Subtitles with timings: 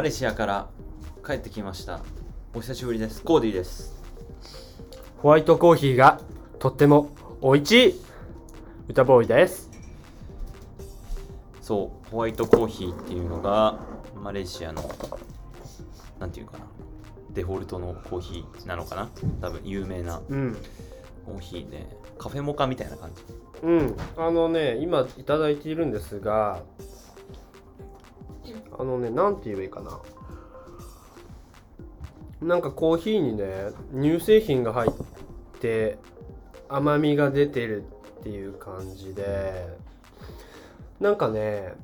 [0.00, 0.66] マレーシアから
[1.26, 2.00] 帰ってきました。
[2.54, 3.22] お久しぶりです。
[3.22, 4.02] コーディです。
[5.18, 6.22] ホワイトコーヒーが
[6.58, 7.10] とっても
[7.42, 8.00] おいしい。
[8.88, 9.68] 歌ボーイです。
[11.60, 12.10] そう。
[12.10, 13.78] ホワイトコーヒーっていうのが
[14.16, 14.90] マレーシアの
[16.18, 16.64] なんていうかな。
[17.34, 19.10] デフォルトのコーヒーなのかな。
[19.42, 20.56] 多分有名なうん。
[21.26, 23.22] コーヒーでカフェモカみたいな感じ。
[23.64, 23.96] うん。
[24.16, 26.62] あのね今いただいているんですが
[28.80, 30.00] あのねなんて言えばいいかな。
[32.40, 34.92] なんかコーヒーにね乳製品が入っ
[35.60, 35.98] て
[36.68, 37.84] 甘みが出てる
[38.20, 39.76] っていう感じで
[41.00, 41.74] なんかね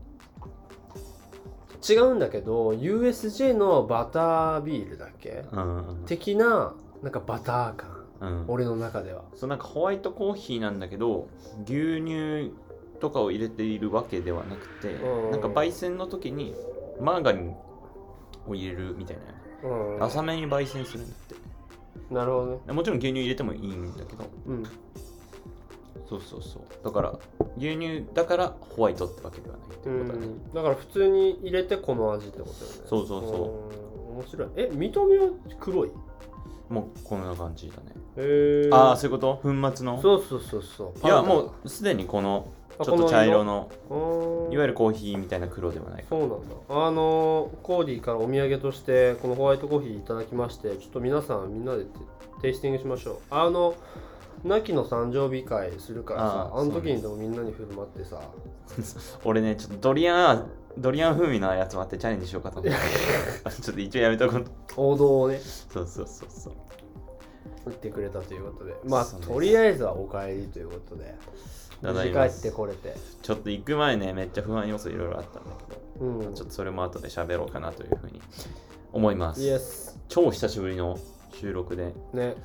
[1.88, 6.04] 違うんだけど USJ のバタービールだっけうん。
[6.06, 8.44] 的ななんかバター感うん。
[8.48, 9.24] 俺の中では。
[9.34, 11.28] そうなんかホワイトコーヒーなんだけど
[11.64, 12.52] 牛乳
[13.00, 15.30] とかを入れているわけではなくてうん。
[15.32, 16.54] なんか焙煎の時に
[17.00, 17.54] マーガリン
[18.46, 19.16] を入れるみたい
[19.62, 19.68] な。
[19.68, 20.02] うん。
[20.02, 21.34] 浅めに焙煎するんだって。
[22.14, 22.72] なるほどね。
[22.72, 24.24] もちろん牛乳入れてもいいんだけど。
[24.46, 24.64] うん。
[26.08, 26.62] そうそうそう。
[26.84, 27.18] だから
[27.58, 30.52] 牛乳だからホワイトってわけではないってうことだね、ん。
[30.54, 32.82] だから普通に入れてこの味ってことだよね。
[32.86, 33.70] そうそうそ
[34.10, 34.12] う。
[34.12, 34.18] ん。
[34.18, 34.48] 面白い。
[34.56, 35.90] え見た目は黒い？
[36.68, 37.92] もうこんな感じだね。
[38.18, 39.36] へえああそういうこと？
[39.42, 40.00] 粉末の？
[40.00, 41.06] そうそうそうそう。
[41.06, 46.36] いやもうすでにこのあちょっと茶色のういわゆるコーヒーみたいな黒ではないそうなんだ。
[46.68, 51.90] あのコーディからお土産としてこのホワイトコーヒーいただきましてちょっと皆さんみんなでテ
[52.42, 53.18] テイスティングしましょう。
[53.30, 53.74] あの
[54.44, 58.20] ナキの誕生日会するからさあの時にでもみんなに振る舞ってさ。
[59.24, 62.78] 俺ねちょっとドリアンドリアン風味のやつもあってチャレンジしようかと思って。
[63.62, 64.44] ちょっと一応やめとこう。
[64.76, 65.40] 王道をね。
[65.40, 66.52] そうそうそうそう。
[67.66, 68.74] 言ってくれたということで。
[68.84, 71.14] まあとりあえずはお帰りということで
[71.82, 72.94] ただ帰ってこれて。
[73.22, 76.34] ちょっと行く前ねめっちゃ不安要素いろいろあったんだけどうん。
[76.34, 78.20] ちょっとそれも後で喋ろうかなというふうに
[78.92, 79.98] 思います。
[80.08, 80.98] 超久しぶりの
[81.34, 81.94] 収録で。
[82.12, 82.36] ね。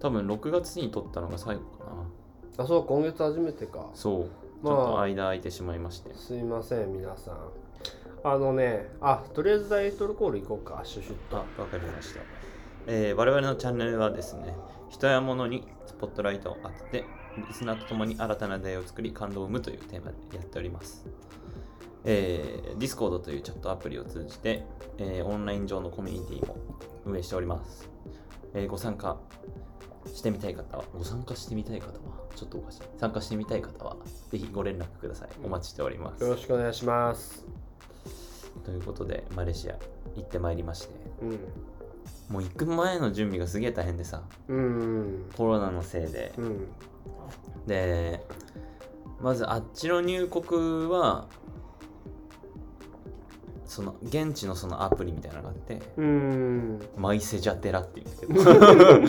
[0.00, 1.84] 多分6月に撮ったのが最後か
[2.58, 2.64] な。
[2.64, 3.86] あそう今月初めてか。
[3.94, 4.24] そう。
[4.24, 4.28] ち
[4.62, 4.74] まあ。
[4.74, 6.14] ょっと間空いてしまいまして。
[6.14, 7.36] すいません皆さん。
[8.24, 10.80] あのねあとりあえずタイトルコール行こうか。
[10.84, 11.36] シュシュッと。
[11.36, 12.20] あわかりました、
[12.88, 14.54] えー我々のチャンネルはですね
[14.88, 17.04] 人や物にスポットライトを当てて
[17.48, 21.06] リスナーと共に新たな出会いを作り感動を生むというテーマでやっております。
[22.04, 24.64] えー、Discord というチャットアプリを通じて、
[24.98, 26.56] えーオンライン上のコミュニティも
[27.04, 27.90] 運営しております、
[28.54, 29.16] えーご参加
[30.14, 31.92] してみたい方はご参加してみたい方は
[32.36, 32.80] ちょっとおかしい。
[32.98, 33.96] 参加してみたい方は
[34.30, 35.28] ぜひご連絡ください。
[35.44, 36.22] お待ちしております。
[36.22, 37.44] よろしくお願いします。
[38.64, 39.76] ということでマレーシア
[40.14, 40.94] 行ってまいりまして。
[41.22, 41.30] うん。
[42.28, 44.22] もう行く前の準備がすげえ大変でさ。
[44.48, 45.30] うん。
[45.36, 46.32] コロナのせいで。
[46.38, 46.68] うん
[47.66, 48.24] で
[49.20, 51.26] まずあっちの入国は
[53.66, 56.80] その現地のそのアプリみたいなのがあってうん。
[56.96, 58.52] マイセジャテラっていうんだけ
[59.02, 59.08] ど。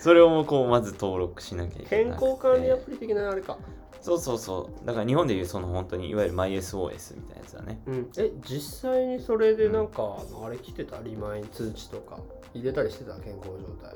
[0.00, 2.26] それをもうこうまず登録しなきゃいけ健なくて。
[2.26, 3.56] 康管理アプリ的なあれか。
[4.00, 4.86] そうそうそう。
[4.86, 7.80] だから日本でいうその本当にいわゆるマイ SOS みたいなやつだね。
[7.86, 8.10] うん。
[8.16, 11.00] え実際にそれでなんか、あのあれ来てた？
[11.02, 12.18] リマイン通知とか。
[12.54, 13.14] 入れたりしてた？
[13.20, 13.94] 健康状態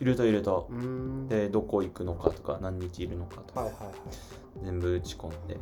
[0.00, 1.28] 入れた入れたうーん。
[1.28, 3.60] でどこ行くのかとか何日いるのかとか。
[3.60, 3.94] はいはいはい。
[4.62, 5.58] 全部打ち込んで。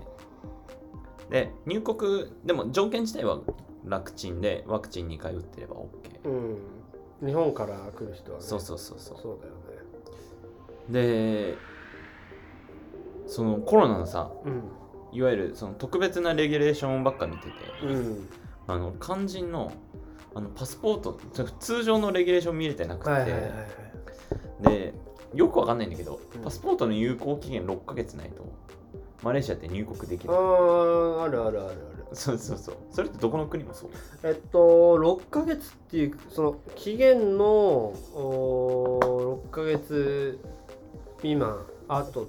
[1.30, 3.40] で入国でも条件自体は
[3.84, 7.26] 楽ちんでワクチン2回打ってれば OK、うん。
[7.26, 8.44] 日本から来る人はね。
[8.44, 9.18] そうそうそうそう。
[9.20, 9.54] そうだよね。
[10.90, 11.54] で
[13.26, 14.62] そのコロナのさうん。
[15.12, 17.50] いわゆるその特別なレギュレーションばっか見てて、
[17.84, 18.28] うん。
[18.66, 19.72] あの肝心の
[20.34, 21.20] あのパスポート
[21.60, 23.50] 通常のレギュレーション見れてなくて、はいはいはいはい
[24.64, 24.94] で
[25.34, 26.42] よくわかんないんだけど、うん。
[26.42, 28.52] パスポートの有効期限6ヶ月ないと
[29.22, 31.76] マレーシアって入国できあるーあるあるあるある。
[32.12, 32.76] そうそうそう。
[32.92, 33.90] それってどこの国もそう。
[34.22, 34.58] えっと
[34.98, 40.38] 6ヶ月っていうその期限のお6ヶ月
[41.18, 42.28] 未満あと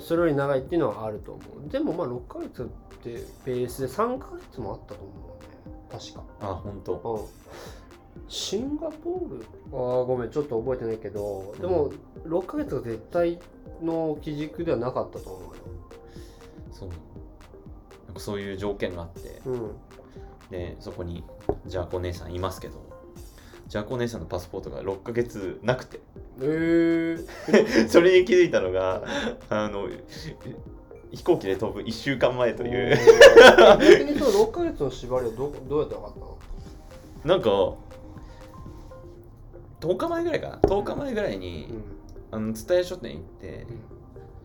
[0.00, 1.70] それより長いっていうのはあると思う。
[1.70, 2.66] でもまあ6ヶ月っ
[3.02, 5.76] てベースで3ヶ月もあったと思うね。
[5.90, 6.22] 確か。
[6.40, 6.92] あ本当。
[6.94, 7.26] うん
[8.28, 9.44] シンガポール？
[9.72, 11.90] あーごめんちょっと覚えてないけどでも
[12.24, 13.38] 6ヶ月が絶対
[13.82, 15.54] の基軸ではなかったと思うよ。
[16.72, 16.88] そう。
[16.88, 19.40] なんかそういう条件があって。
[19.46, 19.70] うん。
[20.50, 21.24] でそこに
[21.66, 22.74] ジャーコ姉さんいますけど
[23.66, 26.00] ジャーコ姉さんのパスポートが6ヶ月なくて。
[26.38, 29.02] えー、 それに気づいたのが
[29.48, 29.88] あの
[31.10, 36.38] 飛行機で飛ぶ1週間前といおうー逆にその6ヶ月の縛りはどどうやって分かったの？
[37.24, 37.74] なんか
[39.80, 40.56] 10日前ぐらいかな。
[40.58, 41.68] 10日前ぐらいに、
[42.30, 43.66] あの蔦屋書店行って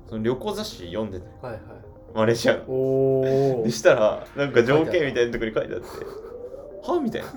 [0.07, 1.61] その旅行雑誌読んでたよはいはい。
[2.13, 7.29] マレーシアのでしたらなんか条件みたいなところに書いてあってはみたいな。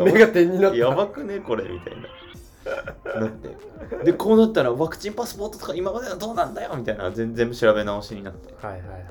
[0.04, 0.76] 目が点になった。
[0.76, 3.20] やばくねこれみたいな。
[3.20, 4.04] なって。
[4.04, 8.54] でこうなったらワクチンパスポートとか今までのどうなんだよみたいな全全部調べ直しになって。
[8.64, 9.04] はいはいはいはい。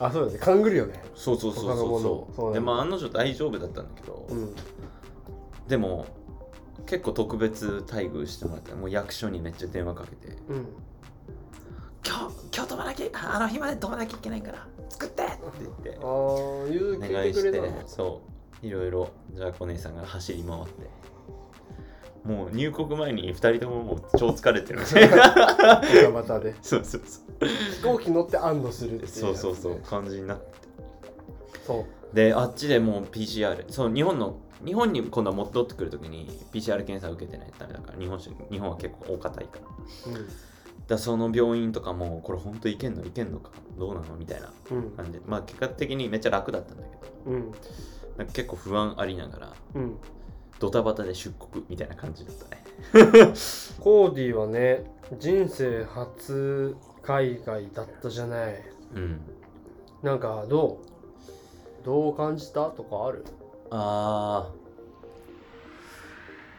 [0.00, 0.38] あそうだね。
[0.38, 1.02] 勘ぐるよね。
[1.14, 2.54] そうそうそうそうそう。
[2.54, 4.54] でまあ案の定大丈夫だったんだけど、うん。
[5.68, 6.06] でも
[6.88, 10.36] 結構特別待遇してもらってもう役所にめっちゃ電話かけて。
[10.48, 10.66] うん。
[12.06, 15.22] 今日今日飛ばなきゃあの日まで飛ばなきゃいけないから作って！
[15.24, 15.98] って言って。
[16.02, 17.60] お聞願いして。
[17.86, 18.22] そ
[18.62, 18.66] う。
[18.66, 20.70] いろいろじゃあお姉さんが走り回って。
[22.24, 26.54] もう入国前に2人とももう超疲れてるみたで。
[26.62, 27.46] そうそうそう。
[27.46, 29.28] 飛行機乗って安堵するっていうね。
[29.28, 29.76] そうそうそう。
[29.80, 30.44] 感じになって。
[31.66, 32.16] そう。
[32.16, 39.58] であっちでもう PCR そう日本の日本に今度は戻ってくるときに PCR 検査受けてないとダメだから日本人日本は結構大堅いか。
[39.58, 40.24] らだか
[40.88, 44.78] らその病院とかもこれ本当いけんのいけんのかどうなのみたいなうん。
[44.78, 45.12] うん感じ。
[45.12, 47.52] でまあ結果的にめっちゃ楽だったんだけどうん。
[48.16, 49.96] なんか結構不安ありながらうん。
[50.58, 52.64] ドタバタで出国みたいな感じだったね。
[53.80, 58.60] コーディはね人生初海外だったじゃない。
[58.94, 59.20] うん。
[60.02, 60.80] なんかど
[61.82, 62.70] うどう感じた？
[62.70, 63.24] とかある？
[63.70, 64.50] あ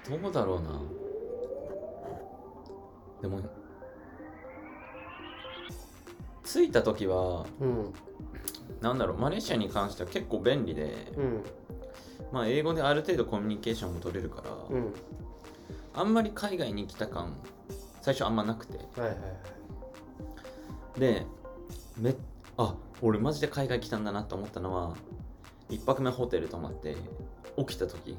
[0.05, 0.21] ー。
[0.21, 0.81] どうだろうな。
[3.21, 3.41] でも
[6.43, 7.93] 着いた時はうん。
[8.81, 11.43] なんだろうマレーシアに関しては結構便利で、うん。
[12.31, 14.93] まあ英語である程度コミュニケーションも取れるから、うん。
[15.93, 17.35] あんまり海外に来た感
[18.01, 18.77] 最初あんまなくて。
[18.77, 19.15] はいはいは
[20.97, 20.99] い。
[20.99, 21.25] で
[21.97, 22.15] め
[22.57, 24.95] あ俺マジで海外来たんだなと思ったのは
[25.69, 26.95] 一泊目ホテル泊まって
[27.57, 28.17] 起きた時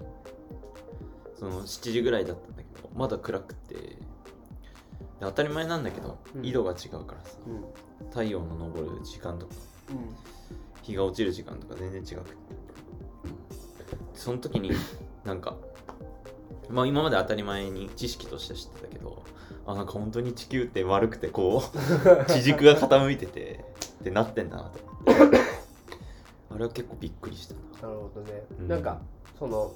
[1.39, 3.97] その7時ぐらいだったんだけどまだ暗くてで
[5.21, 6.47] 当たり前なんだけど、うん。
[6.47, 8.09] 緯度が違うからさうん。
[8.09, 9.53] 太陽の昇る時間とか
[9.91, 10.17] うん。
[10.83, 12.37] 日が落ちる時間とか全然違くて。
[14.15, 14.73] その時に
[15.25, 15.57] なんか
[16.69, 19.23] まあ今まで当たり前に知識として知ってたけど
[19.67, 23.65] あなんか本当に地球って悪くてこう 地軸が傾いてて
[24.01, 25.39] ってなってんだなと思って
[26.51, 27.55] あれは結構びっくりした
[27.87, 27.93] な。
[27.93, 28.69] なるほどね、うん。
[28.69, 29.01] なんか
[29.39, 29.73] その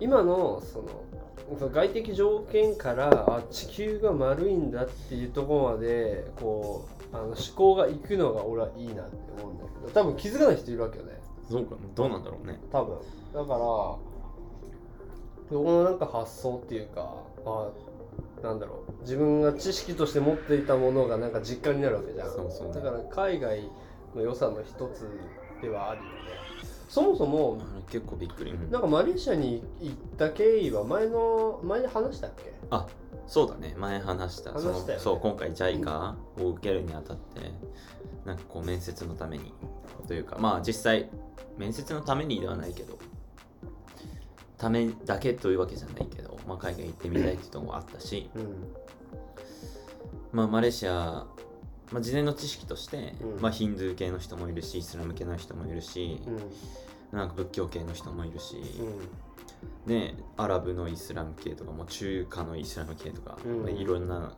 [0.00, 11.20] 今のその外的条件からあ地球が丸いんだっていうところまでこうあの思考がいくのが俺はいいなって思うんだけど多分気づかない人いるわけよね。
[11.48, 11.80] そうかな。
[11.94, 12.58] どうなんだろうね。
[12.72, 12.96] 多分。
[13.32, 13.98] だからそ
[15.50, 17.14] このなんか発想っていうか
[17.44, 17.68] あ
[18.42, 19.02] なんだろう。
[19.02, 22.30] 自分が知識として持っていたものがなんか実感になるわけじゃん。
[22.30, 22.74] そうそうね。
[22.74, 23.70] だから海外
[24.14, 25.08] の良さの一つ
[25.62, 26.10] ではあるよね。
[26.88, 28.70] そもそも結構びっくり、うん。
[28.70, 32.52] なんかマレーシアに行った経緯は前の前に話したっけ？
[32.70, 32.86] あ
[33.26, 33.74] そうだね。
[33.78, 34.52] 前話した。
[34.52, 35.02] 話したよね。
[35.02, 37.40] そう今回 JICA を受けるにあたって
[38.26, 39.54] なんかこう面接のために
[40.06, 41.08] というかまあ実際
[41.56, 42.98] 面接のためにではないけど
[44.58, 48.72] ためだけというわけじゃないけど、まあ、海外行ってみたいっていうところもあったし、うん。
[50.30, 51.26] まあ、マレーシア、
[51.92, 53.40] まあ、事前の知識として、うん。
[53.40, 56.30] まあ、ヒンドゥー系の人もいるしイスラム系の人もいるしう、
[57.16, 57.18] ん。
[57.18, 58.56] なんか仏教系の人もいるし、
[59.86, 59.92] うん。
[59.94, 63.62] ね、アラブのイスラム系とかも中華のイスラム系とか、うん。
[63.62, 64.32] まあいろんな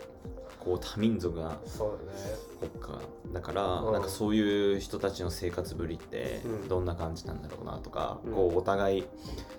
[0.59, 2.71] こう多民族がそうだね。
[2.81, 3.01] 国家
[3.35, 3.93] だから、うん。
[3.93, 6.69] なんかそういう人たちの生活ぶりってうん。
[6.69, 8.33] どんな感じなんだろうなとか、うん。
[8.33, 9.05] こうお互い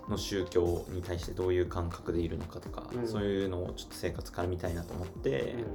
[0.10, 3.08] の宗教に対してどういう感覚でいるのかとか、うん。
[3.08, 5.66] そういうのをちょっと生活から見たいなと思って、うん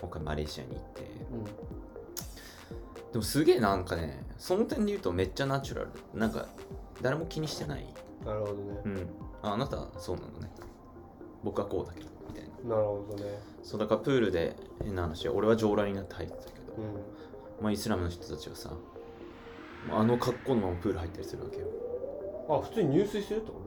[0.00, 1.02] 今回マレーシアに行って。
[1.32, 1.44] うん。
[3.12, 5.90] でもすげえなんかねその点で言うとめっちゃナチュラル。
[6.14, 6.46] なんか
[7.02, 7.86] 誰も気にしてない。
[8.24, 8.58] なるほどね。
[8.84, 9.08] うん。
[9.42, 10.50] ああなたはそうなのね。
[11.42, 12.76] 僕はこうだけどみたいな。
[12.76, 13.38] なるほどね。
[13.62, 15.28] そうだからプールで変な話。
[15.28, 16.84] 俺は上裸になって入ってたけど、うん。
[17.62, 18.70] まあイスラムの人たちはさ
[19.90, 21.66] あの格好のままプール入ったりするわけよ。
[22.48, 23.60] あ普通に入水するってこ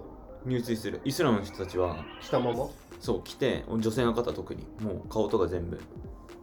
[0.45, 1.01] 入水する。
[1.03, 2.67] イスラムの人たちはとしたまま？
[2.99, 4.65] そう来て女性の方特に。
[4.79, 5.79] もう顔とか全部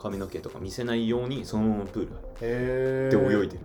[0.01, 3.61] 髪の毛とか見せないようにそのままプールへえ入って泳いでる、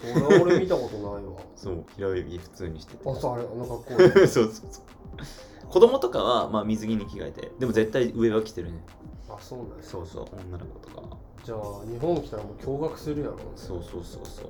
[0.00, 1.32] それは俺見たことないわ。
[1.54, 3.08] そう平泳ぎ普通にしてて。
[3.08, 5.68] あそうあれあの格好 そうそうそう。
[5.68, 8.84] 子供とかはまあ水着に着替えてでも絶対上は着てるね。
[9.28, 14.46] あそうなんそうそう女の子とかじゃあ日本来たらもう驚愕するやろそうそうそうそう。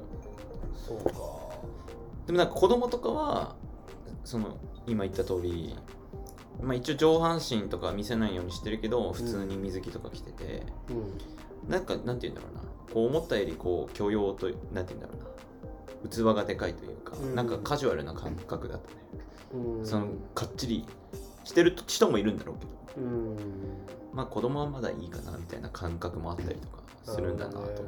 [0.74, 1.12] そうか。
[2.26, 3.56] でもなんか子供とかは
[4.24, 4.56] その
[4.86, 5.76] 今言った通り
[6.60, 11.70] まあ一応上半身とか見せないようにしてるけど普通に水着とか着てて、うん。
[11.70, 12.62] なんかなんて言うんだろうな。
[12.92, 16.10] こう思ったよりこう許容となんて言うんだろうな。
[16.10, 17.34] 器がでかいというか、うん。
[17.34, 18.96] なんかカジュアルな感覚だったね、
[19.54, 19.86] うん。
[19.86, 20.84] そのかっちり
[21.44, 22.64] してる人もいるんだろうけ
[23.00, 23.06] ど。
[23.06, 23.36] うん。
[24.12, 27.82] まあ子供はまだいいかなみたいな感覚もあったりとかするんだなと思って、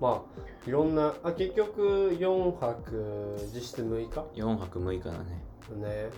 [0.00, 5.18] まあいろんなあ結局4泊実質6日？4泊6日だね。
[5.76, 6.10] ね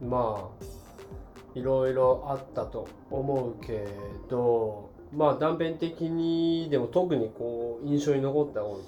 [0.00, 3.86] まあいろいろあったと思うけ
[4.28, 8.80] どまあ断片的にでも特にこう印象に残ったこ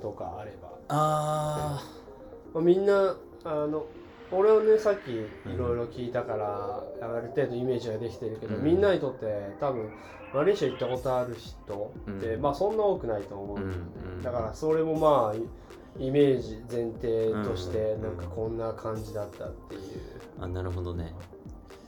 [0.00, 1.82] ととかあれば、あ
[2.52, 3.86] まあ、みんなあの
[4.30, 8.64] 俺はねさっきいろいろ聞いたから、ある程度イメージができてるけど、うん。
[8.64, 9.90] みんなにとって多分
[10.32, 12.42] マレーシア行ったことある人って、うん。
[12.42, 13.64] まあそんな多くないと思う、うん。
[13.64, 13.66] う
[14.20, 14.22] ん。
[14.22, 15.38] だからそれもまあ
[15.98, 19.80] イイメージ前提としてうんなんかこんな感じだったっていう。
[20.40, 21.12] あなるほどね。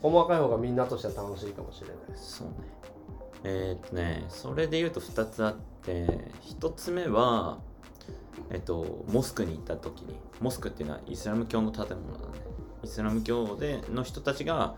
[0.01, 2.53] 細かい方がみんなとしては楽しいかもしれないそうね。
[3.43, 6.05] えーっとねそれで言うと2つあって
[6.59, 7.59] 1つ目は
[8.49, 12.47] えっとモスクに行った時にモスクっていうのはイスラム教の建物だね。
[12.83, 14.75] イスラム教での人たちが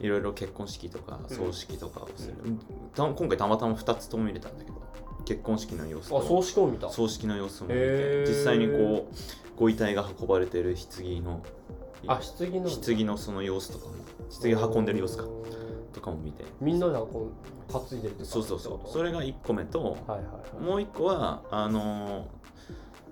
[0.00, 2.34] いろいろ結婚式とかうん葬式とかをする、
[2.94, 4.76] た今回たまたま2つとも見れたんだけど
[5.28, 6.88] 結婚式の様子あ葬と式も見た？
[6.88, 9.14] 葬式の様子も見て実際にこう
[9.58, 11.42] ご遺体が運ばれてる棺の
[12.06, 12.70] あ棺の。
[12.70, 13.92] 棺のその様子とかも
[14.58, 15.24] 棺運んでる様子か
[15.92, 16.44] とかも見て。
[16.62, 17.30] みんなでこ
[17.68, 18.20] う担いでると？
[18.20, 18.88] かそうそうそう。
[18.90, 20.64] それれが1個目とはいはいはい。
[20.64, 22.26] もう1個はあの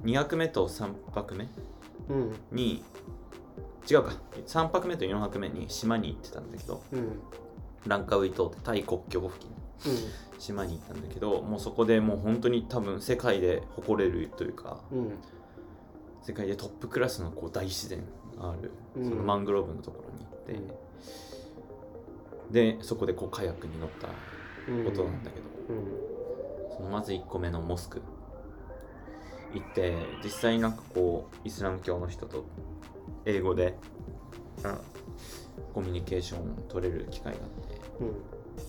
[0.02, 1.46] ー、2泊目と3泊目
[2.08, 2.32] うん。
[2.50, 2.82] に
[3.90, 4.12] 違うか。
[4.46, 7.20] 3泊目と4泊目に島に行ってたんだけどうんうん。
[7.87, 9.50] ランカウイ島ってタイ国境付近
[10.38, 15.12] 島に行ったんだけどもうそこでもう本当に多分世界で誇れるというかうん
[16.23, 18.02] 世界でトップクラスのこう大自然
[18.37, 19.09] があるうん。
[19.09, 20.75] そのマングローブのところに行っ
[22.50, 24.09] て、でそこでこうカヤックに乗った
[24.68, 24.85] うん。
[24.85, 26.76] ことなんだけど、うん。
[26.76, 28.02] そのまず1個目のモスク
[29.54, 32.45] 行って実際になんかこうイスラム教の人と
[33.25, 33.76] 英語で、
[34.64, 34.78] うん
[35.73, 38.14] コミュニケーションを取れる機会があってうん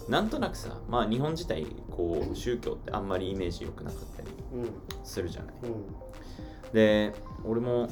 [0.09, 4.69] なんとなくさまあ日本自体こう宗教ってあんまりイメージ良くなかったりうん
[5.03, 5.55] するじゃない。
[5.63, 6.73] うん。
[6.73, 7.13] で
[7.43, 7.89] 俺も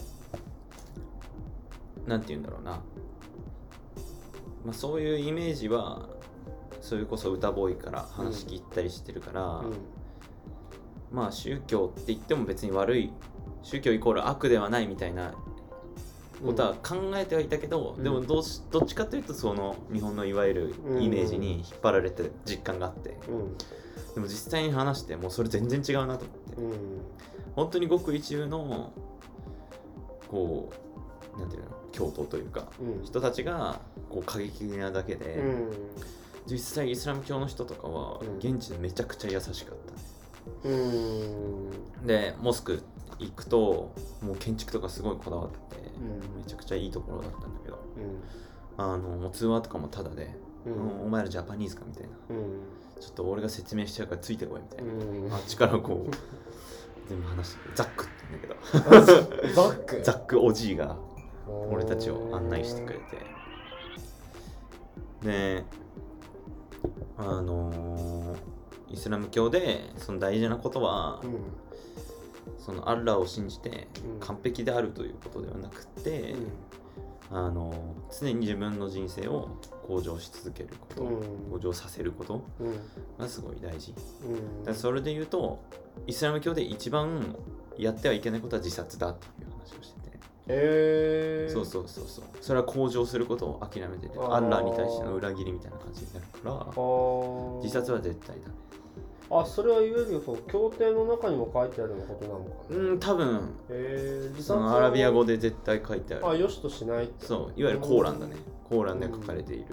[2.06, 2.82] なんて言うんだろうな、ま
[4.72, 6.08] あ、そういうイメージは
[6.82, 9.64] それこそ歌ボーイから話聞いたりしてるから、
[11.12, 13.12] まあ宗教って言っても別に悪い。
[13.64, 15.34] 宗教イコール悪ではないみたいな
[16.46, 18.04] ことは考えてはいたけど、うん。
[18.04, 23.58] でもどうしどっちかというとその日本のいわゆるイメージに引っ張られて実感があって、うん。
[24.14, 26.74] でも実際に話してもうそれ全然違うなと思って、うん。
[27.56, 28.92] 本当にごく一部の
[30.30, 30.72] こ
[31.36, 33.06] うなんていうの教徒というかうん。
[33.06, 35.72] 人たちがこう過激なだけで、うん。
[36.48, 38.38] 実際イスラム教の人とかはうん。
[38.38, 39.78] 現地でめちゃくちゃ優しかっ
[40.64, 42.06] たね、うん。
[42.06, 42.84] でモスク
[43.18, 47.80] 行くともう建築とかすごいこだわってて、うんめちゃくちゃいいところだったんだけど。
[47.98, 48.84] うん。
[48.84, 50.36] あのもう通話とかもタダで、
[50.66, 51.06] うん。
[51.06, 52.10] お前らジャパニーズかみたいな。
[52.30, 52.60] うん。
[53.00, 55.34] ちょっと俺が説明しちゃうからついてこいみたいな、うん。
[55.34, 56.12] あっちからこう
[57.10, 59.54] 全部話してザックって言うんだけど。
[59.54, 60.02] ザック？
[60.04, 60.98] ザックおじいが
[61.70, 63.04] 俺たちを案内してくれて。
[65.24, 65.64] で
[67.18, 68.38] あのー
[68.88, 71.32] イスラム教でその大事なことは、うん
[72.58, 74.20] そのアッラーを信じてうん。
[74.20, 76.48] 完璧であるということではなくて、うん
[77.32, 77.74] あの
[78.22, 79.50] 常に自分の人生を
[79.88, 81.52] 向上し続けること、うん。
[81.54, 82.76] 向上させることうん。
[83.18, 84.64] がすごい大事、うん。
[84.64, 85.60] だそれで言うと
[86.06, 87.36] イスラム教で一番
[87.78, 92.26] やってはいけないことは自殺だっていう話をしてて、えー、そうそうそうそう。
[92.42, 98.54] それは向上することを諦めててアッラーに対しての裏切りみたいな感じになるから自殺は絶対だね
[99.30, 102.92] あそれはいわゆるこう経典の中にも書いてあるようなことなのかな。
[102.92, 103.56] うん多分。
[103.70, 106.28] えそのアラビア語で絶対書いてある。
[106.28, 107.26] あよしとしないって。
[107.26, 108.36] そういわゆるコーランだね。
[108.70, 109.66] コーランで書かれている。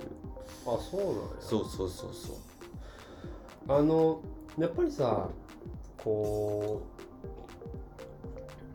[0.66, 1.14] あそうなんや。
[1.40, 2.37] そうそうそうそう。
[3.68, 4.21] あの
[4.59, 5.28] やっぱりさ
[5.99, 6.82] こ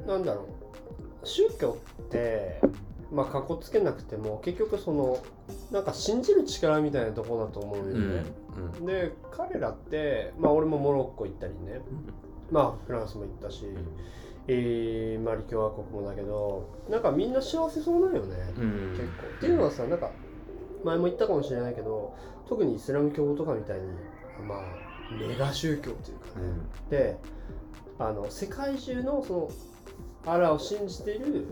[0.05, 1.27] うなんだろう。
[1.27, 2.61] 宗教って
[3.11, 5.19] まあかっこつけなくても結局その
[5.71, 8.25] なんか信じる力みたいなところだと思うようん
[8.57, 11.81] ね、で彼らってまあ俺もモロッコ行ったりね。
[12.51, 13.65] まあフランスも行ったし、
[14.47, 18.63] えーマリ共和国もだけどなんかみんな幸せそうなんよね、うん。
[18.63, 19.27] うん結構。
[19.37, 20.11] っていうのはさなんか
[20.83, 22.15] 前も言ったかもしれないけど
[22.47, 23.83] 特にイスラム教とかみたいに
[24.47, 24.59] まあ
[25.11, 26.45] メガ宗教というかね、
[26.89, 27.17] で
[27.99, 31.47] あの世界中のそのアラを信じている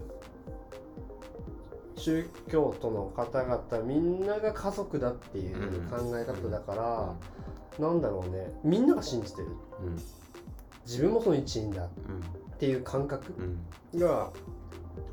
[1.96, 7.16] 宗教徒の方々みんなが家族だっていう考え方だから、
[7.88, 8.52] なんだろうね。
[8.64, 9.48] みんなが信じてる。
[9.82, 10.00] うん
[10.86, 13.34] 自分もその一員だっうんていう感覚
[13.94, 14.00] うん。
[14.00, 14.30] が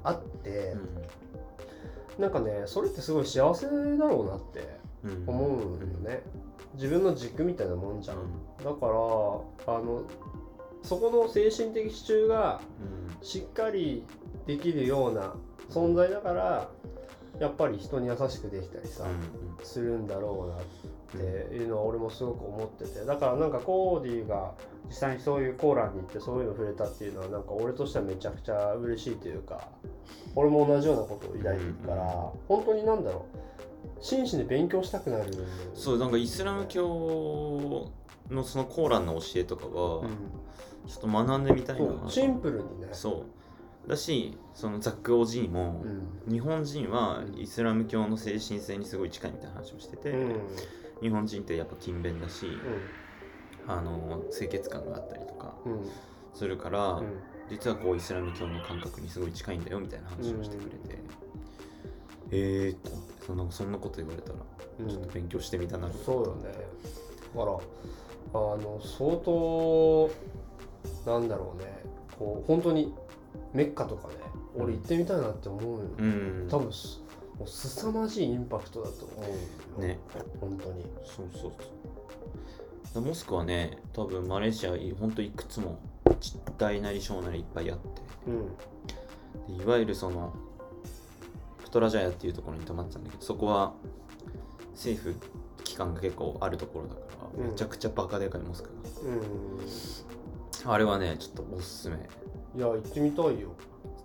[0.04, 0.74] あって
[2.18, 2.22] う、ん。
[2.22, 5.24] なんかねそれってすごい幸せだろうなってうん。
[5.26, 6.22] 思うんよね、
[6.74, 8.18] 自分の軸みたいなもんじゃん、
[8.62, 8.92] だから
[9.74, 10.02] あの
[10.82, 12.60] そこの精神的支柱が
[13.22, 14.04] しっかり
[14.46, 15.34] できるような
[15.72, 16.68] 存在だから
[17.40, 20.48] やっぱり人に優しくできたりさ、うんするんだろ
[21.14, 24.54] うなっていうのは俺もすごく思っててだからなんかコーディが
[24.88, 29.68] 実際にそういうコーランに行ってそういうの触れたっていうのはなんか俺としてはめちゃくちゃ嬉しいというか
[30.34, 32.10] 俺も同じようなことを抱いてるから、うん
[32.48, 33.38] 本当になんだろう
[34.00, 35.32] 真摯に勉強したくなる。
[35.74, 37.88] そうなんかイスラム教
[38.30, 40.08] のそのコーランの教えとかはうん。
[40.88, 42.88] ちょっと学んでみたいな、シンプルにね。
[42.90, 43.24] そう
[43.88, 45.88] だしそのザック・オジーもう、
[46.30, 46.32] ん。
[46.32, 50.48] 日本人はイスラム教の精神性にすごい近いみたいな話をしてて、うん。
[51.00, 52.62] 日本人ってやっぱ勤勉だし、
[53.66, 55.90] あの清潔感があったりとかうん。
[56.34, 57.22] するから、うん。
[57.50, 60.98] 実はこうイスラム教の感覚にすごい近いんだよみたいな話をしてくれて、
[62.30, 62.90] えーっと
[63.26, 64.36] そのそんなこと言われたら
[64.78, 64.88] うん。
[64.88, 66.50] ちょっと勉強してみたなるそうよね。
[67.34, 67.58] だから
[68.34, 70.10] あの相当
[71.04, 71.82] なんだろうね。
[72.18, 72.94] こう本当に
[73.52, 74.14] メッカとかね
[74.54, 76.48] 俺行ってみたいなって思うよ、うん。
[76.50, 77.02] 多分す
[77.38, 79.88] もう凄まじいインパクトだと思うよ。
[79.88, 79.98] ね。
[80.40, 80.82] 本当に。
[81.04, 81.52] そうそう
[82.92, 83.02] そう。
[83.02, 85.78] モスクはね多分マレーシアほんといくつも
[86.20, 87.86] ち大なり小なりいっぱいあって。
[88.26, 89.56] うん。
[89.56, 90.34] でいわゆるその
[91.64, 93.72] プトラジャヤっていうところに泊まってたんだけどそこは
[94.72, 95.16] 政府
[95.64, 97.00] 機関が結構あるところだか
[97.38, 97.50] ら、うん。
[97.52, 98.70] めちゃくちゃバカでかいモスク
[99.04, 99.58] うん。
[100.64, 101.96] があれはねちょっとおすすめ
[102.56, 103.50] いや行ってみたいよ。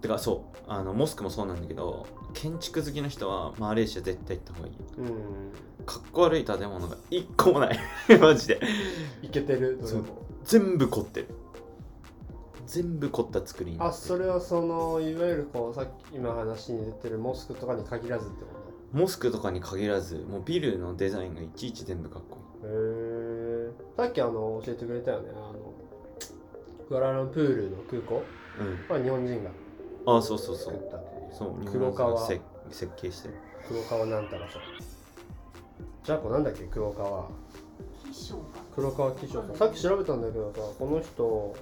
[0.02, 5.86] てかそうあのモスクもそうなんだけど建築好きの人はマレーシア絶対行った方がいいうん。
[5.86, 7.80] かっこ悪い建物が一個もない。
[8.20, 8.60] マジで。
[9.22, 10.04] 行けてるどれも。
[10.44, 11.28] 全部凝ってる。
[12.68, 18.48] 全部凝った作りになあそれはそのいわゆるこうさっき今話に出てるモスクとかに限らずってこ
[18.92, 25.30] モスクとかに限らずもうビルのデザインがいちいち全部かっことへえさっきあの教えてくれたよね。
[25.34, 25.74] あの
[26.88, 28.24] クアラルンプールの空港
[28.60, 28.96] いいうん。
[28.98, 29.50] は日本人が
[30.18, 30.74] あそうそうそう。
[30.74, 31.36] 作ったっていう。
[31.38, 32.28] そう黒川。
[32.28, 32.42] 設
[32.72, 33.28] 設計して。
[33.30, 33.34] る
[33.68, 34.60] 黒川なんたらさ
[36.04, 36.64] じゃあこれなんだっけ？
[36.66, 37.28] 黒川。
[38.76, 39.56] 黒川紀章さん。
[39.56, 41.56] さっき調べたんだけどさこの人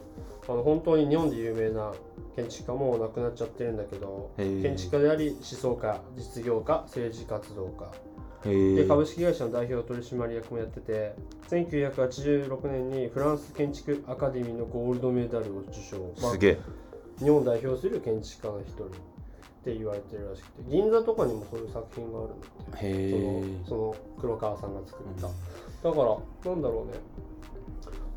[0.48, 1.92] あの本当に日本で有名な
[2.36, 7.92] 建築家もう亡くなっちゃってるんだけど建築家であり思想家実業家政治活動家。
[8.48, 11.16] へで株式会社の代表取締役もやってて
[11.50, 16.58] 1986年にフランス建築アカデミーのゴールドメダルを受賞、まあすげえ
[17.20, 18.90] 日本を代表する建築家の一人っ
[19.64, 22.48] て言われてるらしくて銀座とかにもそういう作品があるんだ
[22.78, 23.12] ってへえ
[23.68, 27.00] そのその黒川さんが作った、だからなんだろうね、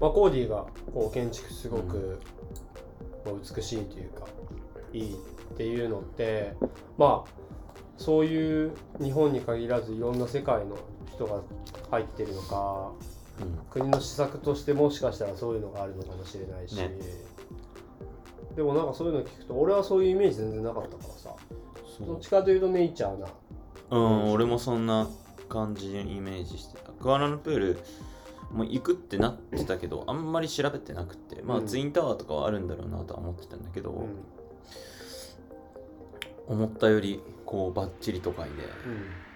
[0.01, 2.21] まあ、コーディがこう建築すごく、
[3.25, 4.27] まあ美しいというか
[4.93, 6.55] いいっていうのって
[6.99, 7.49] まあ
[7.97, 10.79] そういう日本に限らずいろんな世界の
[11.13, 11.41] 人が
[11.91, 12.93] 入ってるのか
[13.41, 13.59] うん。
[13.71, 16.91] 国の施策としてもしかしたらそういうのがあるのかもしれないし、ね
[18.59, 21.31] でもなんかそういうの聞くと俺はそういうイメージ全然なかったからさ。
[22.01, 23.29] どっそちかというとネイチャーな。
[23.91, 25.09] ううん俺もそんな
[25.49, 26.91] 感じでイメージしてた。
[26.91, 27.79] クアラルンプール
[28.53, 31.67] もう行くってなってたけどあんまり調べてなくてまあうん。
[31.69, 34.09] ツインタワーとかはあるんだろうなとは思ってたんだけど、うん。
[36.49, 38.57] 思ったよりこうバッチリ都会で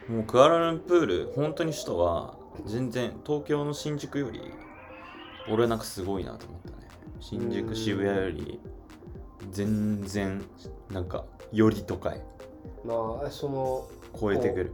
[0.09, 0.17] うん。
[0.17, 2.35] もうクアラルンプール本当に首都は
[2.67, 4.41] 全然東京の新宿より
[5.49, 6.89] 俺はなんかすごいなと思ったね。
[7.21, 8.59] 新うん宿渋谷より
[9.51, 10.43] 全然
[10.91, 12.21] なんかより都会
[12.85, 14.73] まあその超えてくる。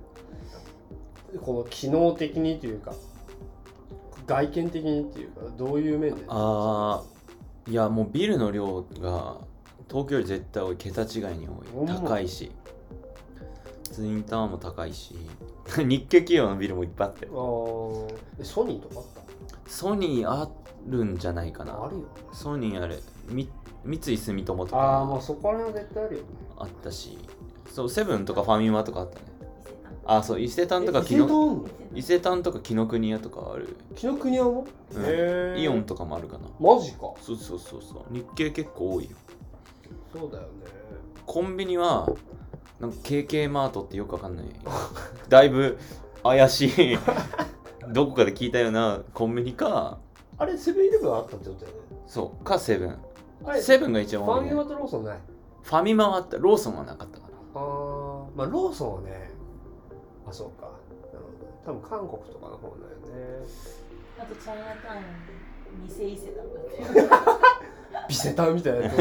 [1.42, 2.94] この機能的にというか
[4.26, 6.24] 外見的にっていうかどういう面で？
[6.28, 9.36] あーいやもうビルの量が
[9.88, 11.86] 東京より絶対多い桁違いに多い。
[11.86, 12.50] 高いし。
[13.84, 15.14] ツインタワーも高いし。
[15.76, 17.26] 日系企業のビルもいっぱいあって。
[17.26, 19.04] あソニーとかあっ
[19.66, 20.48] ソニーあ
[20.86, 21.72] るんじゃないかな。
[21.72, 22.08] たあるよね。
[22.32, 23.02] ソニーある。
[23.28, 23.48] み
[23.84, 26.28] 三井住友とああまあかそこら辺は絶対あるよね。
[26.56, 27.18] あったし。
[27.70, 29.22] そうセブンとかファミマとかあったね。
[29.60, 30.18] 伊勢丹。
[30.18, 31.64] あそう伊勢丹とか伊勢丹あんの
[31.94, 35.02] 伊勢丹とか紀ノ国屋とかある、紀ノ国屋も、うん。
[35.02, 35.06] へ
[35.58, 36.44] えイオンとかもあるかな。
[36.60, 37.12] マジか。
[37.20, 38.14] そうそうそうそう。
[38.14, 39.10] 日系結構多いよ。
[40.12, 40.48] そうだよね。
[41.26, 42.08] コンビニは
[42.80, 44.46] なんか KK マートってよくわかんない。
[45.28, 45.78] だいぶ
[46.22, 46.98] 怪しい。
[47.92, 49.98] どこかで聞いたようなコンビニか。
[50.36, 51.82] あれセブンイレブンあったってことだよね。
[52.06, 52.44] そう。
[52.44, 52.96] かセブン
[53.60, 55.18] セブンが一番多い、ね、ファミマとローソンない？
[55.62, 57.34] ファミマはあったローソンはなかったかな。
[57.54, 59.30] あーまあローソンはね
[60.26, 60.70] あそうか。
[61.12, 61.24] なる
[61.64, 63.46] ほど多分韓国とかの方だよね。
[64.18, 65.00] あとチャイナタウン
[65.82, 68.08] に店伊勢丹だって。
[68.08, 68.94] ビセタンみたいなやつ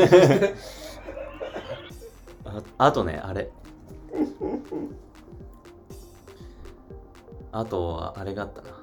[2.45, 3.49] ああとねあれ。
[7.51, 8.76] あとはあれがあったな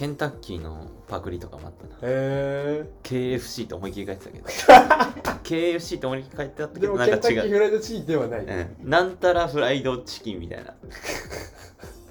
[0.00, 1.98] ケンタッキーのパクリとかもあったな。
[2.00, 4.46] へ KFC って思いっきり書いてたけど。
[5.44, 10.74] KFC って思いっきり書いてあったけどなんか違ケンタッキーう、フライドチキンではない、うん、なんたらフライドチキンみたいな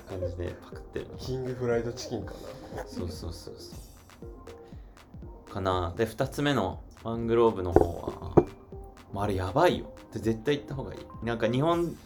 [0.07, 1.17] 感じでパクってるの。
[1.17, 2.33] キングフライドチキンか
[2.75, 2.85] な。
[2.85, 3.75] そうそうそうそ
[5.49, 5.51] う。
[5.51, 5.91] かな。
[5.97, 8.35] で2つ目のマングローブの方は
[9.11, 9.91] まああれやばいよ。
[10.13, 11.25] で絶対行った方がいい。
[11.25, 11.97] なんか日本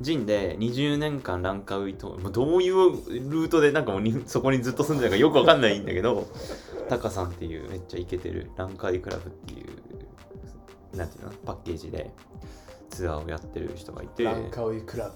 [0.00, 2.74] 人で20年間ランカウイと、まあ、どういう
[3.30, 6.26] ルートでなんかもうにそこにずっと住んでるかよくわかんないんだけど
[6.88, 12.10] タカさんっていうめっちゃイケてるランカウイクラブっていうなんていうのパッケージで
[12.88, 14.24] ツアーをやってる人がいて。
[14.24, 15.14] ランカウイクラブ。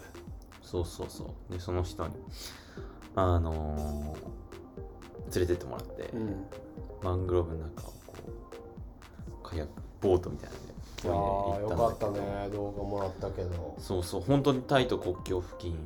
[0.63, 1.53] そうそうそう。
[1.53, 2.15] でその人に
[3.17, 4.45] あのー
[5.35, 6.45] 連れてってもらって、うん。
[7.03, 7.93] マングローブの中をこ
[9.41, 10.57] うカヤックボートみたいな
[11.09, 13.75] のでいやーよかったけどね動画もらったけど。
[13.79, 15.79] そうそう本当にタイと国境付近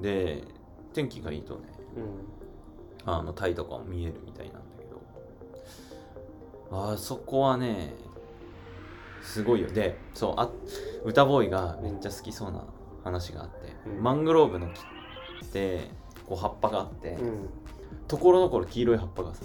[0.00, 0.44] で
[0.92, 1.60] 天気がいいとね
[1.96, 3.12] うん。
[3.12, 5.00] あのタイとかも見えるみたいなんだけど。
[6.92, 7.94] あそこはね
[9.22, 9.68] すごいよ。
[9.68, 10.50] でそうあ
[11.04, 12.64] 歌ボーイがめっちゃ好きそうな
[13.04, 14.02] 話があって、うん。
[14.02, 14.80] マングローブの木
[15.46, 15.88] って
[16.26, 17.48] こう葉っぱがあって、うん。
[18.06, 19.44] ところどころ黄色い葉っぱがさ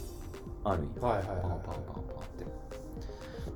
[0.65, 1.01] あるんよ。
[1.01, 1.37] はいはいはい。
[1.41, 2.03] パンパンパンパンっ
[2.37, 2.45] て。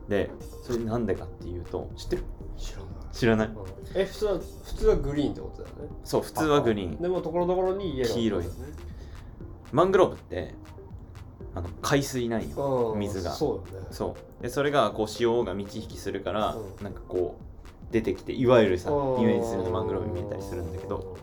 [0.08, 0.30] で
[0.68, 2.24] それなんでかっていうと知ってる？
[2.58, 2.88] 知らない。
[3.14, 3.48] 知らない。
[3.48, 3.56] うん。
[3.96, 5.90] え普通は普通はグリーンってことだよね。
[6.04, 7.02] そう普通はグリーン。
[7.02, 8.46] でもところどころにイエロー黄色い。
[9.72, 10.56] マングローブって
[11.56, 12.92] あの海水ないよ。
[12.94, 13.00] うん。
[13.00, 13.32] 水が。
[13.32, 13.88] そうだね。
[13.92, 14.44] そう。
[14.44, 16.84] でそれがこう潮が満ち引きするから、うん。
[16.84, 19.26] なんかこう出てきていわゆるさイうん。
[19.26, 21.16] メージするとマングローブに見えたりするんだけど。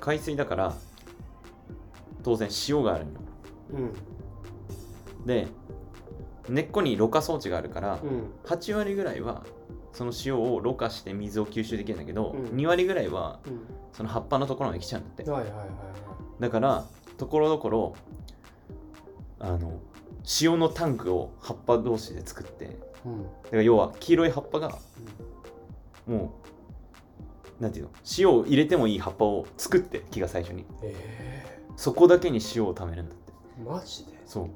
[0.00, 0.74] 海水だから
[2.22, 3.18] 当然塩があるのよ。
[3.74, 5.26] うん。
[5.26, 5.48] で
[6.48, 8.30] 根っこにろ過装置があるから、うん。
[8.44, 9.44] 8割ぐらいは
[9.92, 12.44] その塩をろ過して水を吸収できるんだけど、うん。
[12.56, 13.60] 2割ぐらいはうん。
[13.92, 15.30] その葉っぱのところまで来ちゃうんだって。
[15.30, 15.68] はいはいはいはい。
[16.40, 16.84] だから
[17.16, 17.94] ところどころ
[19.38, 19.80] あの
[20.40, 23.22] 塩のタンクを葉っぱ同士で作ってうん。
[23.22, 24.78] だから要は黄色い葉っぱが
[26.06, 26.34] も
[27.58, 27.90] うなんていうの？
[28.18, 30.66] 塩を入れてもいい葉っぱを作って木が最初に。
[30.82, 31.62] え。
[31.76, 33.32] そこだけに塩を貯めるんだって。
[33.62, 34.12] ー、マジで？
[34.26, 34.50] そう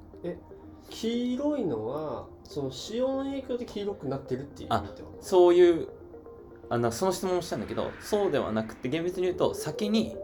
[0.90, 5.24] 黄色いのはその塩の影響で黄色くなってるっていう意味ってこと？
[5.24, 5.88] そういう
[6.68, 10.16] あのその質問をしたんだけどそうではなくて厳密に言うと先に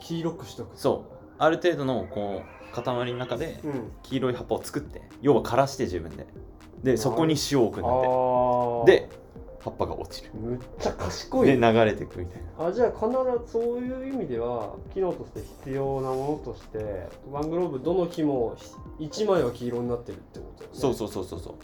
[0.00, 0.78] 黄色くしとく。
[0.78, 3.92] そうある程度のこう塊の中でうん。
[4.02, 6.26] 黄色い葉っぱを作って要は枯らして自分で。
[6.82, 9.08] でそこに塩を置くんだって。
[9.08, 9.21] で
[9.62, 10.30] 葉っぱが落ちる。
[10.34, 11.46] むっちゃ賢い。
[11.46, 12.66] でね流れていくみたいな。
[12.66, 13.08] あじゃあ必
[13.46, 18.56] ずそういう意味では機能として必要なものとしてマングローブどの木も
[18.98, 20.70] 1枚は黄色になってるってことね。
[20.72, 21.54] そうそうそうそうそう。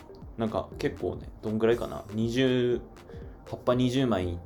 [0.40, 2.04] なんか結構ねどんぐらいかな。
[2.14, 2.80] 20
[3.46, 4.38] 葉っぱ20枚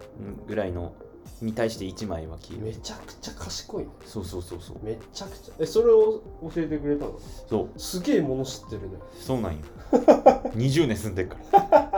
[0.46, 0.94] ぐらいの
[1.42, 2.62] に対して1枚は黄色。
[2.62, 3.90] めいちゃくちゃ賢いね。
[4.06, 4.78] そうそうそうそう。
[4.82, 6.22] めちゃくちゃえそれを
[6.54, 7.18] 教えてくれたの？
[7.48, 7.78] そう。
[7.78, 8.98] すげえもの知ってるね。
[9.12, 9.58] そうなんよ。
[10.56, 11.36] 20年住んでるか
[11.68, 11.90] ら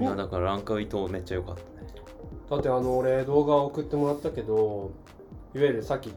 [0.00, 1.88] いやだからランカウイ島めっちゃ良かったね。
[2.50, 4.92] だってあの俺動画送ってもらったけど
[5.54, 6.10] いわゆるさっき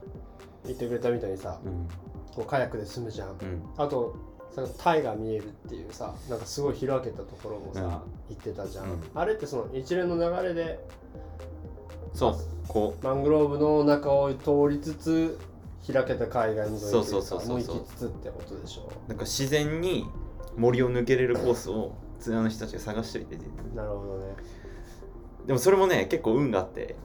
[0.65, 1.88] 言ってくれたみたいにさうん。
[2.34, 3.30] こうカヤックで住むじゃん。
[3.30, 3.36] うん。
[3.78, 4.15] あと
[4.52, 7.89] さタイが見えるっていうさなんかすごい開けたところもさ、うん。
[7.89, 8.02] 行
[8.34, 9.02] ってたじゃん、うん。
[9.15, 10.80] あれってその一連の流れで
[12.13, 12.36] そう。
[12.67, 15.39] こマングローブの中を通りつつ
[15.91, 18.89] 開けた海岸沿いそうそうそうそうもう行きつつってことでしょ。
[19.06, 20.06] うなんか自然に
[20.56, 23.36] 森を抜けれるコースをツアーの人たちが探しておいて
[23.75, 24.36] なるほどね。
[25.47, 26.95] でもそれもね結構運があって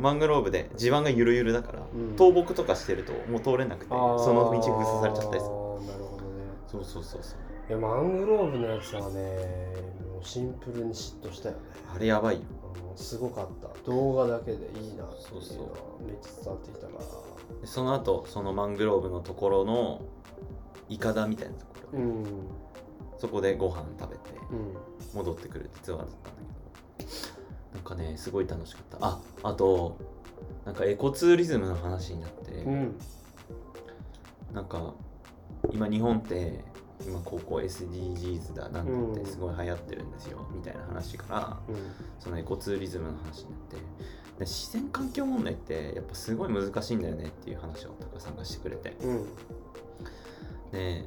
[0.00, 2.16] マングローブで地盤がゆるゆるだから、うん。
[2.16, 3.96] 倒木とかしてるともう通れなくてそ
[4.32, 5.54] の道封鎖されちゃったりする。
[5.86, 6.42] なるほどね。
[6.66, 7.38] そうそうそうそう。
[7.68, 9.74] いやマングローブのやつはね
[10.12, 11.60] もうシンプルに嫉妬したよね。
[11.94, 12.42] あれやばいよ。
[12.96, 13.68] すごかった。
[13.90, 15.66] 動画だけでいいなってそうそういう。
[15.66, 17.60] のはめっちゃ伝わってきたから。
[17.60, 20.00] でその後そのマングローブのところの
[20.88, 22.24] イカダみたいなところ、うん
[23.18, 24.76] そこでご飯食べてうん。
[25.14, 26.30] 戻ってくるってツアーだったんだ
[26.98, 27.10] けど
[27.74, 29.06] なんかねすごい楽しかった。
[29.06, 29.98] ああと
[30.64, 32.98] なんかエコツーリズムの話になって、うん。
[34.52, 34.94] なんか
[35.72, 36.64] 今日本って
[37.06, 41.76] 今高校 SDGs だなんだってすごい流行ってるんですよ、みたいな話からうん。
[42.18, 43.82] そのエコツーリズムの話になってで
[44.40, 48.96] 自然環境問題ってやっぱすごい難しいんだよねっていう話をタカさんがしてくれて。
[49.00, 49.26] うん。
[50.72, 51.04] で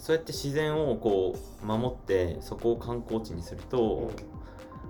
[0.00, 4.10] そうやって自然をこう守ってそこを観光地にすると、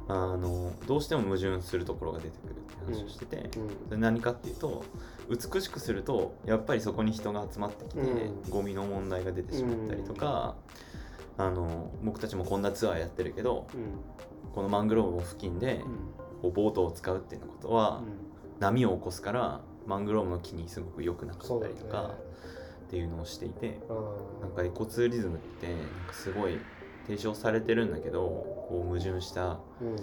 [0.06, 3.68] あのどうしても矛盾するところが出てくるって話をしてて、うん。
[3.88, 4.84] それ何かっていうと
[5.28, 8.50] 美しくするとやっぱりそこに人が集まってきて、うん。
[8.50, 10.54] ゴミの問題が出てしまったりとか、
[11.36, 14.52] あの僕たちもこんなツアーやってるけどうん。
[14.54, 15.80] このマングローブ付近で
[16.40, 18.02] こうボートを使うっていうことは、
[18.58, 22.14] 波を起こすからマングローブの木にすごく良くなかったりとか、
[22.90, 26.58] っていうのをしていてうんなんかエコツーリズムってなんかすごい
[27.06, 29.96] 提唱されてるんだけどこう矛盾したうん。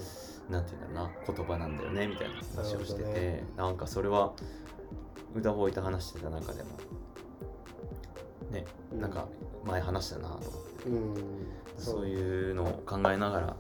[0.50, 3.44] なんていうんだろうな言葉なんだよねみたいな話をしててね。
[3.58, 4.32] なんかそれは
[5.36, 6.70] 歌ボーイと話してた中でも
[8.52, 9.02] ねうん。
[9.02, 9.28] なんか
[9.66, 11.16] 前話したなと思って、うん。
[11.78, 13.56] そういうのを考えながら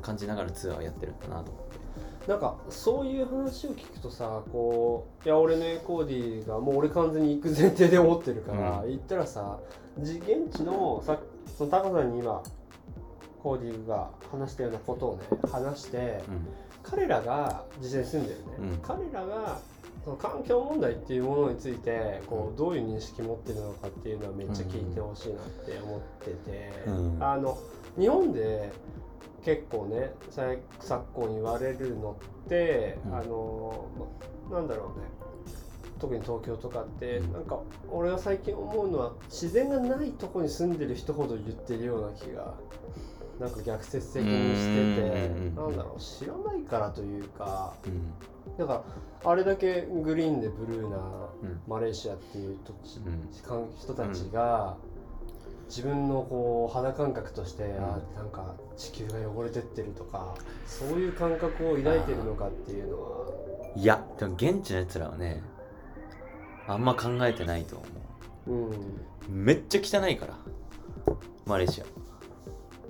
[0.00, 1.50] 感じながらツアーやってるんだなと。
[1.50, 1.61] 思って
[2.26, 8.92] なんかそういう話を聞くとさこういや俺のエコーディがもう俺完全に行く前提で思ってるから、うん。
[8.92, 9.58] 行ったらさ
[9.98, 11.18] じ現地のさ
[11.58, 12.42] そのタカさんに今
[13.42, 16.22] コーディが話したようなことをね話して
[16.84, 18.78] 彼らが実際に住んでるね、うん。
[18.82, 19.58] 彼らが
[20.04, 27.16] その環境問題っていうものについてこうどういう認識持ってるのかっていうのはめっちゃ聞いてほしいなって思ってて、うん。
[27.20, 27.58] あの
[27.98, 28.72] 日本で
[29.44, 33.14] 結構ね最昨今言われるのって、うん。
[33.16, 33.88] あの
[34.50, 35.06] まなんだろうね。
[35.98, 37.32] 特に東京とかって、うん。
[37.32, 42.54] なんか俺が最近思うのは自然がないとこに住んでる人ほど言ってるような気が
[43.40, 45.26] なんか逆説的にしてて。
[45.28, 45.54] うん。
[45.54, 48.56] なんだろう知らないからというかうん。
[48.58, 48.84] だか
[49.24, 50.96] らあれだけグリーンでブルーな
[51.42, 51.60] うん。
[51.66, 53.00] マレーシアっていう土地、
[53.78, 54.76] 人たちが
[55.74, 57.66] 自分のこう肌感覚として、ん。
[57.82, 60.34] あなんか地球が汚れてってるとか
[60.66, 63.08] そういう感覚を抱いてるのかっていうのは。
[63.74, 65.42] いやでも現地のやつらはね
[66.66, 67.86] あんま考えてないと思
[68.48, 68.50] う。
[68.50, 68.70] ん。
[68.70, 68.74] う
[69.30, 70.36] めっちゃ汚いから
[71.46, 71.84] マレーシア。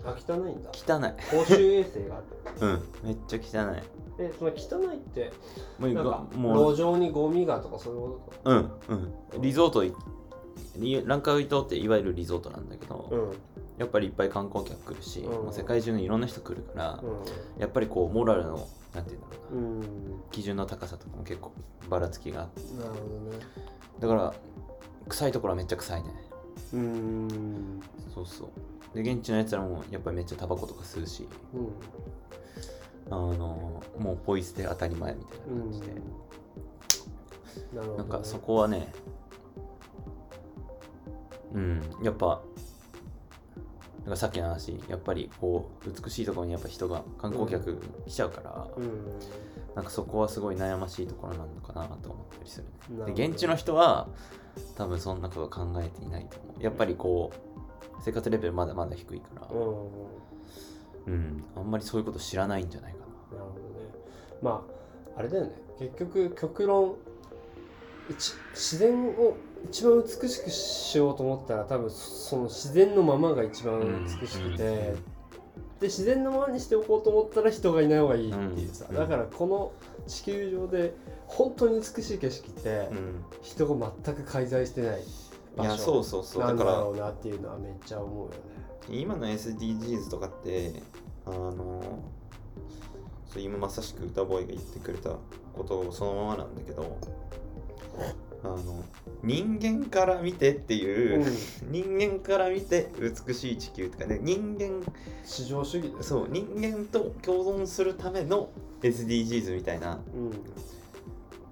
[0.05, 0.71] あ汚いんだ。
[0.73, 1.38] 汚い。
[1.38, 2.25] 公衆衛生がある
[2.61, 3.83] うんめっちゃ汚い。
[4.18, 5.33] えその汚いって
[5.79, 8.51] もうなんかもう路上にゴミがとかそういうこと？
[8.51, 8.71] うん
[9.35, 9.40] うん。
[9.40, 9.95] リゾートいに
[11.07, 13.31] ランカウイ島っていわゆるリゾートなんだけど、うん。
[13.31, 13.37] うん
[13.79, 15.45] やっぱりいっぱい観光客来るし、うん。
[15.45, 17.03] もう世界中のいろんな人来るから、
[17.59, 19.83] やっぱりこうモラルのなんていうんだろうなうん。
[20.31, 21.53] 基準の高さとかも結構
[21.88, 22.61] ばらつきがあって。
[22.75, 23.45] なるほどね。
[23.99, 24.35] だから
[25.09, 26.11] 臭いところはめっちゃ臭いね。
[26.75, 27.81] うん。
[28.15, 28.51] そうそう。
[28.95, 31.27] で現地のやつらもやっぱりめっちゃタバコとか吸うし。
[31.55, 31.69] うん。
[33.07, 35.61] あのもうポイ捨て当たり前みたいなうん。
[35.62, 35.87] 感じで、
[37.75, 38.93] なね、なんかそこはね
[41.55, 41.81] うん。
[42.03, 42.43] やっぱ
[44.01, 49.19] だからさっきの話やっぱりこう美しいところにやっぱ人が観光客来ちゃうから、うん。
[49.75, 54.09] なんかそこはすごい悩ましいところなのかなと思ったりするで現地の人は
[54.77, 56.62] 多分そんなこと考えていないと思う。
[56.62, 59.49] やっぱりこう生活レベルまだまだ低いから。
[59.51, 59.87] うん。
[61.07, 61.45] うん。
[61.57, 62.99] あんまりそういうこと知らないんじゃないか
[63.33, 63.91] なるほどね。
[64.43, 64.67] ま
[65.17, 65.53] ああれだよね。
[65.79, 66.97] 結局極論
[68.11, 69.37] 一自然を
[69.68, 74.59] 一番美しくしようと思ったら多分その自然のままが一番美しくて、うん。
[74.59, 74.98] で
[75.83, 78.96] 自然のままにしておこうと思ったら人がいない方がいいっていうさ、うん。
[78.96, 79.72] だからこの
[80.07, 80.94] 地球上で
[81.27, 82.88] 本当に美しい景色って、
[83.42, 85.05] 人が全く介在してないい
[85.57, 86.42] 場所やそうそうそう。
[86.42, 88.62] なんだだからろうなっていうのはめっちゃ思うよね。
[88.90, 90.72] 今の SDGs とかって
[91.25, 91.83] あの
[93.27, 95.11] そう今まさしく歌ボーイが言ってくれた
[95.55, 96.98] ことそのままなんだけど
[98.42, 98.85] あの
[99.23, 101.25] 人間から見てっていう、
[101.71, 104.85] 人間から見て美しい地球とかね人間
[105.25, 105.95] 市場主義ね。
[106.01, 108.51] そう人間と共存するための
[108.83, 110.31] SDGs みたいなうん。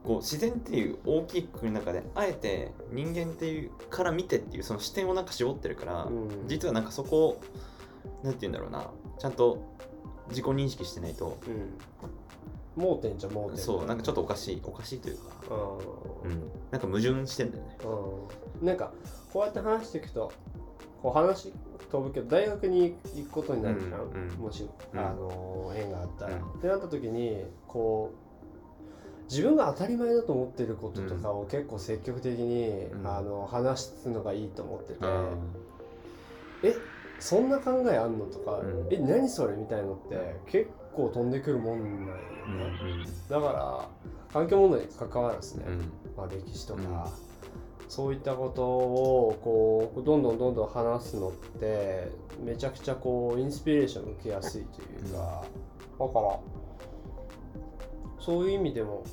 [0.02, 6.48] こう自然っていう大きい国の中であえて人間っていうから見てっていうその視点をなんか絞ってるから、うん。
[6.48, 7.42] 実はなんかそこを
[8.22, 9.76] なんて言うんだろうなちゃんと
[10.30, 11.78] 自己認識してないとうん
[12.80, 15.22] 盲点じゃ盲点そうなんかちょっとおかしいおかしいというか、
[16.24, 17.76] ううん、なんか矛盾してんだよね。
[17.84, 18.92] ん、うん、なんか
[19.32, 20.32] こうやって話していくと
[21.02, 21.52] こう話
[21.90, 24.98] 飛ぶけど大学に行くことになるじゃん、うんうんもし、うん。
[24.98, 26.42] あの縁があったら、うん。
[26.58, 33.06] ってなった時にこう自分が当たり前だと思ってることとかを結構積極的に、うん。
[33.06, 35.28] あの話すのがいいと思ってて、うん。
[36.62, 36.74] え
[37.18, 38.86] そんな考えあんのとか、うん。
[38.90, 43.88] え何それみたいのって結構飛んでくるもんなんよね、うんだから
[44.32, 45.78] 環境問題に関わらずね、うん。
[46.16, 46.84] まあ、歴史とか、う
[47.86, 47.90] ん。
[47.90, 52.08] そういったことをこうどんどんどんどん話すのって
[52.44, 55.44] めちゃくちゃこうインスピレーション受けやすいというか、
[55.98, 56.38] だから
[58.20, 59.04] そういう意味でも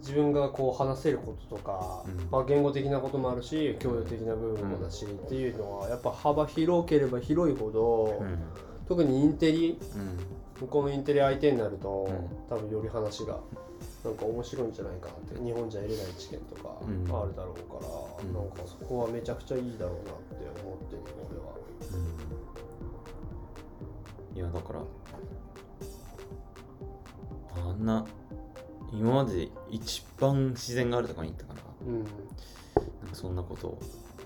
[0.00, 2.28] 自分がこう話せることとか、うん。
[2.30, 8.38] まあ、言語的なこともあるし教養的な部分もだし、っていうのはやっぱ幅広ければ広いほど、うん
[8.88, 10.18] 特にインテリうん。
[10.60, 12.28] 向こうのインテリ相手になると、うん。
[12.48, 13.40] 多分より話が
[14.04, 15.44] なんか面白いんじゃないかなって。
[15.44, 17.04] 日本じゃ得れない知見とかうん。
[17.14, 17.90] あるだろうから、
[18.24, 18.32] うん。
[18.32, 21.56] なんかそこはめちゃくちゃいいだろうなって思ってる俺は。
[24.34, 24.80] いやだから
[27.66, 28.04] あんな
[28.92, 32.04] 今まで一番自然があるところに行ったからうん。
[32.04, 33.78] なんかそんなことを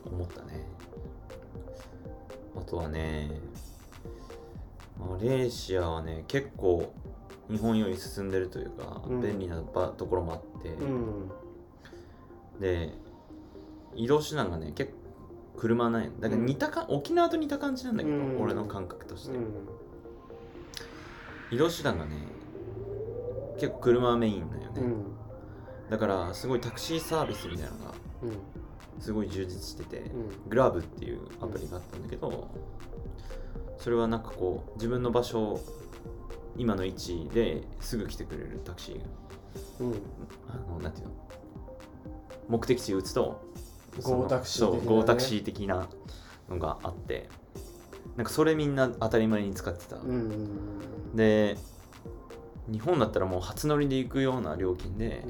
[0.05, 0.65] 思ったね。
[2.57, 3.31] あとはね
[5.01, 6.93] マレーシアはね結構
[7.51, 9.21] 日本より進んでるというか、うん。
[9.21, 11.31] 便利な場ところもあって、うん。
[12.61, 12.93] で
[13.95, 14.99] 移動手段がね結構
[15.61, 16.21] 車ないの。
[16.21, 18.41] だから似たか、沖縄と似た感じなんだけど、うん。
[18.41, 19.47] 俺の感覚として、うん。
[21.51, 22.17] 移動手段がね
[23.59, 25.05] 結構車メインだよね、うん。
[25.91, 29.03] だからすごいタクシーサービスみたいなのがうん。
[29.03, 30.49] すごい充実してて、うん。
[30.49, 32.49] グラブっていうアプリがあったんだけど、
[33.81, 35.61] それはなんかこう自分の場所
[36.57, 39.05] 今の位置ですぐ来てくれるタクシーが。
[39.81, 39.95] うん。
[40.49, 41.13] あのなんていうの？
[42.49, 43.43] 目的地打つと
[43.99, 44.87] その Go タクシー的なね。
[44.87, 45.89] そう Go タクシー的な
[46.49, 47.29] のがあって。
[48.17, 51.57] なんかそれみんな当たり前に使ってた、うんうんで
[52.69, 55.25] 日本だったらもう初乗りで行くような料金で、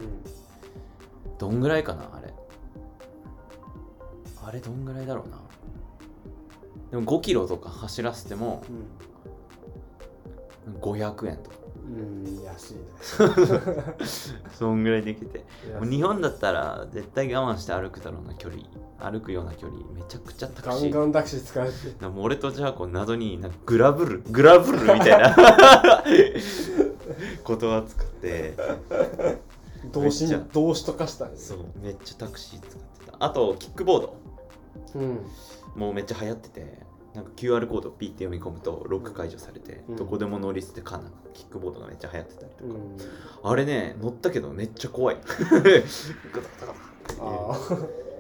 [1.38, 2.34] どんぐらいかなあれ。
[4.42, 5.39] あれどんぐらいだろうな
[6.90, 8.62] でも5キロとか走らせても
[10.80, 11.56] 500円とか。
[11.86, 12.26] うん。
[12.26, 12.80] うん安いね。
[14.58, 15.44] そんぐらいできて。
[15.82, 18.62] 日本だったら絶対我慢して歩くだろうな距離。
[18.98, 19.78] 歩くような距離。
[19.94, 21.72] めちゃくちゃタクガシーンガンタクシー使えて。
[22.02, 25.36] な俺とじゃあこう謎になんかグラブルグラブルみたいな。
[27.44, 28.56] ことは使って。
[29.92, 33.16] 動詞動詞とかしたんですそうめっちゃタクシー使ってた。
[33.18, 34.08] あとキックボード。
[34.08, 34.19] うん
[35.74, 36.78] もうめっちゃ流行ってて
[37.14, 39.96] なんか QR コードをピッて読み込むとロック解除されて、うん。
[39.96, 42.64] どこでも乗り捨てかなキックボードがめっちゃ流行ってたりとか、
[43.44, 43.50] うん。
[43.52, 45.16] あれね乗ったけどめっちゃ怖い。
[45.16, 46.74] ガタガタガタっ
[47.06, 47.52] てあ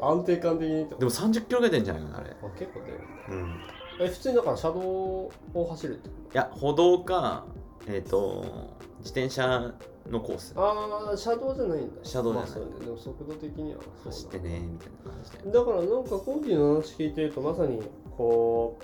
[0.00, 2.30] あ安定感的にでも30キロぐらい出んじゃないかなあれ。
[2.30, 3.00] あ結構出る。
[3.28, 3.60] うん。
[4.00, 5.32] え普通にだから車道を
[5.70, 7.44] 走るってこいや歩道か
[7.86, 9.72] えっ、と自転車
[10.08, 10.54] のコース。
[10.54, 12.00] とああ車道じゃないんだ。
[12.02, 12.50] 車道じゃない。
[12.50, 12.70] まあそうね。
[12.84, 15.52] でも速度的には走ってねみたいな感じで。
[15.52, 17.82] だからなんかコーディの話聞いてるとまさに
[18.16, 18.78] こ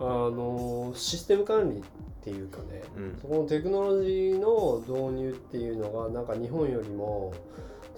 [0.00, 1.82] うあのシステム管理っ
[2.24, 3.18] ていうかね、うん。
[3.20, 7.32] そこのテクノロジーの導入っていうのがなんか日本よりも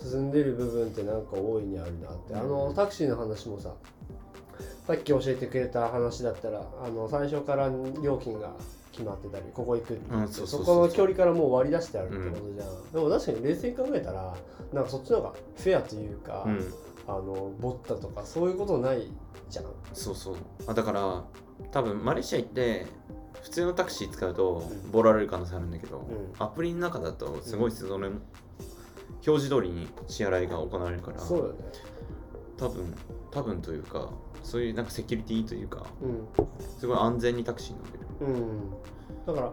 [0.01, 3.75] 進んでる部分ってなんか大いにあるなって、あのタクシーの話もさ
[4.87, 7.71] さっき教えてくれた話だったらあの最初から
[8.03, 8.53] 料金が
[8.95, 14.35] 決まってたりここ行くってそこの距離からもう割り出してあるってことじゃん、でも確かに冷静に考えたら
[14.73, 16.75] なんかそっちの方がフェアというか、うん。
[17.07, 19.11] あのボッタとかそういうことない
[19.51, 19.65] じゃん。
[19.93, 21.25] そうそうあだから
[21.71, 22.87] 多分マレーシア行って
[23.43, 24.91] 普通のタクシー使うとうん。
[24.91, 26.03] ボラれる可能性あるんだけど、ん。
[26.39, 28.21] アプリの中だとすごいその、表
[29.23, 31.59] 示通りに支払いが行われるからそうだよね。
[32.57, 32.95] 多分
[33.31, 34.11] 多分というか
[34.43, 36.27] そういうなんかセキュリティというかうん。
[36.79, 38.70] すごい安全にタクシーに乗れるうん、
[39.27, 39.53] だから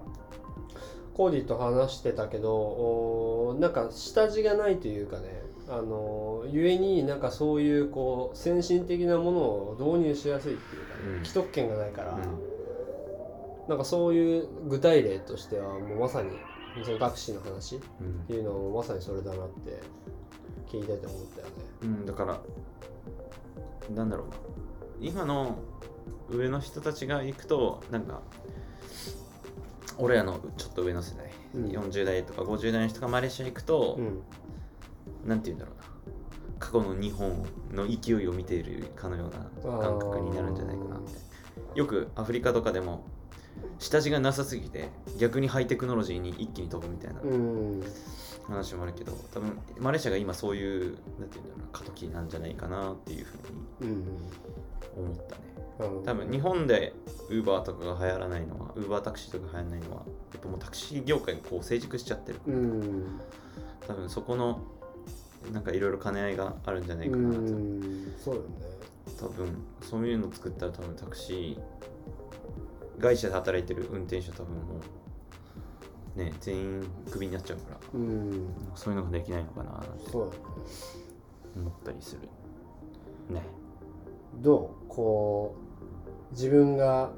[1.14, 11.26] コーディと話してたけどおーなんか下地がないというかねあのゆえになんかそういうこう先進的なものを導入しやすいっていうか、ねうん。
[11.26, 16.32] 既得権がないから、うなんかそういう具体例としてはもうまさに
[16.84, 18.26] そのタクシーの話っん。
[18.28, 19.80] ていうのもまさにそれだなって
[20.68, 21.54] 聞いてて思ったよね。
[21.84, 22.42] うん、うん、だから
[23.96, 24.34] なんだろうな。
[25.00, 25.58] 今の
[26.30, 28.22] 上の人たちが行くとなんか
[29.98, 31.66] 俺らのちょっと上の世代、うん。
[31.66, 34.22] 40代とか50代の人がマレーシア行くと、うん。
[35.26, 35.92] なんて言うんだろうな。
[36.62, 39.32] 過去の日本の勢いを見ているかのよ
[39.64, 41.12] うな感覚になるんじゃないかなって
[41.74, 43.04] よくアフリカとかでも
[43.80, 47.84] 下地がなさすぎて逆にハイテクノロジーに一気に飛ぶみたいなうん。
[48.48, 53.36] 話もあるけど多分マレーシアが今そういうなんて言うんだろうな過渡期なんじゃないかなっていうふ
[53.82, 54.06] うにうん
[55.04, 55.42] 思ったね
[56.06, 56.94] 多分日本で
[57.30, 62.40] ウーバーとかが流行らないのはウーバータクシーとか流行らないのはやっぱもうタクシー業界がこう成熟しちゃってる。
[62.46, 63.20] うん。
[63.88, 64.62] 多分そこの
[65.52, 68.24] なんかいろいろ兼ね合いがあるんじゃないうかんなと。
[68.24, 68.50] そうだよね。
[69.20, 74.62] 多分そういうの作ったら多分タクシー会社で働いてる運転手は多分も
[76.16, 78.48] うね全員クビになっちゃうからうん。
[78.76, 82.22] そういうのができないのかななんて思ったりする。
[83.34, 83.42] ね。
[84.36, 85.56] どうこ
[86.32, 87.12] う自分が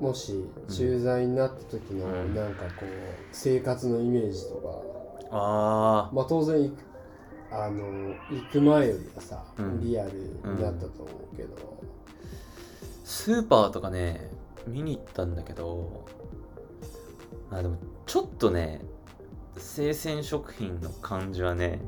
[0.00, 2.34] もし駐在になった時のうん。
[2.34, 2.88] なんかこう
[3.32, 6.74] 生活のイメージとか、あまあ当然行く
[7.50, 9.80] あの行く前よりはさ、うん。
[9.80, 11.82] リアルになったと思うけど、
[13.04, 14.30] スーパーとかね
[14.66, 16.06] 見に行ったんだけど
[17.50, 18.82] あでもちょっとね
[19.56, 21.80] 生鮮食品の感じはね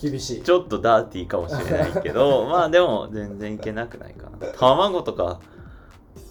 [0.00, 0.42] 厳しい。
[0.42, 4.46] ちょっとダーティーかもしれないけど まあでも全然いけなくないかな。
[4.54, 5.40] 卵とか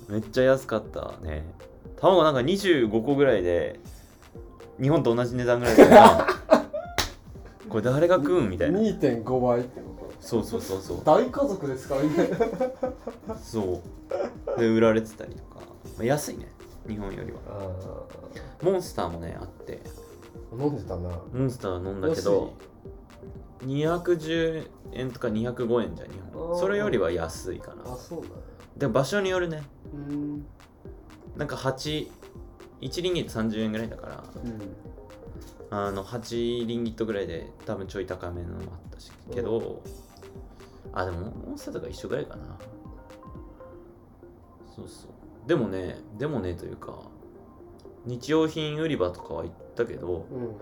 [0.07, 1.45] めっちゃ安かったね。
[1.97, 3.79] 卵なんか25個ぐらいで
[4.81, 6.27] 日本と同じ値段ぐらいだ
[7.69, 8.79] これ誰が食うんみたいな。
[8.79, 9.88] 2.5倍ってこ
[10.19, 10.97] そうそうそうそう。
[10.97, 13.81] と大家族ですかみたいなそ
[14.57, 14.59] う。
[14.59, 16.47] で売られてたりとか、まあ、安いね。
[16.87, 17.39] 日本よりは。
[17.47, 19.81] あモンスターもねあって。
[20.51, 21.09] ー飲んでたな。
[21.31, 22.53] モンスター飲んだけど
[23.65, 26.59] 210円とか205円じゃん日本。
[26.59, 27.93] それよりは安いかな。
[27.93, 28.35] あそうなんや
[28.77, 29.63] でも場所によるね。
[29.93, 30.45] うん。
[31.35, 32.07] なんか81
[33.01, 34.23] リンギット30円ぐらいだから。
[34.43, 34.75] うん。
[35.71, 39.83] あの8リンギットぐらいで多分ちょい高めのもあったしけど
[40.99, 42.57] あでもモンスターとか一緒ぐらいかな。
[44.75, 45.47] そうそう。
[45.47, 46.99] でもねでもねというか
[48.05, 50.55] 日用品売り場とかは行ったけどうん。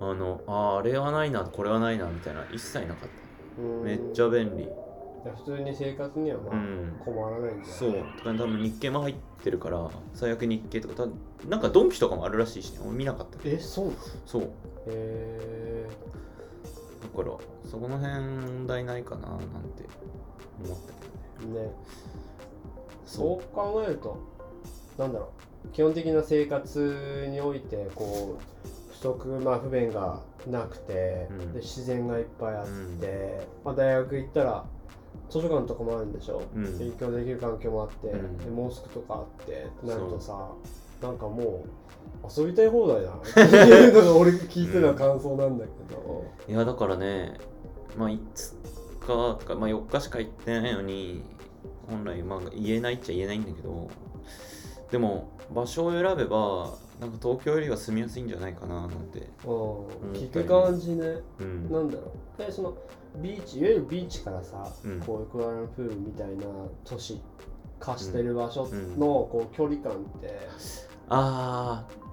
[0.00, 3.08] あのあーあれはないなこれはないなみたいな一切なかっ
[3.56, 3.62] た。
[3.62, 3.82] うん。
[3.84, 4.68] めっちゃ便利。
[5.44, 6.96] 普通に生活にはまあうん。
[7.04, 7.92] 困らないんじゃそう。
[8.16, 12.80] とか多分日経も入ってるから最悪日経とかたなんかドンキとかもあるらしいしね。
[12.84, 13.56] 俺見なかったけど。
[13.56, 13.92] えそう
[14.26, 14.50] そう。
[14.86, 15.94] へだ
[17.08, 17.32] から
[17.68, 19.46] そこの辺問題ないかななんて
[20.64, 20.92] 思った
[21.40, 21.60] けどね。
[21.60, 21.72] えね。
[23.06, 24.18] そそう考えると
[24.98, 25.32] なんだろ
[25.64, 31.52] う基本的な生活においてこう不足まあ不便がなくて、うん。
[31.52, 33.64] で自然がいっぱいあって、うん。
[33.64, 34.64] まあ、大学行ったら
[35.30, 36.78] 図書館とかもあるんでしょ、うん。
[36.78, 38.38] 勉強できる環境もあって、うん。
[38.38, 40.48] でモスクとかあってってなるとさ
[41.02, 41.97] なんかもう
[42.36, 43.16] 遊びたい放題だな。
[43.16, 47.38] っていうのが俺聞いてた感想なんだけど、いやだからね
[47.96, 48.18] まあ5
[49.00, 51.22] 日とか、まあ、4日しか行ってないのに
[51.88, 53.90] 本来まあ言えないっちゃ言えないんだけど
[54.90, 59.20] でも場所を選べばなんか東京よりは住みやすいんじゃないかななんて。
[59.44, 61.06] うん、聞く感じね。
[61.38, 61.70] うん。
[61.70, 62.38] なんだろう。
[62.38, 62.76] でその
[63.16, 65.00] ビーチいわゆるビーチからさ、うん。
[65.00, 66.44] こうクアラルンプールみたいな
[66.84, 67.20] 都市
[67.78, 68.98] 化してる場所のうん。
[68.98, 70.40] こう距離感って、
[71.08, 72.07] あー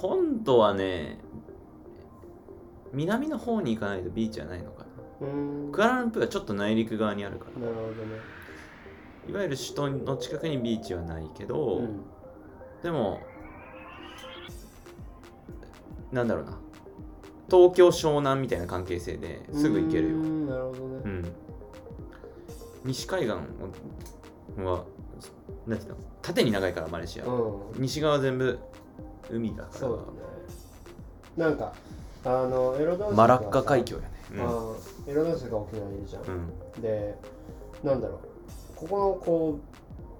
[0.00, 1.18] 本土はね
[2.92, 4.84] 南の方に行かないとビーチはないのか
[5.20, 5.26] な。
[5.28, 5.30] う
[5.68, 5.72] ん。
[5.72, 7.60] クアラルンプールはちょっと内陸側にあるから。
[7.60, 7.94] なるほどね、
[9.28, 12.00] いわゆる首都の近くにビーチはないけど、うん。
[12.82, 13.20] でも
[16.10, 16.58] なんだろうな。
[17.50, 20.16] 東京湘南みたいな関係性ですぐ行けるよ。
[20.16, 21.32] なるほどね、うん。
[22.84, 23.36] 西海岸は
[25.66, 25.96] なんていうの？
[26.20, 27.80] 縦に長いからマレーシア、うん。
[27.80, 28.58] 西側全部
[29.30, 29.78] 海だから。
[29.78, 31.48] そうだね。
[31.48, 31.72] なんか
[32.24, 34.08] あのエロダンスマラッカ海峡やね、
[34.38, 36.82] あーエロダンスが沖縄にいるじゃん、うん。
[36.82, 37.18] で
[37.82, 38.18] なんだろう。
[38.76, 39.60] ここのこ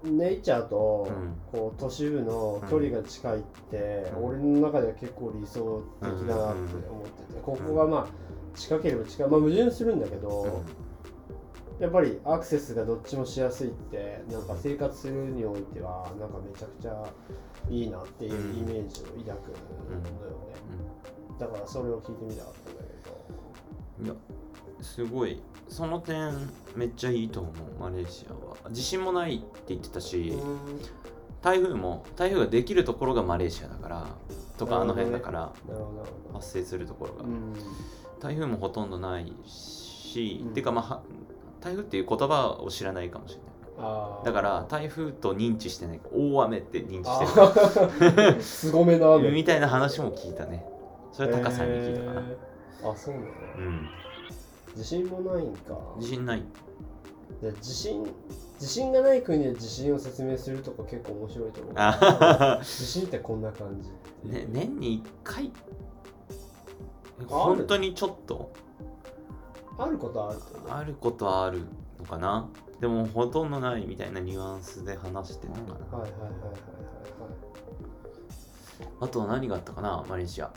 [0.03, 1.35] うネイチャーと、うん。
[1.51, 3.41] こう都市部の距離が近いっ
[3.71, 4.25] て、うん。
[4.25, 10.63] 俺の中では結構理想的だなって思ってて、ここがまあ近ければ近いまあ矛盾するんだけど、
[11.79, 17.05] やっぱりアクセスがどっちもしやすいってなんか生活するにおいてはなんかめちゃくちゃ
[17.69, 19.37] いいなっていうイメージを抱くのよね、
[21.39, 24.05] だからそれを聞いてみたかったんだけど。
[24.05, 24.13] いや
[24.81, 25.41] すごい。
[25.69, 28.57] その点めっちゃいいと思うマレーシアは。
[28.71, 30.33] 地震もないって言ってたし、
[31.41, 34.07] 台風も台風ができるところがマレーシアだから
[34.57, 35.51] とかあの辺だから
[36.33, 37.53] 発生するところが、うん。
[38.19, 40.53] 台風もほとんどないし、うん。
[40.53, 41.01] てかまあは
[41.61, 43.52] 台風っていう言葉を知らないかもしれない
[44.23, 49.31] だから台風と認知してない大雨って認知あしてーすごめなる雨。
[49.31, 50.65] みたいな話も聞いたね。
[51.11, 52.91] それは高さんに聞いたかな、へー。
[52.91, 53.27] あそうなの。
[53.57, 53.89] うん。
[54.75, 55.77] 自信もないんか。
[55.97, 56.43] 自信ない。
[57.41, 58.05] で自信
[58.59, 61.73] 自信がない国で自信を説明するとか結構面白いと思う。
[61.75, 64.29] あ自信ってこんな感じ。
[64.29, 65.45] ね、年に1回。
[65.45, 65.51] る？
[67.27, 68.51] 本当にちょっと？
[69.77, 69.97] ある？
[69.97, 71.65] ことはあるあることはある
[71.99, 72.47] のかな
[72.83, 76.53] でもほとんどないみたいなニュアンスで話してるのかな、はいはいはいはいはい
[78.99, 80.51] あとは何があったかなマレーシア。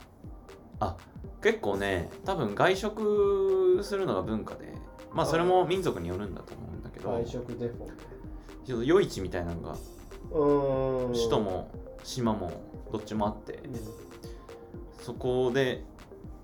[0.81, 0.97] あ
[1.41, 4.73] 結構ね多分外食するのが文化で
[5.13, 7.85] まあそれも民族によるんだと思うんだけどはい外食デフォ。
[8.65, 9.77] ちょっと夜市みたいなのが
[11.13, 11.71] 首都も
[12.03, 12.51] 島も
[12.91, 13.73] どっちもあってうん。
[14.99, 15.85] そこで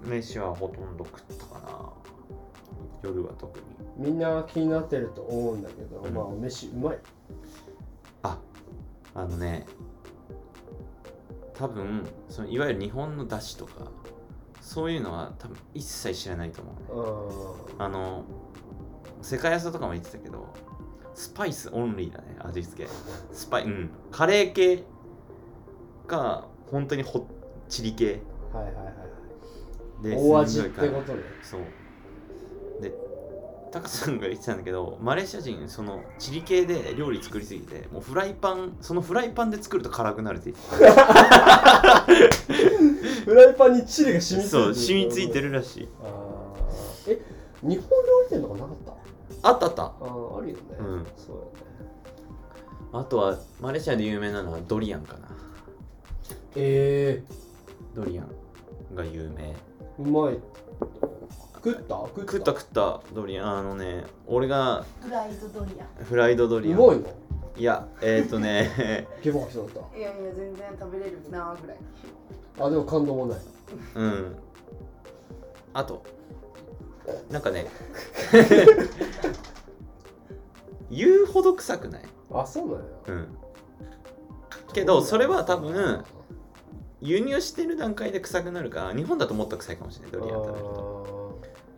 [0.02, 1.53] 飯はほとんど食った
[3.04, 3.66] 夜は特に。
[3.98, 6.14] みんな気になってると思うんだけど、うん。
[6.14, 7.00] まあお飯うまい。
[8.24, 8.40] あ
[9.14, 9.66] あのね
[11.54, 13.92] 多分そのいわゆる日本の出汁とか
[14.62, 17.76] そういうのは多分一切知らないと思うね。
[17.80, 18.24] ああの
[19.22, 20.54] 世界屋さとかも言ってたけど
[21.14, 22.90] スパイスオンリーだね味付け。
[23.32, 23.90] スパイうん。
[24.12, 24.84] カレー系
[26.08, 27.24] か本当にほっ
[27.70, 28.22] チリ系。
[28.54, 28.94] はいはいはい
[30.04, 31.24] で大味ってことね。
[31.42, 31.62] そう。
[31.62, 31.68] で
[33.74, 40.72] タカさんが言ってたんだけどマレーシア人そのチリ系で料理作りすぎてもうフライパンそのフライパンで作ると辛くなるって言って
[43.26, 45.90] フライパンにチリが染みついてたそう染みついてるらしい。
[47.08, 47.20] え
[47.64, 48.78] 日本料理店とかなかっ
[49.42, 49.50] た？
[49.50, 49.84] あったあった。
[49.84, 51.08] あーあるよね、うん。
[51.18, 51.50] そうよね。
[52.94, 55.30] あとはマレーシアで有名なのはドリアンかな。
[56.56, 57.24] え
[57.96, 58.28] ドリアン
[58.96, 59.56] が有名。
[60.00, 60.38] ー、うまい
[61.64, 61.96] 食った？
[61.96, 62.32] 食った？
[62.34, 63.02] 食った食った。
[63.14, 63.58] ドリアン。
[63.60, 66.80] あのね俺がフライドドリアフライドドリアン。
[66.80, 67.08] うまいの？
[67.56, 71.78] いやえっ、ー、とねゲボ吐きそうだっンいやいや全然食べれるなぐらい。
[72.58, 73.40] たあでも感動もない。
[73.96, 74.36] うん。
[75.74, 76.04] あと
[77.30, 77.68] なんかね
[80.92, 82.04] 言うほど臭くない？
[82.32, 82.84] あそうなんや。
[83.08, 83.28] うん。
[84.74, 86.04] けどそれは多分
[87.02, 91.23] 輸入してる段階で臭くなるから日本だともっと臭いかもしれないドリアン食べると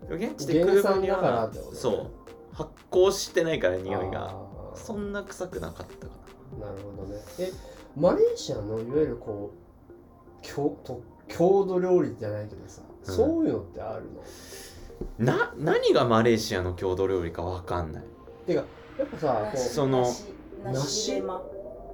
[0.09, 1.77] 現地で食う分に原産だからはってことね。
[1.77, 2.11] そう。
[2.53, 4.35] 発酵してないから匂いが。
[4.75, 6.13] そんな臭くなかったか
[6.59, 6.67] な。
[6.71, 7.19] るほどね。
[7.39, 7.51] え
[7.95, 13.15] マレーシアのいわゆるこう郷と郷土料理じゃないけどさ、うん。
[13.15, 15.25] そういうのってあるの？
[15.25, 18.03] なな何がマレーシアの郷土料理かわかんない。
[18.45, 18.63] てか
[18.97, 20.33] やっぱさこその梨
[20.63, 21.41] 梨レマ。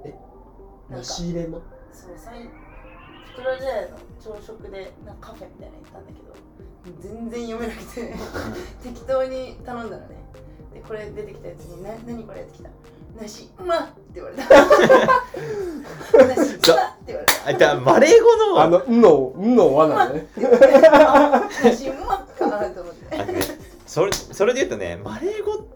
[0.04, 0.14] え？
[0.90, 1.58] 梨入れま
[1.92, 2.48] そう最
[3.34, 6.34] プロジェの朝食でなんかカフェみたいなの行ったんだけど
[7.00, 8.14] 全然読めなくて
[8.82, 10.22] 適当に頼んだのね。
[10.74, 12.70] でこれ出てきたやつに「な何これ?」ってきた
[13.20, 14.42] 「梨うまっ!」って言われた。
[16.26, 16.48] 梨うまっ！
[16.48, 16.56] っ
[17.04, 17.34] て言われた。
[17.46, 23.16] あだマレー語のあの「ん」の「ん」の罠ねって言われてあ梨うまっかなと思って。
[23.16, 23.40] あのね
[23.86, 25.68] それそれで言うとねマレー語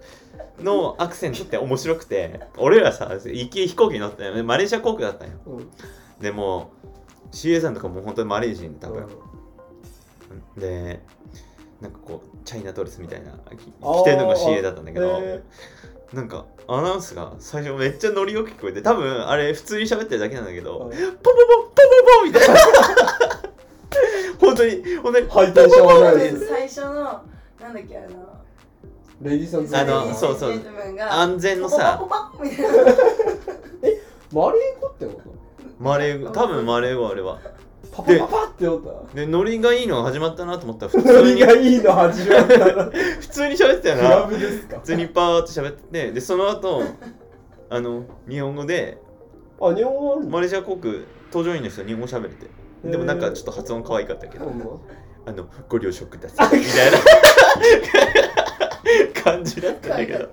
[0.58, 5.34] のアクセントって面白くて俺らさ行き飛行機に乗ってマレーシア航空だったんよ。
[5.46, 5.70] うん。
[6.20, 6.70] でも
[7.32, 9.06] CA さんとかも本当にマレー人多分、
[10.56, 11.00] で
[11.80, 15.42] なんかこうチャイナドレスみたいな着てるのが CA だったんだけどへ
[16.12, 21.32] なんかアナウンスが最初めっちゃノリよく聞こえて多分あれ普通に喋ってるだけなんだけど、うんポポポポポ
[21.72, 22.54] ポポみたいな。
[24.40, 26.94] 本当に本当にハイテンションはない最初の
[27.60, 28.36] なんだっけあの
[29.22, 30.62] レディーさんズあのそうそう。
[31.08, 31.96] 安全のさ。
[31.98, 32.72] ポポポポポみたいな。
[34.32, 35.20] マレー語ってこ
[35.78, 37.38] マレー語多分マレー語あれは。
[37.38, 37.50] と
[37.92, 39.14] パパパパって思った。
[39.14, 42.84] でノリがいいのが始まったなと思ったら普ノリ通にがいいの始まったら
[43.20, 44.76] 普通に喋ってたよクラなブですか？
[44.78, 46.82] 普通にパーって喋っててでその後
[47.70, 48.98] あの日本語で
[49.60, 50.30] あ日本語あるの？
[50.30, 50.94] マレーシア航空
[51.32, 52.46] 搭乗員の人日本語喋れて。
[52.84, 54.80] でもなんかちょっと発音可愛かったけど
[55.24, 56.58] あのご了承ください。
[56.60, 56.98] みたいな。
[59.24, 60.28] 感じだったんだけど。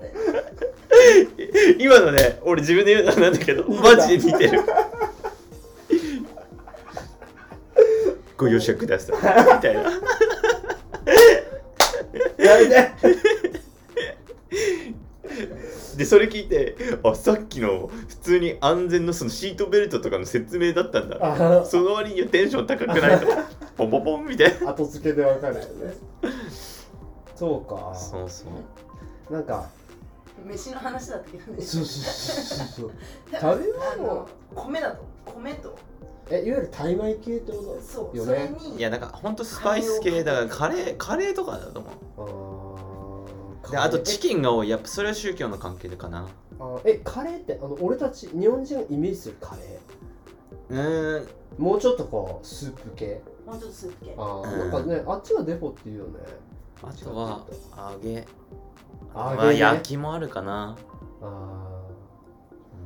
[1.78, 4.62] 今のね俺自分で言うのなんだけどマジで似てる
[8.36, 9.16] ご容赦ください。
[9.56, 9.80] みたいな。
[9.82, 9.90] や
[12.58, 12.90] めて。
[15.96, 21.18] でそれ聞いてあさっきの普通に安全のそのシートベルトとかの説明だったんだ。
[21.20, 23.26] あその割にはテンション高くないと。
[23.76, 24.70] ポンポンポンみたいな。
[24.70, 25.66] 後付けで分かるよね。
[27.36, 27.94] そうか。
[27.94, 28.44] そうそ
[29.30, 29.32] う。
[29.32, 29.68] なんか。
[30.44, 31.62] 飯の話だったけどね。
[31.62, 32.90] そうそうそうそう
[33.30, 33.56] 食べあ
[33.96, 35.04] 物の米だと。
[35.26, 35.76] 米と
[36.30, 38.54] えいわゆるタイ米系ってこそうよね？
[38.56, 41.92] それにいやなんかほんとスパイス系だからカレーカレーとかだと思う。
[43.62, 44.68] とあーであとチンキンが多い。
[44.68, 46.28] やっぱそれは宗教の関係でかな。
[46.84, 49.80] えカレーってあの俺たち日本人がイメージするカレ
[50.70, 51.24] うーん。
[51.24, 53.20] ーもうちょっとこうスープ系？
[53.46, 54.14] もうちょっとスープ系。
[54.16, 54.70] あー、うん。
[54.70, 56.20] なんかねあっちがデフォっていうよね。
[56.82, 57.46] あとは
[57.92, 58.14] 揚げ。
[58.14, 58.26] 揚げね。
[59.14, 60.76] まあ焼きもあるかな、
[61.22, 61.26] あ
[62.72, 62.76] う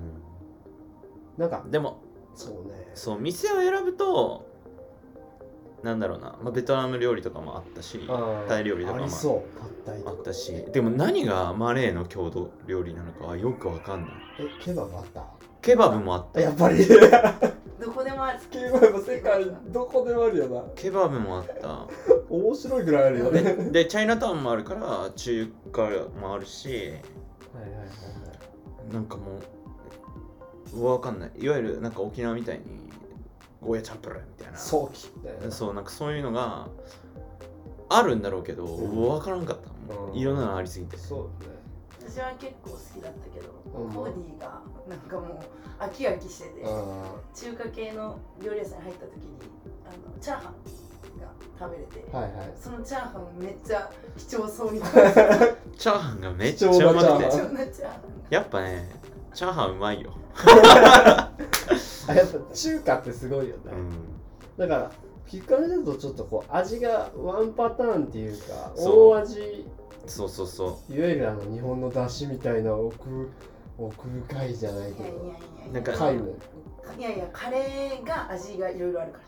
[1.39, 2.03] ーなんかん、でも
[2.34, 4.46] そうねそう店を選ぶと
[5.82, 8.01] なんだろうな、まあ、ベトナム料理とかもあったし
[8.49, 9.05] タイ料理とかも
[10.07, 14.11] あったしでも何がマレーの郷土料理なのかはよくわかんない。
[14.40, 15.24] えケバブあった？
[15.62, 16.40] ケバブもあった。
[16.40, 16.84] やっぱり。
[17.80, 18.40] どこでもある。
[18.51, 20.62] ケバブ世界どこでもあるよな。
[20.74, 21.86] ケバブもあった。
[22.28, 23.42] 面白いぐらいあるよね。
[23.42, 25.88] はいはいででチャイナタウンもあるから中華
[26.20, 28.92] もあるしはいはい。
[28.92, 29.22] なんかも
[30.74, 31.30] うわかんない。
[31.38, 32.88] いわゆるなんか沖縄みたいに
[33.61, 34.59] ゴーヤチャンプルーみたいな。
[34.59, 35.50] 早期みたいな。
[35.50, 36.68] そうなんかそういうのが
[37.88, 39.09] あるんだろうけど、うん。
[39.09, 40.16] わからんかったもううん。
[40.16, 40.96] いろんなのありすぎて。
[40.96, 41.50] そうね。
[42.00, 43.92] 私は結構好きだったけど、うん。
[43.92, 45.26] コーディがなんかも
[45.80, 47.04] う飽き飽きしてて、あ
[47.34, 49.22] 中華系の料理屋さんに入った時に
[49.84, 50.54] あのチャーハン
[51.59, 52.52] 食べれて、はいはい。
[52.59, 57.02] そのチャーハンめっちゃ貴重そうにチャーハンがめっちゃうまくて。
[57.02, 57.30] なチャーハン。
[57.30, 58.00] 貴重なチャーハン
[58.30, 58.90] やっぱね
[59.34, 60.14] チャーハンうまいよ、
[62.09, 63.90] あやっぱ中華ってすごいよね、うん、
[64.56, 64.90] だから
[65.28, 69.66] 聞かれるとちょっとこう味がワンパターンっていうか大味。
[70.06, 70.94] そうそうそう。
[70.94, 73.30] いわゆるあの日本の出汁みたいな奥
[73.76, 75.04] 奥深いじゃないけど。
[75.04, 75.72] いやいやいやいや。
[75.74, 76.24] なんか貝の。
[76.98, 79.24] いやいやカレーが味がいろいろあるから。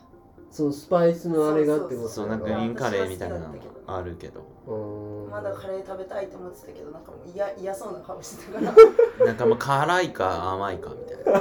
[0.50, 3.54] そのスパイスのあれがってことそうなんかインカレーみたいなの
[3.86, 4.40] あるけど。
[4.66, 4.99] うーん
[5.30, 8.74] まだカレー食べたいと思ってたけどなんかもう嫌嫌そうな顔してたから。
[9.26, 11.40] なんかもう辛いか甘いかみたいな。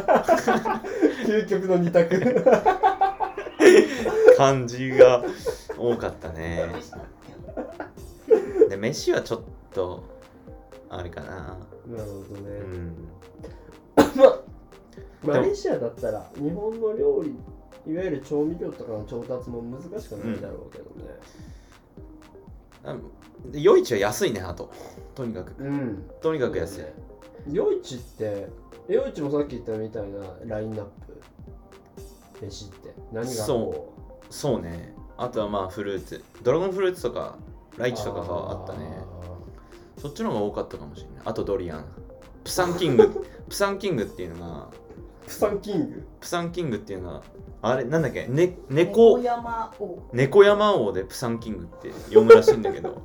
[1.25, 2.45] 究極の二択。
[4.37, 5.23] 感じが
[5.77, 6.69] 多かったね。
[8.69, 9.41] で飯はちょっ
[9.73, 10.03] と
[10.89, 11.57] あれかな。
[11.87, 12.93] なるほどうね、ん
[15.25, 17.29] マレーシアだったら日本の料理
[17.91, 21.19] いわゆる調味料とかの調達も難しくないだろうけどね。
[22.85, 24.71] うんで夜市は安いねあと。
[25.15, 25.53] とにかく。
[25.63, 26.09] うん。
[26.21, 26.83] とにかく安い、
[27.51, 28.47] 夜市って
[28.87, 31.21] 夜市もさっき言ったみたいなラインナップ。
[32.41, 32.93] 飯って。
[33.11, 33.93] 何がこ
[34.29, 34.61] そう。
[34.61, 34.93] ね。
[35.17, 36.23] あとはまあフルーツ。
[36.43, 37.37] ドラゴンフルーツとか
[37.77, 38.97] ライチとかがあったね。
[39.97, 41.21] そっちの方が多かったかもしれない。
[41.25, 41.85] あとドリアン。
[42.43, 43.25] プサンキング。
[43.49, 44.69] プサンキングっていうのが
[45.29, 46.07] プサンキング？
[46.19, 47.23] プサンキングっていうのは
[47.61, 53.01] あれなんだっけ、ね、猫山を猫山王でプサンキングって読むらしいんだけど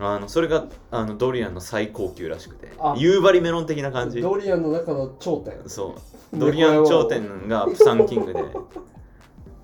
[0.00, 2.68] あのそれがあのドリアンの最高級らしくて。
[2.78, 2.94] あ。
[2.96, 4.20] 夕張メロン的な感じ。
[4.20, 5.68] ドリアンの中の頂点。
[5.68, 5.96] そ
[6.32, 6.38] う。
[6.38, 8.44] ドリアン頂点がプサンキングで。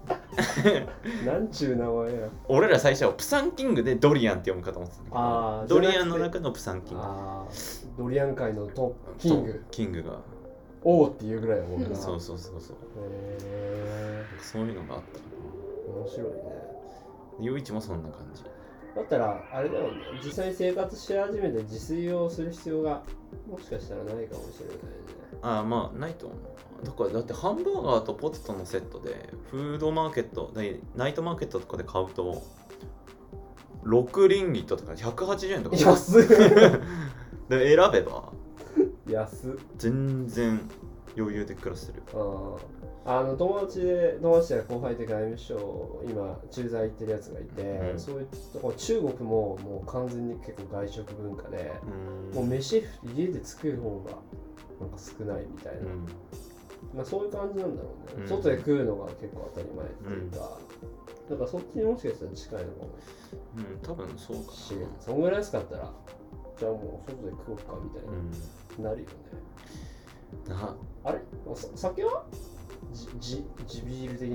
[1.24, 2.28] なんちゅう名前や。
[2.48, 7.02] 俺ら最初はプサンキングでドリアンって読むかと思ってたんだけあーどドリアンの中のプサンキング。
[7.02, 9.64] あードリアン界のトップキング。
[9.70, 10.18] キングが。
[10.82, 11.94] 王っていうぐらいやもんな。
[11.94, 12.76] そうそうそうそう。
[13.06, 16.34] へそういうのがあったー面白いね。
[17.40, 18.42] 夜市もそんな感じ
[18.94, 20.00] だったらあれだよね。
[20.22, 23.02] 実際に生活し始めて自炊をする必要が
[23.48, 24.82] もしかしたらないかもしれないね。
[25.42, 26.38] ああまあないと思う。
[26.84, 32.42] だからだってハンバーガーとポテトのセットでフードマーケットでナイトマーケットとかで買うと
[33.84, 35.76] 6リンギットとか180円とか。
[35.76, 36.22] 安っ。
[37.48, 38.32] で選べば
[39.08, 39.52] 安っ。
[39.76, 40.60] 全然
[41.16, 42.02] 余裕で暮らせる。
[42.12, 42.58] あー
[43.06, 47.98] あの友達で友達や後輩で外務省今駐在行ってるやつがいて、うん。
[48.00, 51.72] そういうとこ中国ももう完全に結構外食文化で、
[52.32, 52.34] うん。
[52.34, 52.82] もう飯
[53.14, 54.12] 家で作る方が
[54.80, 56.08] なんか少ないみたいな、うん。
[56.94, 58.28] まあ、そういう感じなんだろうね、うん。
[58.28, 60.58] 外で食うのが結構当たり前っていうか、
[61.28, 62.88] だからそっちにもしかしたら近いのかも。
[63.56, 63.78] うん。
[63.82, 65.92] 多分そうかしそんぐらい安かったら
[66.58, 68.02] じゃあもう外で食おうかみたい
[68.78, 69.14] なな、なるよね。
[70.46, 70.76] うんな。
[71.04, 71.18] あれ？
[71.46, 72.24] おさ酒は？
[72.94, 74.30] じじ地ビール的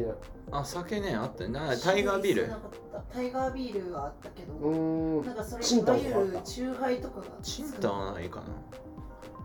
[0.51, 0.60] な。
[0.60, 1.49] あ酒ねあったね。
[1.51, 2.47] なタイガービール。
[2.49, 2.99] なかった。
[3.14, 5.26] タイガービールはあったけど、うーん。
[5.26, 8.45] なんかそれチンタいわゆるチューハイとかがチンタはないかな。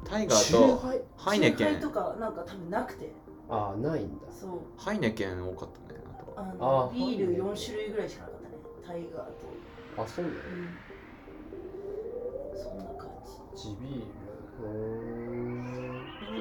[0.04, 0.76] タイガーーと
[1.16, 1.80] ハイネケン。
[1.80, 3.12] とかなんか多分なくて。
[3.48, 4.26] ああないんだ。
[4.30, 4.50] そう。
[4.76, 8.54] ハイネケン多かったねあとああーのビールハイネケン4種類ぐらいしかなかったね。
[8.86, 9.32] タイガーと、
[10.02, 10.36] あそうなの？
[10.36, 10.38] う
[12.56, 13.08] ん、そんな感
[13.54, 13.62] じ。
[13.62, 14.04] 地ビール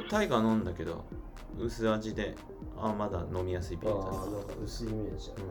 [0.09, 1.05] タイガー飲んだけど
[1.59, 2.36] 薄味で
[2.86, 4.12] あまだ飲みやすいビあールだ。
[4.12, 5.42] なあなんか薄いイメージだね、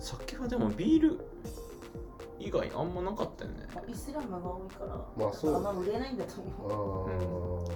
[0.00, 1.20] 酒はでもビール
[2.38, 3.66] 以外あんまなかったよね。
[3.74, 5.54] まあイスラムが多いから、まあそう。
[5.54, 7.66] あんま売れないんだと思う。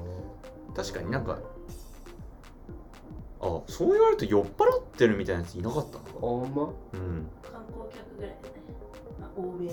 [0.69, 1.39] ああ、確かになんか
[3.41, 6.05] あそう言われると酔っ払ってるみたいなやついなかったな。
[6.21, 6.63] ほんま？
[6.65, 7.29] うん。
[7.43, 8.55] 観光客ぐらいでね、
[9.19, 9.71] まあ、欧米の。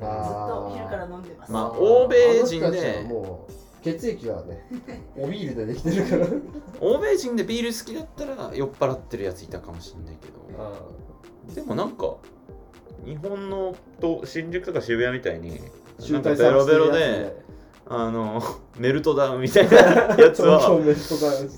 [0.00, 3.52] ずっと昼から飲んでます、まあ欧米人でもう
[3.82, 4.66] 血液はね
[5.16, 6.26] おビールでできてるから。
[6.80, 10.34] 欧米人でビール好きだったら酔っ払ってるやついたかもしれないけど。
[10.58, 11.00] あ
[11.54, 12.16] でもなんか
[13.04, 17.42] 日本のと新宿とか渋谷みたいにーなんかベロベロで
[17.86, 18.42] あの
[18.78, 21.48] メルトダウンみたいなやつ東京は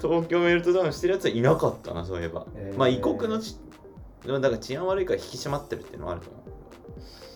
[0.00, 3.56] 東京メルトダウンしてるやつはいなかったなそういえば、へーまあ異国のち
[4.24, 6.30] でもだから治安悪いから引き締まってるっていうのはあると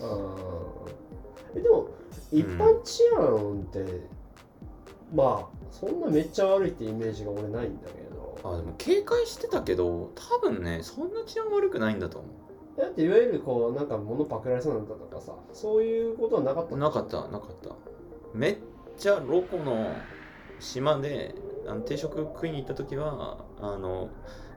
[0.05, 0.85] 思う
[1.55, 1.59] あ。
[1.59, 1.87] でも
[2.31, 4.12] 一般治安って、
[5.13, 8.13] まあそんなめっちゃ悪いってイメージが俺ないんだけど。
[8.43, 12.27] あでも警戒してたけど多分ねそんな治安悪くないんだと思
[12.77, 17.69] だっていわゆるこうなんか物パクられそうなんだとかさそういうことはなかったうなかったなかった。
[18.33, 18.57] めっ
[18.97, 19.95] ちゃロコの
[20.59, 21.35] 島で
[21.67, 24.09] あの定食食いに行った時はあの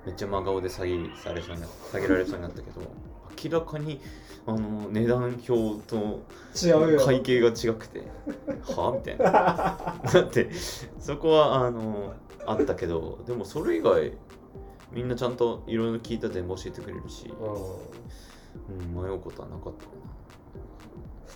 [0.07, 2.81] めっちゃ真顔で詐欺されそうにな下げられそうになったけど
[3.45, 4.01] 明らかに
[4.47, 6.23] あの値段表と
[6.55, 7.05] 違うよ。
[7.05, 8.03] 会計が違くて
[8.73, 10.01] はみたいな。
[10.13, 10.51] だって
[11.01, 12.15] そこはあの
[12.47, 14.13] あったけどでもそれ以外
[14.93, 17.33] みんなちゃんといろいろ聞いた全部教えてくれるし、う
[18.73, 19.73] うん、迷うことはなかっ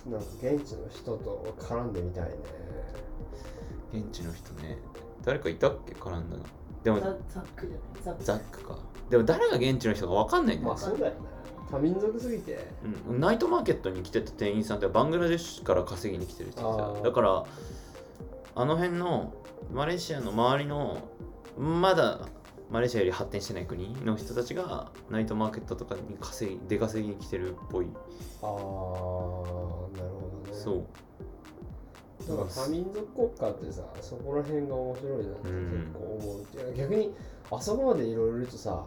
[0.03, 0.17] たな。
[0.17, 2.31] んか現地の人と絡んでみたいね。
[3.93, 4.77] な現地の人ね。
[5.23, 5.93] 誰かいたっけ？
[5.93, 6.43] 絡んだの
[6.83, 8.03] でもザザックじゃない？
[8.03, 8.23] ザック。
[8.23, 8.79] ザックか。
[9.09, 10.75] でも誰が現地の人か分かんないんだよ。
[10.75, 11.19] ねまあそうだよね。
[11.69, 12.67] 多民族すぎて。
[13.09, 17.03] うん、ナイトマーケットに来てた店員さんってバングラデシュから稼ぎに来てる人あー。
[17.03, 17.45] だから
[18.55, 19.33] あの辺の
[19.71, 20.97] マレーシアの周りの
[21.57, 22.27] まだ
[22.69, 27.87] マレーシアより発展してない国の人たちがナイトマーケットとかに稼ぎ出稼ぎに来てるっぽい。
[28.41, 30.57] ああなるほどね。
[30.57, 30.85] そう
[32.27, 36.65] だから多民族国家ってさそこら辺が面白いなって結構思うっていう。
[36.71, 37.13] か逆に
[37.51, 38.83] あそこまでいろいろとさ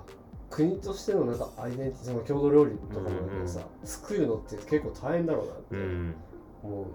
[0.51, 3.49] 国としてのなんかアイデンティティその郷土料理とかもなん
[3.83, 6.15] 作るのって結構大変だろうなってうん
[6.63, 6.87] 思うよ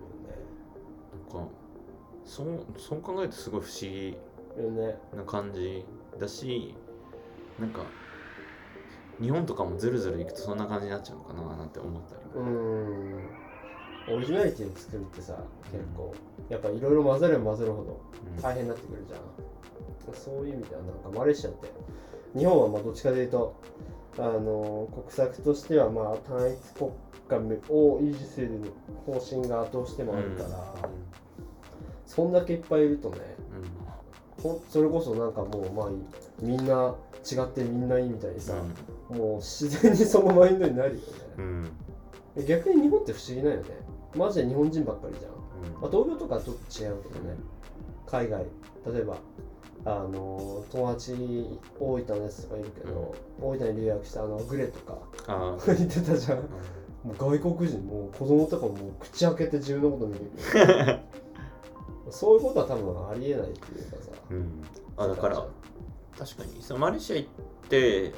[1.33, 1.49] なんか
[2.25, 4.17] そうそう考えるとすごい不思議
[4.57, 4.87] ね。
[4.87, 4.97] ね。
[5.15, 5.85] な感じ
[6.19, 6.75] だし
[7.59, 7.81] なんか
[9.21, 14.15] 日本とかもずるずるいくとそんな感じになっちゃうのかななんて思ったりうもん。
[14.15, 15.35] オリジナリティを作るってさ
[15.71, 16.13] 結構
[16.49, 18.01] やっぱいろいろ混ぜれば混ぜるほど
[18.35, 18.41] うん。
[18.41, 19.19] 大変になってくるじゃん。
[20.15, 21.71] そういう意味ではなんかマレーシアって
[22.35, 23.55] 日本はまあどっちかというと
[24.17, 26.91] あの国策としてはまあ単一国
[27.29, 27.37] 家
[27.69, 28.49] を維持する
[29.05, 30.73] 方針が後押してもあるから、
[32.07, 33.17] そんだけいっぱいいるとね
[34.41, 35.89] ほんそれこそなんかもうまあ
[36.41, 38.55] みんな違ってみんないいみたいにさ、
[39.09, 41.03] もう自然にそのマインドになるよね。
[41.37, 41.43] うん。
[41.43, 41.71] うんうん
[42.47, 43.65] 逆に日本って不思議だよね。
[44.15, 45.38] マジで日本人ばっかりじゃん、うん
[45.82, 47.36] まあ、同僚とかはちょっと違うけどね。
[48.05, 48.45] 海外。
[48.93, 49.18] 例えば
[49.86, 51.14] あの友達
[51.80, 54.97] 大分のやつとかいるけど、大分に留学したあのグレとか
[55.28, 56.39] ああ言ってたじゃん。
[57.03, 60.32] もう外国人もう子供とかもう口開けて自分のこと見る。
[62.12, 64.12] そういうことは多分ありえないっていうかさ。
[64.32, 64.64] うん。
[64.97, 65.45] あだから
[66.18, 66.62] 確かに。
[66.62, 67.30] そのマレーシア行っ
[67.70, 68.14] て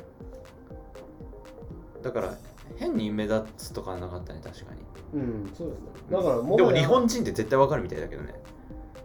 [2.02, 2.38] だから
[2.78, 4.80] 変に目立つとかはなかったね確かに
[5.14, 5.88] うんそうですね。
[6.10, 8.34] だからもでも日本人って絶対わかるみたいだけどね。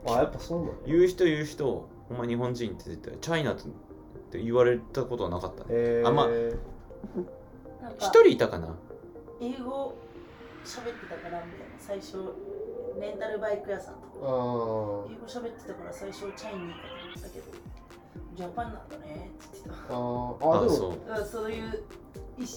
[0.07, 3.57] あやっぱそうなの言う人言う人お前日本人って絶対チャイナっ
[4.31, 5.67] て言われたことはなかったね。
[5.71, 6.27] えー、あまあ
[7.99, 8.75] 一人いたかな。
[9.41, 9.95] 英語
[10.65, 11.75] 喋ってたからみたいな。
[11.79, 12.33] 最初
[13.01, 14.07] レンタルバイク屋さんとか。
[14.17, 17.45] 英語喋ってたから最初チャイニーかと思ったけど
[18.35, 20.57] ジャパンなんだねって言ってあー。
[20.57, 20.95] あでもそう。
[21.31, 21.83] そういう
[22.39, 22.49] 意思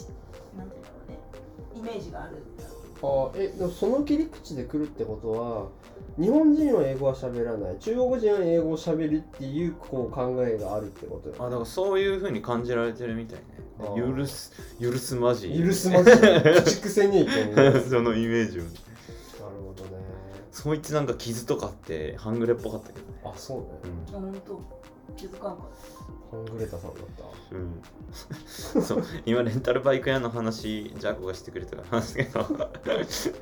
[0.58, 1.20] なんていうんだろうね
[1.76, 2.44] イメージがある
[3.02, 5.68] あえでもその切り口で来るってことは
[6.18, 7.80] 日本人は英語は喋らない。
[7.80, 13.40] 中国人は英語を喋るっていうこう考えがあるってことよ、あだからそういうふうに感じられてるみたい
[13.80, 14.12] あー。
[14.12, 20.04] ね許す許すまじ許すまじ口癖 にいけんなるそのイメージをほどね。
[20.52, 23.22] そいつなんか傷とかって半グレっぽかったけどね。
[23.24, 23.66] あそうね。
[24.10, 24.16] うん。
[24.16, 24.62] あ本当
[25.16, 26.00] 気づかんかっ
[26.32, 27.56] ハングレタさんだった。
[27.56, 27.82] うん、
[28.84, 29.04] そう。
[29.26, 32.46] 今レンタルバイク屋の話ジャコがしてくれたからなんですけど。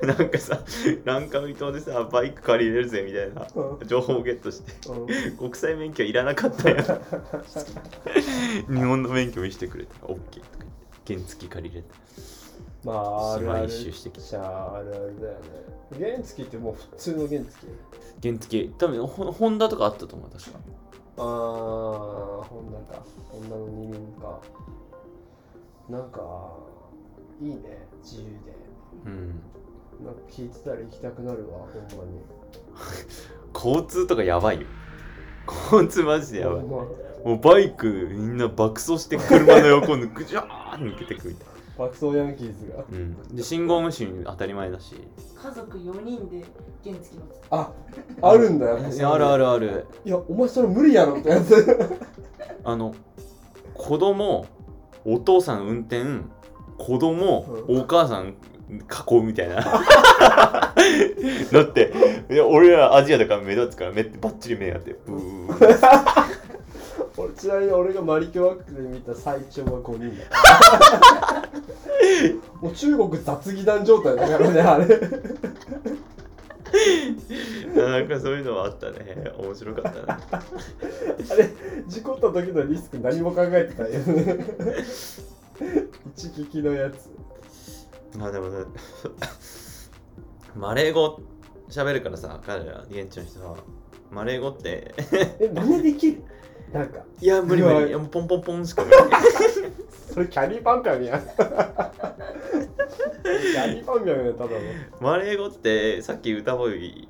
[0.06, 0.60] なんかさ
[1.04, 3.42] ランカウイ島でさバイク借りれるぜみたいな。
[3.62, 4.72] う情報をゲットして。
[4.90, 5.36] ん。
[5.36, 6.76] 国際免許いらなかったよ。
[8.68, 9.94] 日本の免許見せてくれた。
[10.06, 11.14] OK とか言って。
[11.14, 11.94] 原付借りれた。
[12.84, 16.08] まああるある島一周してきじゃああるあるだよね。
[16.12, 17.66] 原付ってもう普通の原付？
[18.22, 18.70] 原付。
[18.78, 20.58] 多分ホホンダとかあったと思う確か
[21.18, 24.40] ああホンダかホンダの二輪か。
[25.88, 26.52] なんか
[27.40, 28.54] いいね自由で。
[29.06, 29.28] うん。
[30.04, 32.20] なんか聞いてたら行きたくなるわほんまに。
[33.54, 34.66] 交通とかやばいよ。
[35.72, 36.60] 交通マジでやばい。
[36.60, 36.76] ほんま。
[37.24, 41.47] もうバイクみんな爆走して車の横にぐじゃー抜けてくみたい
[41.78, 42.78] 爆走ヤンキーズが。
[42.78, 44.96] な、うん、で信号無視当たり前だし。
[45.40, 46.44] た家族4人で
[46.84, 47.72] 原付乗ってあ
[48.20, 49.86] あるんだよいやあるあるある。
[50.04, 51.78] いやお前それ無理やろってやつ
[52.64, 52.94] あの
[53.74, 54.46] 子供
[55.04, 56.04] お父さん運転
[56.76, 58.34] 子供、うお母さん
[58.70, 59.56] 囲うみたいな。
[61.52, 61.92] だって。
[62.30, 66.47] いや俺らアジアだから目立つから目ってバッチリ目やってブー
[67.18, 71.48] 俺ちなみに俺がマリキュワックで見た最長は5人だ。
[72.62, 74.86] もう中国雑技団状態だからねあれ。
[77.74, 79.32] なんかそういうのはあったね。
[79.38, 80.20] 面白かったな
[81.30, 81.50] あれ
[81.86, 84.46] 事故った時のリスク何も考えてないよね。
[86.16, 87.10] 一撃のやつ。
[88.20, 88.64] あでもね
[90.56, 91.20] マレー語
[91.68, 93.56] 喋るからさ彼ら現地の人は。
[94.10, 94.94] マレー語って。
[95.40, 96.22] え真似できる？
[96.72, 97.00] なんか。
[97.20, 97.88] いや無理無理。
[97.88, 98.96] いやもうポンポンポンしか無理
[100.12, 101.20] それキャリーパンカーやん。
[101.22, 104.56] キャリーパンカーやんただの。
[105.00, 107.08] マレー語ってさっき歌ボーイ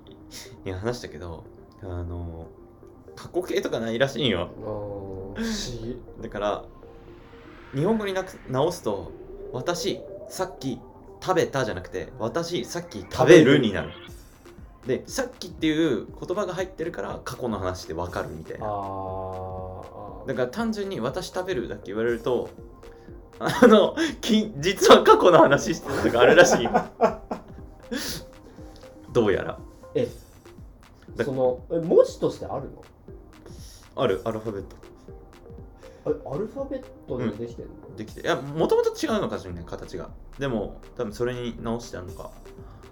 [0.64, 1.44] に話したけど
[1.82, 2.48] あの
[3.16, 5.34] 過去形とかないらしいんよ。
[6.20, 6.64] だから
[7.74, 9.12] 日本語になく直すと
[9.52, 10.80] 私さっき
[11.20, 13.90] 食べたじゃなくて私さっき食べるになる。
[14.86, 18.70] でさっきっていう言葉が入ってるから過去の話でわかるみたいあなー
[20.28, 22.50] だから単純に私食べるだけ言われると
[23.38, 26.68] あのき実は過去の話してるとかあるらしい
[29.10, 29.58] どうやら。
[29.94, 30.06] え
[31.16, 32.82] だそのえ文字としてあるの？
[33.96, 34.76] あるアルファベット。
[36.04, 40.10] あアルファベットでできてるの、できていやもともと違うのかもしれない形が。
[40.38, 42.30] でも多分それに直してあるのか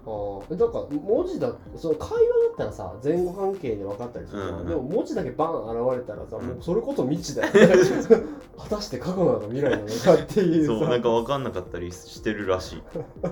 [0.06, 0.54] あー。
[0.54, 2.22] えなんか文字だその会話だ
[2.54, 4.68] ったらさ前後関係で分かったりするじゃん、うんうん。
[4.68, 6.46] でも文字だけバン現れたらさ、うん。
[6.46, 7.76] もうそれこそ未知だよね。
[8.56, 10.72] 果たして過去なのか未来なのかっていうさ。
[10.78, 12.82] そうなんか分かんなかったりしてるらしい。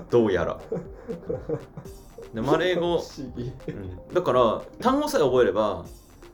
[0.09, 0.59] どうやら。
[2.33, 4.13] でマレー語、 うん。
[4.13, 5.85] だから単語さえ覚えれば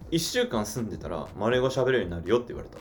[0.10, 2.78] 1週間住んでたらマレー語喋れるようになるよって言われた。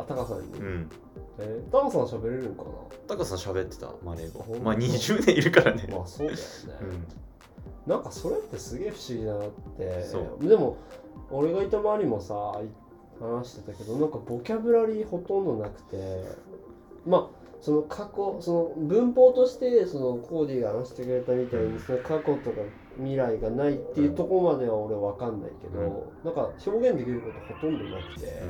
[0.00, 0.90] あタカさんに、うん
[1.38, 2.64] えー、タカさん喋れるのか
[3.08, 4.72] 高さん喋ってたマレー語ま？
[4.72, 5.86] あ20年いるからね。
[5.88, 6.44] なまあそうだよね、
[7.86, 7.92] うん。
[7.92, 10.04] なんかそれってすげえ不思議だなって。
[10.04, 10.48] そう。
[10.48, 10.76] でも
[11.30, 12.34] 俺がいた周りもさ
[13.20, 16.24] 話してたけどなんかボキャブラリーほとんどなくて。
[17.06, 22.60] まあその過去その文法としてそのコーディが話してくれたみたいにその過去とか
[22.96, 26.24] 未来がないっていうところまでは俺わかんないけど、うん。
[26.24, 28.42] なんか表現できることほとんどなくて、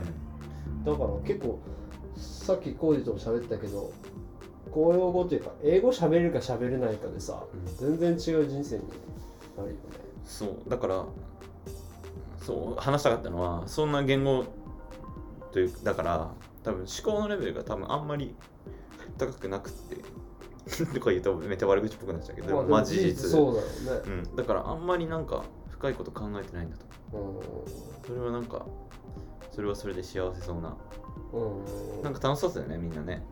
[0.85, 1.61] だから結構
[2.17, 3.93] さっきコーディとも喋ったけど
[4.71, 8.83] 公用語というか英語喋れるか喋れないかでさうん全然違う人生に
[9.57, 9.79] なるよね。
[10.25, 11.05] そうだから
[12.41, 14.45] そう話したかったのはそんな言語
[15.53, 16.31] というだから
[16.63, 18.35] 多分思考のレベルが多分あんまり
[19.19, 19.97] 高くなくって
[20.95, 23.31] とか言うとめっちゃ悪口っぽくなっちゃうけど、まあ事実。
[23.31, 24.23] そうだろうね。
[24.29, 26.85] うん、だからあんまりなんか深いこと考えてないんだと。
[28.05, 28.67] それはなんか
[29.53, 31.06] それはそれで幸せそうなうんうん
[32.03, 33.23] なんか楽しそうだよねみんなね、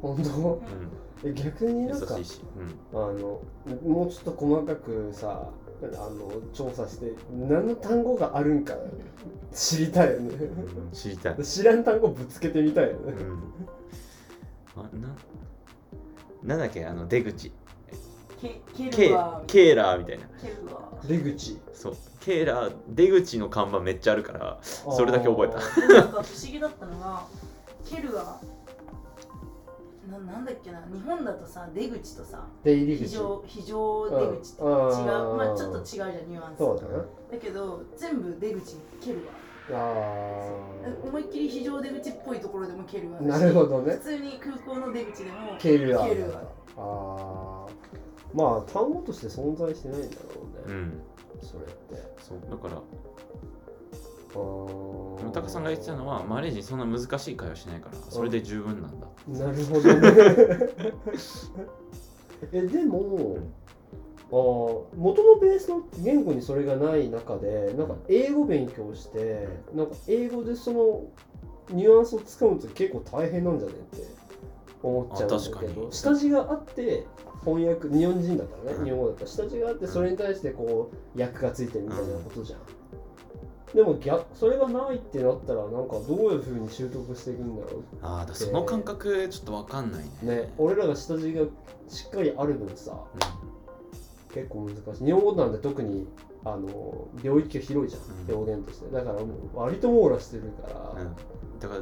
[0.00, 0.30] 本当？
[0.54, 0.60] う
[1.24, 2.40] え逆になんかしいし、
[2.92, 3.40] うん、あの
[3.84, 5.48] もうちょっと細かくさ
[5.80, 8.74] あの調査して何の単語があるんか
[9.52, 10.28] 知りたいよね。
[10.34, 13.12] うん知りたい、知らん単語ぶつけてみたいよね。
[13.12, 15.14] うん、あな
[16.42, 16.84] なんだっけ？
[16.84, 17.52] あの出口。
[18.40, 20.24] ケケケーラーみたいな。
[21.06, 21.60] 出口？
[21.72, 25.54] そうケーラー出口の看板めっちゃあるからそれだけ覚えた。
[25.92, 27.24] なんか不思議だったのが
[27.84, 28.38] ケルは
[30.08, 33.04] ななんだっけな日本だとさ出口とさ出入り口。
[33.04, 36.58] 非常非常出口って違う、うんまあちょっと違うじゃんニュアンス。
[36.58, 37.04] そうだなだ
[37.40, 39.32] けど全部出口にケルは
[39.72, 43.94] あ思いっきり非常出口っぽいところでもケルはーなるほどね。
[43.94, 46.42] 普通に空港の出口でもケルアケルは
[46.76, 47.72] あー。
[48.34, 51.02] まあ単語として存在してないんだろうね、うん
[51.42, 51.74] それって。
[52.18, 52.38] そう。
[52.50, 52.76] だから
[54.34, 55.30] あー。
[55.32, 59.06] タカさんが言ってたのはマレー人そんな難しい会話しないからそれで十分なんだ。
[59.28, 60.02] なるほどね。
[62.52, 63.38] えでも
[64.30, 71.04] あー元のベースの言語にそれがない中でなんか英語勉強してなんか英語でその
[71.70, 74.04] ニュアンスをつかむと結構大変なんじゃねって
[74.82, 77.06] 思っちゃうんだけど下地があって
[77.44, 78.84] 翻訳日本人だからね、うん。
[78.84, 79.26] 日本語だったら。
[79.30, 82.60] 下地があってそれに対してこう訳がついてるみたいなことじゃん、
[83.74, 90.36] でも逆それがないってなったらなんかどういうふうに習得していくんだろうああその感覚ちょっとわかんないね。
[90.36, 91.44] ね、俺らが下地が
[91.88, 92.98] しっかりある分さ
[94.34, 95.04] 結構難しい。
[95.04, 96.06] 日本語なんて特に
[96.44, 98.34] あの領域が広いじゃん、うん。
[98.34, 98.90] 表現として。
[98.90, 101.58] だからもう割と網羅してるから、うんうん。
[101.60, 101.80] だから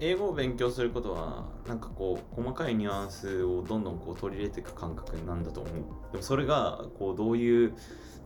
[0.00, 5.72] 英語を勉強することはなんかこう細かいニュアンスをどんどんこう取り入れていく感覚なんだと思う。
[6.12, 7.74] でもそれがこうどういう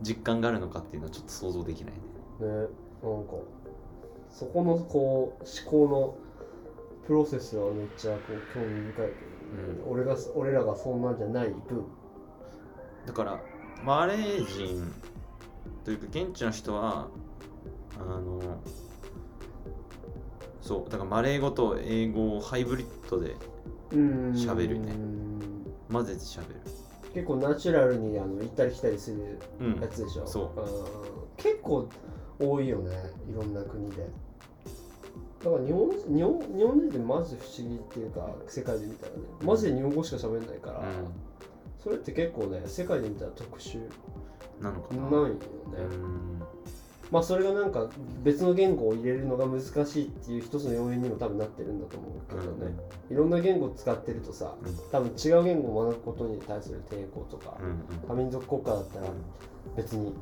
[0.01, 1.99] 実感があるのかっていうのはちょっと想像できないね。
[2.47, 2.69] ねなんか
[4.29, 6.17] そこのこう思考の
[7.07, 9.83] プロセスはめっちゃこう興味深いけど、ね。
[9.87, 11.85] 俺が俺らがそんなんじゃない分。
[13.05, 13.39] だから
[13.83, 14.91] マレー人
[15.83, 17.07] というか現地の人は
[17.97, 18.41] あの
[20.65, 23.35] そうだからマレー語と英語をハイブリッドで
[23.91, 24.31] うん。
[24.31, 24.93] 喋るね。
[25.91, 26.55] 混ぜて喋る。
[27.13, 30.61] 結構ナチュラルにあの行ったり来たりするうんやつでしょ、そう。
[30.61, 30.63] ん。
[31.37, 31.87] 結構
[32.39, 32.91] 多いよね
[33.29, 34.09] いろんな国で。
[35.43, 39.17] だから日本日本日本人ってマジで不思議っていうか世界で見たらね。
[39.43, 40.83] マジで日本語しか喋んないから、う
[41.77, 43.89] それって結構ね世界で見たら特殊ん
[44.61, 45.01] なのかな。
[45.03, 45.35] ないよね、
[45.77, 46.41] うん
[47.11, 47.89] まあそれがなんか
[48.23, 52.75] 別の言語を入れるのが難しいっていう一つの要因にも多分なってるんだと思うけどね、
[53.11, 54.75] いろんな言語を使ってるとさうん。
[54.91, 59.07] 多分違う言語を学ぶことに対する抵抗とか、うん多民族国家だったら
[59.75, 60.13] 別に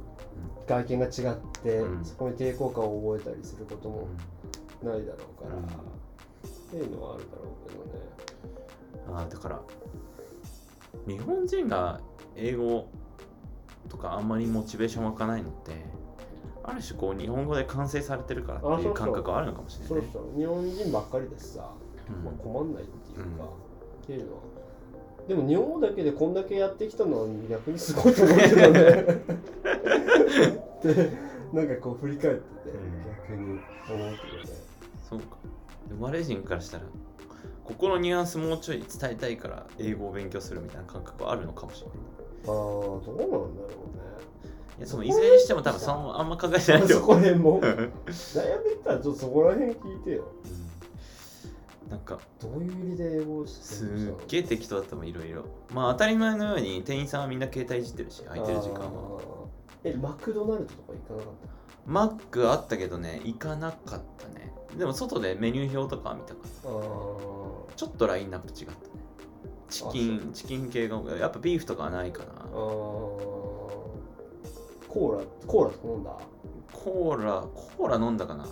[0.67, 1.13] 外見が違っ
[1.63, 2.05] て、うん。
[2.05, 4.07] そこに抵抗感を覚えたりすることも
[4.83, 5.61] ないだろうから、っ
[6.69, 8.13] ていうのはあるだろうけどね。
[9.07, 9.61] あーだから
[11.07, 11.99] 日本人が
[12.35, 12.87] 英語
[13.89, 15.71] とかあんまりモチベーション湧かないのって
[16.63, 20.09] ある種こう日本語で完成されてるからっていう感覚はあるのかもしれないね。
[20.13, 20.39] そうそう。
[20.39, 21.69] 日本人ばっかりですさ、
[22.09, 22.23] うん。
[22.23, 23.47] まあ、困んないっていうか、うん。
[23.47, 24.39] っていうのは。
[25.27, 28.79] でも日本語だけでこんだけやってきたのは逆にすごいと思うけどね。
[30.79, 31.11] って
[31.53, 32.41] なんかこう振り返って
[32.71, 32.77] て、
[33.29, 33.59] 逆に思う
[33.89, 34.13] けどね。
[35.09, 35.37] そうか。
[35.87, 36.83] でマレー人からしたら
[37.63, 41.97] ここのニュアンスもうちょい伝えたいから英語を勉強するみたいな感覚はあるのかもしれない。
[42.45, 44.03] ああどうなんだろうね
[44.79, 47.61] いやそのいずれにしても多分そのあんま考えてないとそこら辺も。
[47.61, 50.25] 悩みったらちょっとそこら辺聞いてよ。
[50.45, 50.63] うん
[51.93, 55.45] なんかどういう意味で英語をしてすっげえ適当だったもんいろいろ。
[55.71, 59.19] まあ当たり前のように店員さんはみんな携帯いじってるし空いてる時間は。
[59.83, 61.33] えマクドナルドとか行かなかっ
[61.85, 64.51] マックあったけどね行かなかったね。
[64.75, 66.69] でも外でメニュー表とかは見たからた。
[66.69, 68.77] あちょっとラインナップ違ったね。
[69.69, 72.33] チキンチキン系がやっぱビーフとかはないかな
[74.93, 76.17] コーラコーラとか飲んだ？
[76.71, 78.45] コーラコーラ飲んだかな？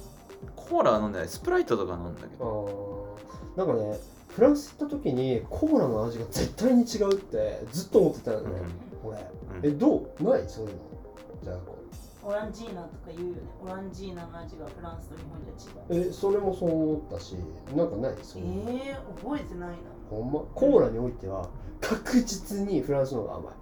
[0.55, 1.27] コーラは飲んでない。
[1.27, 3.57] スプライトとか飲んだけあどー。
[3.57, 8.47] なんかねフランス行った時にコーラの味が絶対に違うってずっと思ってたのね、
[9.03, 9.17] 俺。
[9.17, 9.25] うん。
[9.63, 10.23] えどう？
[10.23, 10.43] ない？
[10.47, 10.81] そういうの。
[11.43, 11.77] じゃあこ
[12.23, 13.41] オランジーナとか言うよね。
[13.63, 16.09] オランジーナの味がフランスと日本じゃ違うう。
[16.09, 17.35] えそれもそう思ったし
[17.75, 18.15] なんかない？
[18.21, 18.71] そういうの。
[18.71, 19.75] えー、覚えてないな。
[20.09, 20.39] ほんま？
[20.53, 21.49] コーラにおいては
[21.81, 23.53] 確実にフランスの方が甘い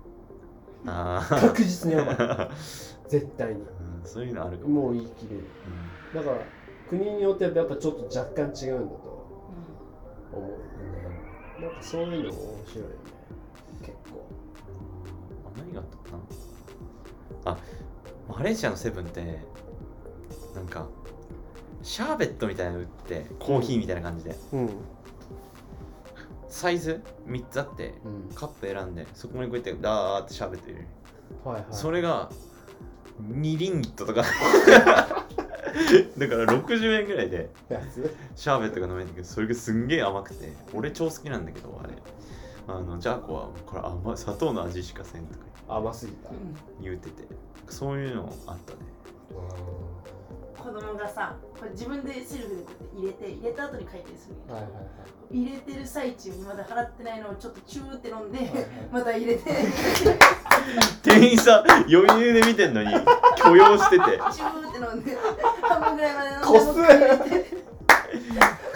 [0.86, 2.16] ああ確実に甘い。
[3.10, 3.64] 絶対に。
[4.04, 5.44] そういうのあるかも、もう言い切れる。
[6.16, 6.38] だから
[6.90, 9.30] 国によってやっぱちょっと若干違うんだと
[10.34, 10.52] 思う。
[10.52, 10.64] よね
[11.62, 12.96] なんかそういうのも面白いよね。
[13.82, 14.26] 結構。
[15.46, 17.52] あ何があったかな。
[17.52, 17.58] あ
[18.28, 19.40] マレーシアのセブンって
[20.56, 20.88] なんか
[21.82, 24.36] シャーベットみたいなの売ってコーヒーみたいな感じで。
[24.54, 24.70] うん
[26.50, 28.36] サイズ？3つあってうん。
[28.36, 30.88] カップ選んでそこにこうやってダーってシャーベット入れる、
[31.46, 31.66] はいはい。
[31.72, 32.30] それが
[33.22, 34.24] 2リンギットとか。
[36.18, 37.50] だから60円ぐらいで
[38.36, 41.94] シャーベットが飲めるんだけどそれがすんげえ甘くて俺超好きなんだけどあれ。
[42.68, 46.30] あのジャーコはこれ甘い砂糖の味しかせんとか甘すぎた、
[46.82, 47.28] 言うてて。
[47.68, 48.80] そういうのあったね
[50.60, 52.70] 子供がさこれ自分でセルフでこ
[53.02, 54.72] うやって入れて入れた後に回転するんやはいはい
[55.32, 58.66] 入れてる最中にまだ払ってないのをちょっとチューって飲んで、はいはい。
[58.92, 59.44] また入れて。
[61.04, 62.90] 店員さん余裕で見てんのに
[63.38, 64.06] 許容してて。
[64.06, 65.16] チューって飲んで
[65.62, 67.58] 半分ぐらいまで飲んでこすもう一回入れて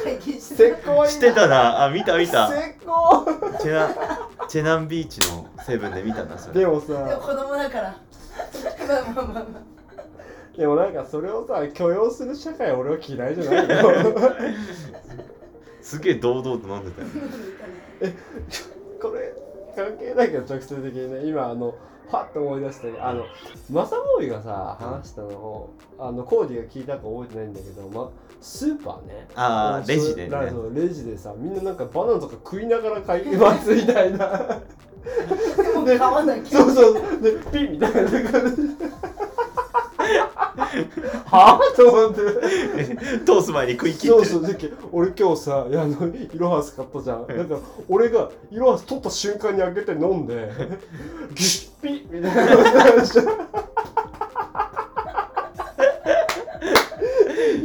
[0.04, 0.56] 会計して。
[0.56, 1.86] せっこいしてたな。
[1.86, 2.48] あ見た見た。
[2.48, 3.26] せっこ
[3.60, 3.90] チェナ
[4.48, 6.60] チェナンビーチのセブンで見たなそれ。
[6.60, 7.98] でもでもさ子供だから。
[8.88, 9.73] まあまあまあまあ
[10.58, 14.14] でもなんかそれをさ許容する社会俺は嫌いじゃないよ
[15.82, 17.14] すげえ堂々と飲んでたよね。
[17.16, 17.38] 飲んで
[18.00, 18.16] たね
[19.02, 19.34] これ
[19.76, 21.74] 関係ないけど直接的にね今あの
[22.12, 23.26] パッと思い出したけどあの
[23.72, 29.28] マサボーイがさ話したのをあのコーディが聞いたか覚えてないんだけど、ま、スーパーね。
[29.36, 30.38] あーレジでね。
[30.74, 34.62] レジでさみんななんかバナナとか食いながら買いますみたいな。
[35.58, 36.94] でも買わなきゃそうそう。
[37.22, 37.94] でピッみたい
[38.24, 38.78] な感じ
[40.56, 41.60] はあ？
[41.76, 42.22] と思って。
[43.26, 44.20] 通す前に食い切って。
[44.20, 47.28] るそうそうでけ俺今日さいやあのイロハス買ったじゃん。
[47.28, 50.52] だから俺がイロハス取った瞬間に開けて飲んで
[51.34, 53.20] ギュッピッみたいな感じ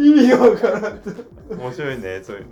[0.03, 0.95] 意味がわからん。
[0.95, 1.11] って
[1.55, 2.47] 面白いねそういう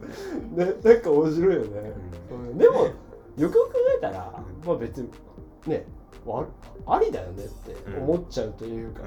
[0.57, 0.65] のね。
[0.67, 1.93] ねなんか面白いよね、
[2.31, 2.59] うん。
[2.59, 2.91] でもよ
[3.37, 4.33] くよく考えたら
[4.65, 5.09] まあ別に
[5.67, 5.87] ね
[6.29, 9.03] あありだよねって思っちゃうというか、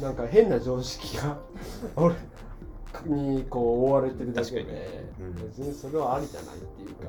[0.00, 1.38] なんか変な常識が
[1.96, 2.14] 俺
[3.06, 4.72] にこう覆われてるだけで、確か
[5.22, 5.28] に。
[5.28, 5.34] うん。
[5.48, 7.04] 別にそれはありじゃないっていうか、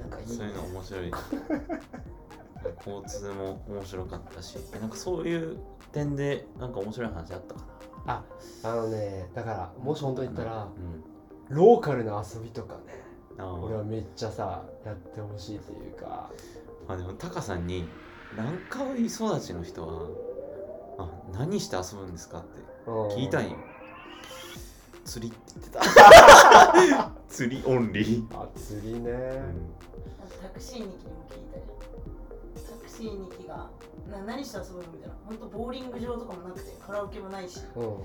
[0.00, 1.10] なんかいい、ね、そういうの面白い
[2.86, 4.56] 交通も面白かったし。
[4.80, 5.58] なんかそういう
[5.92, 7.60] 点でなんか面白い話あったか
[8.06, 8.24] あ
[8.64, 10.66] あのねだからもし本当にな言ったらう
[11.52, 11.56] ん。
[11.56, 13.04] ローカルな遊びとかね
[13.38, 16.30] 俺はめっちゃさやってほしいというか
[16.88, 17.88] あでもタカさんに
[18.36, 20.08] ランカウイ育ちの人は
[20.98, 22.60] あ何して遊ぶんですかって
[23.16, 23.56] 聞いたんよ。
[25.04, 27.12] 釣りって言ってた。
[27.28, 29.42] 釣りオンリー、あ釣りね、
[30.40, 31.64] タクシーニキにも聞いたよ。
[32.66, 33.70] タクシーニキが
[34.10, 35.14] な何して遊ぶのみたいな。
[35.26, 37.60] 本当ボーリング場とかもなくてカラオケもないし。
[37.76, 37.96] うん。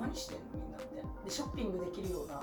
[0.00, 2.42] 何してんのみんなみたいなでショッピングできるような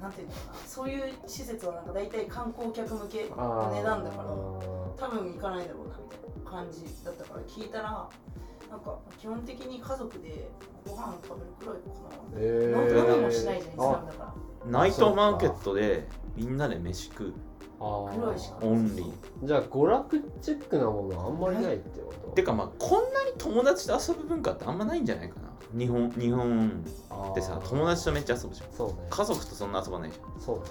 [0.00, 8.08] なんていうのかなそういう施設はなんか大体観光客向けの値段だから多分行かないだろうなみたいな感じだったから聞いたら
[8.70, 10.50] なんか基本的に家族で
[10.84, 12.72] ご飯食べるくらいかな、え
[13.06, 14.34] 飲むもしないじゃんイスラムだから。
[14.66, 17.34] ナイトマーケットでみんなで飯食う
[17.80, 18.58] あ黒いしか。
[18.62, 19.46] オンリー。
[19.46, 22.30] じゃあ娯楽チックなものはあんまりないってこと？
[22.30, 26.84] てかまあこんなに友達と遊ぶ文化ってあんまないんじゃないかな日本日本
[27.30, 28.72] ってさ友達とめっちゃ遊ぶじゃん。
[28.72, 28.94] そうね。
[29.10, 30.40] 家族とそんな遊ばないじゃん。
[30.40, 30.64] そうね。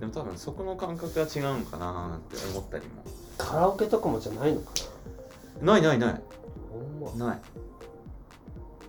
[0.00, 3.04] でも多分そこの感覚が違うんかなって思ったりも。
[3.38, 4.66] カラオケとかもじゃないのか
[5.62, 5.78] な？
[5.78, 6.14] いないない。
[6.14, 6.20] な
[6.72, 7.26] ほんま。
[7.26, 7.40] ない。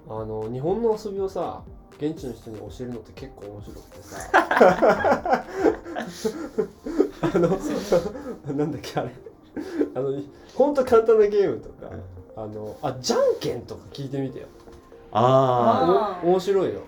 [0.07, 1.63] あの日本の遊びをさ
[1.97, 4.29] 現地の人に教えるのって結構面白くてさ。
[7.21, 7.59] あの
[8.53, 9.11] なんだっけあれ。
[9.95, 10.21] あの
[10.53, 11.89] ほんと簡単なゲームとか、
[12.35, 14.47] あのあじゃんけんとか聞いてみてよ
[15.17, 16.81] ああお面白いよ。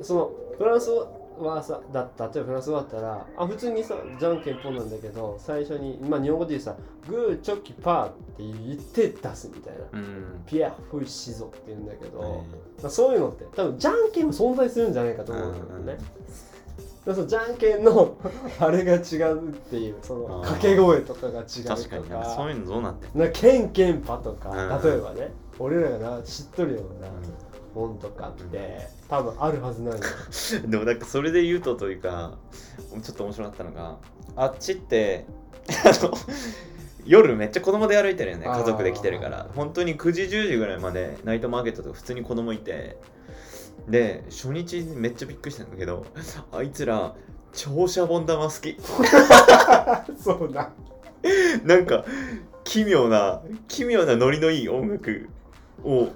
[0.00, 0.90] そのフランス
[1.38, 6.74] はさだ例えばフランス語だったらあ普通にさじゃんけんぽんなんだけど最初にまあ日本語で言うさ
[7.06, 9.80] グーチョキパーって言って出すみたいな。
[9.84, 10.42] あうん。
[10.46, 12.44] ピアフイシゾって言うんだけど、
[12.78, 15.98] えまあ、そういうのって多分じゃんけんも存在するんじゃないかと思うんだけどね、
[17.04, 18.16] そのじゃんけんの
[18.58, 21.76] あれが違うっていうその掛け声とかが違うとか。
[21.76, 22.04] 確かに
[22.34, 24.82] そういうのどうなってんなケンケンパとか、うん。
[24.82, 27.08] 例えばね俺らがな知っとるような
[27.76, 28.50] もんとかっての
[29.08, 30.00] 多分あるはずなんよ。
[30.64, 32.38] の でもなんかそれで言うとというか
[33.02, 33.98] ちょっと面白かったのが
[34.34, 35.26] あっちって
[35.84, 36.14] あの
[37.04, 38.46] 夜めっちゃ子供で歩いてるよね。
[38.46, 39.46] 家族で来てるから。
[39.54, 42.96] 本当に9時10時ぐらいまでナイトマーケットとか普通に子供いて。
[43.88, 46.06] で初日めっちゃびっくりしたんだけど
[46.50, 47.14] あいつら
[47.52, 48.76] 超シャボン玉好き。
[50.18, 50.72] そうだ。
[51.64, 52.04] なんか
[52.64, 55.28] 奇妙な奇妙なノリのいい音楽
[55.84, 56.08] を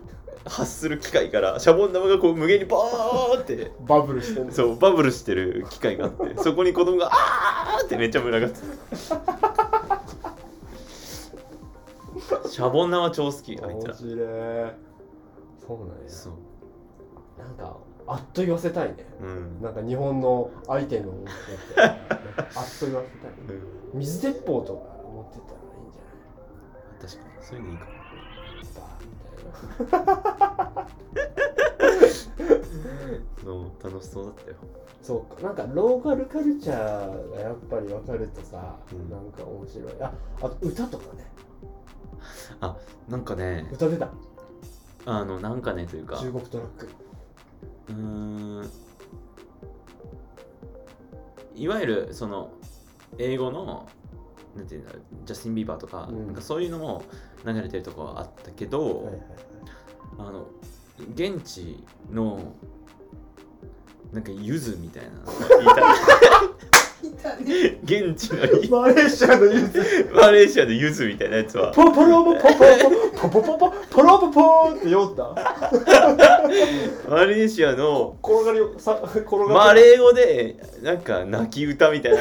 [0.46, 4.52] 発する機械からシャボン玉がこう無限にバーってバブルしてんの。
[4.52, 8.58] そうバブルしてる機械があってそこに子供があーってめっちゃ群がって
[12.42, 13.70] たシャボン玉超好きあいつら。
[13.70, 13.96] 面白い。
[15.66, 16.08] そうなんや。
[16.08, 16.32] そう。
[17.38, 17.76] なんか
[18.06, 18.96] あっと言わせたいね。
[19.20, 21.24] うん、なんか日本のアイテムを持っ
[21.78, 21.94] あっ
[22.78, 23.30] と言わせたい。
[23.92, 23.98] うん。
[23.98, 27.44] 水鉄砲とか持ってったらいいんじ確かに。
[27.44, 27.99] そういうのいいかも
[33.42, 33.64] そう。
[33.82, 34.56] 楽しそうだったよ。
[35.02, 35.42] そうか。
[35.42, 39.10] なんかローカルカルチャーがやっぱり分かるとさ、うん。
[39.10, 39.92] なんか面白い。
[40.00, 41.26] ああと歌とかね。
[43.08, 43.68] なんかね。
[43.72, 44.10] 歌出た。
[45.04, 46.16] あのなんかねというか。
[46.18, 46.88] 中国トラック。
[47.88, 48.70] うーん。
[51.56, 52.52] いわゆるその
[53.18, 53.88] 英語の
[54.60, 56.26] なんていうんだろうジャスティン・ビーバーとか,、うん。
[56.26, 57.02] なんかそういうのも
[57.46, 59.20] 流れてるとこはあったけど、はいはいはい。
[60.18, 60.46] あの
[61.14, 61.82] 現地
[62.12, 62.52] の
[64.12, 65.10] なんかゆずみたいな。
[65.10, 65.82] のがいいたね。
[67.22, 67.34] た
[67.84, 71.72] 現地のいマレーシアのユースマレーシアのゆずみたいなやつは。
[71.72, 75.34] ポポロポポポポポポポポロポポーって酔った
[77.08, 82.18] マレーシアの転がりをさ転がマレー語でなんか泣き歌みたいな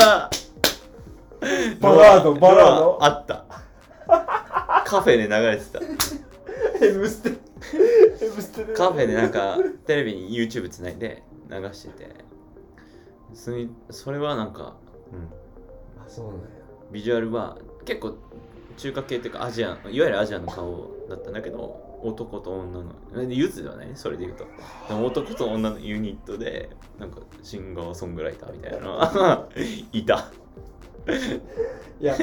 [0.00, 0.30] が
[1.80, 2.98] バラードバラード？
[3.00, 3.44] あった。
[4.84, 5.80] カフェで流れてた。
[5.80, 6.18] ス
[6.78, 7.38] テ
[8.40, 8.74] ステで。
[8.74, 12.14] カフェでなんかテレビに YouTube つないで流してて。
[13.32, 14.76] それそれはなんか、
[15.12, 16.40] うん、あそうなんや。
[16.92, 18.16] ビジュアルは結構
[18.76, 22.94] 中華系っていうかアジアンいわゆるアジアの顔だったんだけど男と女の
[23.32, 24.46] ユズではないねそれで言うと。
[24.94, 29.48] 男と女のユニットでなんかシンガーソングライターみたいなのが
[29.92, 30.30] いた
[32.00, 32.16] いや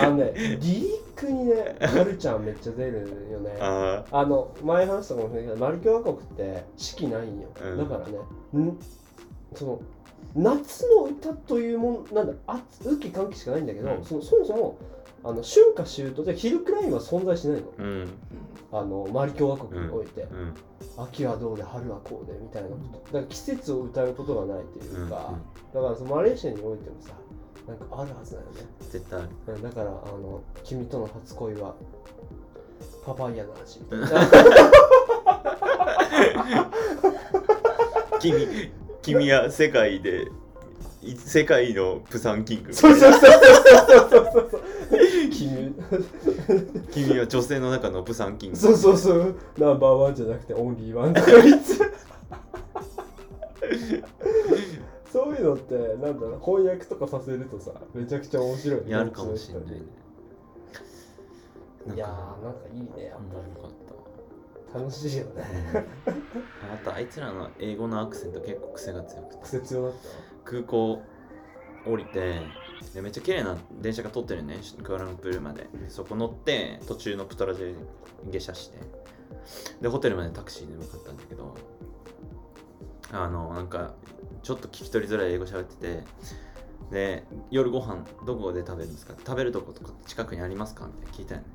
[0.00, 3.56] あのねリリックにねカルチャーめっちゃ出るよね。
[3.60, 7.78] ああの前話したかもしれないけどマル共和国って四季ないんよ、うん。
[7.78, 8.18] だからね
[8.62, 8.78] ん？
[9.54, 9.80] その
[10.34, 12.34] 夏の歌というもんなんだ。
[12.46, 14.04] あ雨季寒季しかないんだけど、うん。
[14.04, 14.78] そのそもそも
[15.24, 17.66] あの春夏秋冬で昼くらいには存在しないの。
[17.72, 18.08] ーうん。
[18.70, 20.54] あのマリ共和国において、うん。
[21.02, 22.98] 秋はどうで春はこうでみたいなこと。
[23.06, 25.08] だから季節を歌うことがないっていううん。
[25.08, 25.34] か、
[25.74, 27.14] だからそのマレーシアにおいてもさ
[27.68, 28.66] なんかあるはずだよね。
[28.90, 29.28] 絶対ある。
[29.54, 31.74] うんだからあの君との初恋は
[33.04, 33.80] パパイヤの味。
[33.80, 34.08] みたいな
[38.20, 38.48] 君
[39.02, 40.28] 君は世界で
[41.02, 42.72] い世界のプサンキング。
[42.72, 43.38] そうそうそうそうそ
[44.06, 44.62] うそうそう。
[45.30, 45.74] 君
[46.90, 48.56] 君は女性の中のプサンキング。
[48.56, 49.36] そうそうそう。
[49.58, 51.64] ナンバーワンじゃなくてオンリーワンとか言って
[55.12, 58.90] そういうのってなんだろう翻訳とかさせるとさめちゃくちゃ面白いね。
[58.90, 59.82] やるかもしれないね。
[61.94, 63.70] いやーなんかいいねやっ面白かっ
[64.72, 64.78] ぱ。
[64.78, 65.44] り楽しいよね。
[66.04, 69.42] たあとあいつらの英語のアクセント結構癖が強くて。
[69.42, 69.92] 癖強だっ
[70.44, 71.02] 空港
[71.86, 72.42] 降りて
[72.94, 74.58] でめっちゃ綺麗な電車が通ってるね。
[74.82, 75.68] クアラルンプールまで。
[75.88, 77.74] そこ乗って途中のプトラジェ
[78.30, 78.78] 下車して。
[79.80, 81.54] でホテルまでタクシーで向かったんだけど。
[83.10, 83.94] あのなんか
[84.42, 86.04] ちょっと聞き取りづらい英語喋ってて。
[86.90, 89.12] で夜ご飯どこで食べるんですか？
[89.18, 90.86] 食べるとことか近くにありますか？
[90.86, 91.12] みたいな。
[91.18, 91.46] 聞いたよね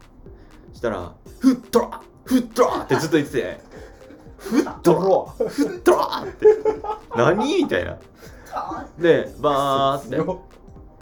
[0.74, 3.60] そしたら「フットラフットラ!」ってずっと言ってて
[4.38, 5.00] 「フットラ
[5.48, 6.48] フットラ!」って。
[7.16, 7.64] 何？
[7.64, 7.98] みたいな。
[8.52, 10.16] あでバーって。
[10.18, 10.44] よ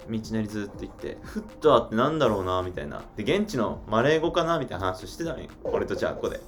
[0.09, 1.17] 道なりずっと行って。
[1.23, 2.61] フットラってなんだろうな？
[2.63, 3.03] みたいな。
[3.17, 4.59] で現地のマレー語かな？
[4.59, 5.49] みたいな話をしてたのよ。
[5.63, 6.39] 俺とジャッコで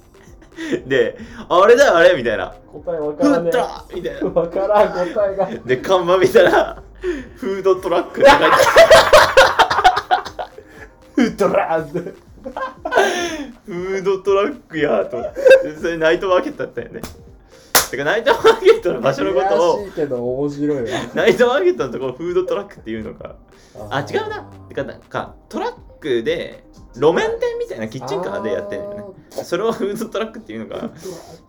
[0.86, 1.18] で
[1.48, 2.54] あれだよあれみたいな。
[2.72, 4.20] 答えわフからねットラみたいな。
[4.20, 5.46] えわからん答えが。
[5.64, 6.82] で看板見たら
[7.36, 8.50] フードトラックって書いてあ
[11.14, 12.16] フットラーってる
[13.66, 15.16] フードトラックやと。
[15.16, 15.40] 思って
[15.70, 17.00] でそれナイトマーケットだったよね。
[17.90, 20.84] てかナイトマーケットの場所のことをけど面白いわ。
[21.14, 23.36] ナイトマーケットのところをフードトラックっていうのか。
[23.90, 24.42] あ違うな。
[24.68, 25.72] てかなんかトラッ
[26.04, 26.64] クで
[26.94, 29.42] 路面店みたいなキッチンカーでやってるよね。
[29.42, 30.90] それをフードトラックっていうのか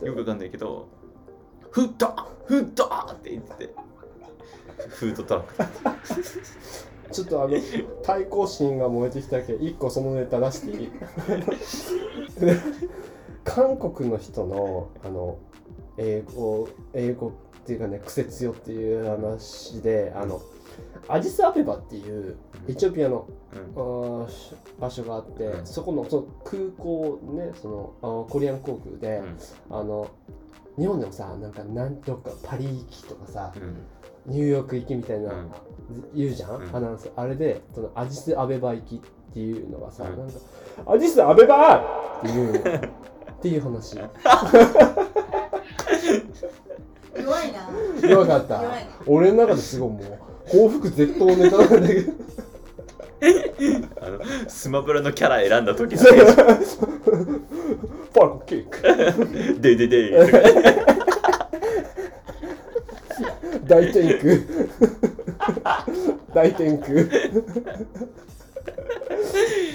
[0.02, 0.88] よくわかんないけど
[1.72, 2.16] フット
[2.46, 3.76] フットって言ってて。
[4.90, 5.56] フードトラック。
[7.12, 7.58] ちょっとあの
[8.04, 9.54] 対抗心が燃えてきたけ。
[9.54, 10.92] ど一個そのネタ出していい？
[12.40, 12.58] で
[13.44, 15.38] 韓国の人のあの
[15.98, 17.32] 英語英語っ
[17.66, 20.42] ていうかね癖強っていう話であの
[21.08, 22.38] アジスアベバっていう
[22.68, 23.74] エチオピアのうん。
[24.80, 25.66] 場所があって、うん。
[25.66, 29.22] そこのその空港ねそのコリアン航空で、
[29.70, 30.10] あの
[30.78, 33.78] 日本でもさなんかなんとかパリ行きとかさうん。
[34.28, 35.52] ニューヨーク行きみたいな、うん。
[36.16, 36.76] 言うじゃん、うん。
[36.76, 37.12] アナウンス。
[37.16, 39.00] あれでそのアジスアベバ行きっ
[39.34, 40.18] ていうのがさ、うん。
[40.18, 40.34] なんか
[40.88, 42.60] アジスアベバっていうの。
[43.36, 43.98] っていう話。
[43.98, 44.10] 弱
[47.44, 47.70] いな。
[48.10, 48.64] 弱かった。
[48.64, 48.84] 弱い。
[48.84, 50.02] な俺の中ですごいもう
[50.50, 52.14] 幸福絶倒ネタなんだけど。
[54.02, 56.04] あのスマブラのキャラ選んだ時の。
[58.14, 59.60] パーコケーク。
[59.60, 60.26] ででで。
[60.26, 60.38] とか
[63.66, 64.38] 大天空
[66.34, 66.90] 大天空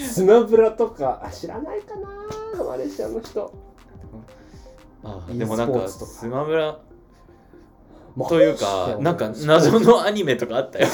[0.01, 2.09] スマブラとかあ知らないかな
[2.65, 3.53] マレーシアの人。
[5.03, 5.89] あ e でもなんか。
[5.89, 6.79] スマブラ
[8.29, 10.89] というかなんか謎謎のアニメとかあったよ。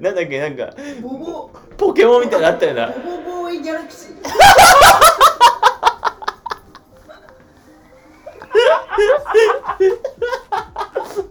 [0.00, 0.38] なんだっけ？
[0.40, 1.50] なんかボボ。
[1.76, 2.88] ポケモンみたいなのあったよな。
[2.88, 4.14] ボボボーイギャラクシー。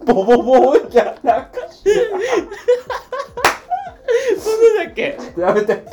[0.05, 1.59] ボボボーイじゃなく
[4.37, 5.17] そんなんだっけ？
[5.37, 5.83] やめて。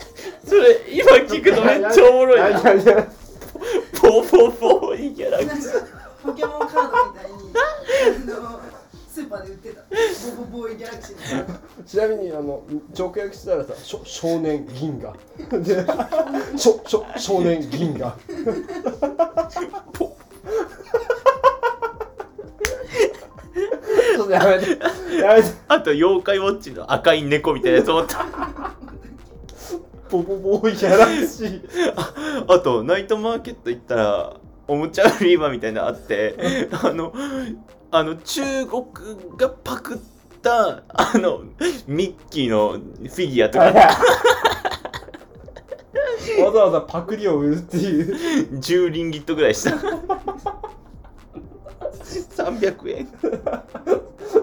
[0.45, 2.49] それ今聞くとめっちゃおもろいな。
[2.49, 3.09] やめてやめて
[4.01, 5.65] ポポポいいキャラクなんか
[6.23, 7.37] ポケモンカードみたいに
[8.33, 8.61] あの
[9.09, 9.83] スーパーで売ってた。
[10.37, 11.45] ボボボーイギャラクシーの。
[11.45, 12.63] カードちなみにあの
[12.97, 15.15] 直訳したらさしょ少年銀河。
[15.61, 15.85] で
[16.57, 18.13] しょしょ少年銀河。
[18.13, 24.71] ちょっとやめて。
[25.21, 25.49] やめて。
[25.67, 28.27] あと妖怪ウォッチの赤い猫みたいなやつ思った。
[30.09, 32.45] ボボボーイギャラクシー。
[32.47, 34.37] あとナイトマーケット行ったら
[34.71, 37.13] おもちゃ売り場みたいなのあってあの
[37.91, 38.85] あの中国
[39.37, 39.99] がパクっ
[40.41, 41.43] たあの
[41.89, 43.65] ミッキーのフィギュアとか。
[46.45, 48.15] わざわざパクリを売るっていう。
[48.59, 49.71] 10リンギットぐらいした。
[52.45, 53.09] 300円。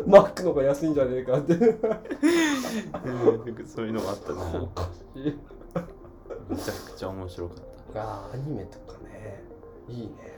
[0.05, 1.53] マックの方が安いんじゃねえかって。
[3.65, 4.41] そういうのもあったな。
[4.61, 5.39] おかしい。
[6.49, 7.57] めちゃくちゃ面白かっ
[7.93, 8.01] た。
[8.01, 9.43] あーアニメとかね
[9.89, 10.37] いいね。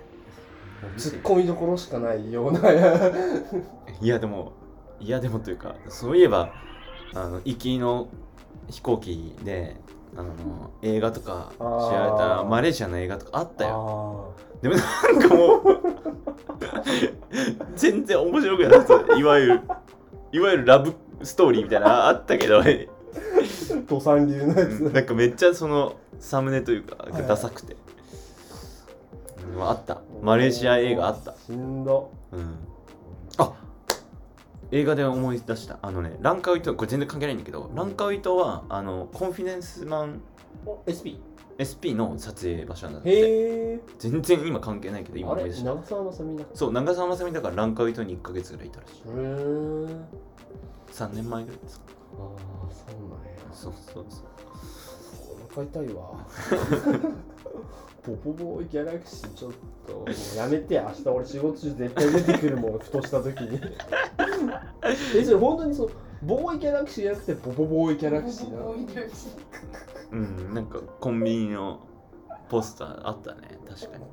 [0.98, 2.60] ツッコミどころしかないような。
[4.02, 4.54] いやでも
[5.00, 6.54] いやでもというかそういえば
[7.14, 8.08] あの行きの
[8.70, 9.76] 飛行機で
[10.16, 11.62] あの映画とか知
[11.94, 13.70] られたマレーシアの映画とかあったよ。
[13.70, 15.82] よでもなんかもう
[17.76, 19.62] 全然面白くなかったいわゆる
[20.32, 20.94] いわゆるラブ
[21.24, 22.62] ストーリーみたいなのあったけど。
[23.88, 24.82] 土産流のやつ。
[24.94, 27.89] なんかめっちゃそのサムネというかはいダサくて、うん
[29.60, 30.02] あった。
[30.22, 31.34] マレーシア映画あった。
[31.46, 32.12] しんど。
[32.32, 32.56] うん。
[33.38, 33.54] あ
[34.72, 35.80] 映画で思い出した。
[35.82, 40.22] あのねランカウイ島これ全然関係ないんだけどランカウイ島はあのコンフィデンスマン
[40.86, 41.18] SP
[41.58, 43.80] SP の撮影場所なんだってへえ。
[43.98, 45.42] 全然今関係ないけど今あれ？
[45.44, 45.74] 思い出した。
[45.74, 48.94] 長澤まさみだそう長澤まさみだからランカウイ島に1ヶ月ぐらいいたらしい。
[48.94, 49.10] へえ。
[50.94, 51.86] 3年前ぐらいですか。
[52.20, 52.24] あ
[52.68, 53.40] あそうなんや。
[53.52, 54.26] そうそうそう。
[55.52, 56.12] お腹痛いわ
[58.04, 59.52] ポポボーイギャラクシーちょっ
[59.86, 63.60] ともうやめて明日俺仕事中絶対出てくるもんふとした時に。
[65.16, 65.92] えそれ本当にそう
[66.24, 69.32] ボーイギャラクシーじゃなくてポポボーイギャラクシーなボボボーイギャラクシー
[70.12, 71.80] うんなんかコンビニの
[72.50, 74.06] ポスターあったね確かに。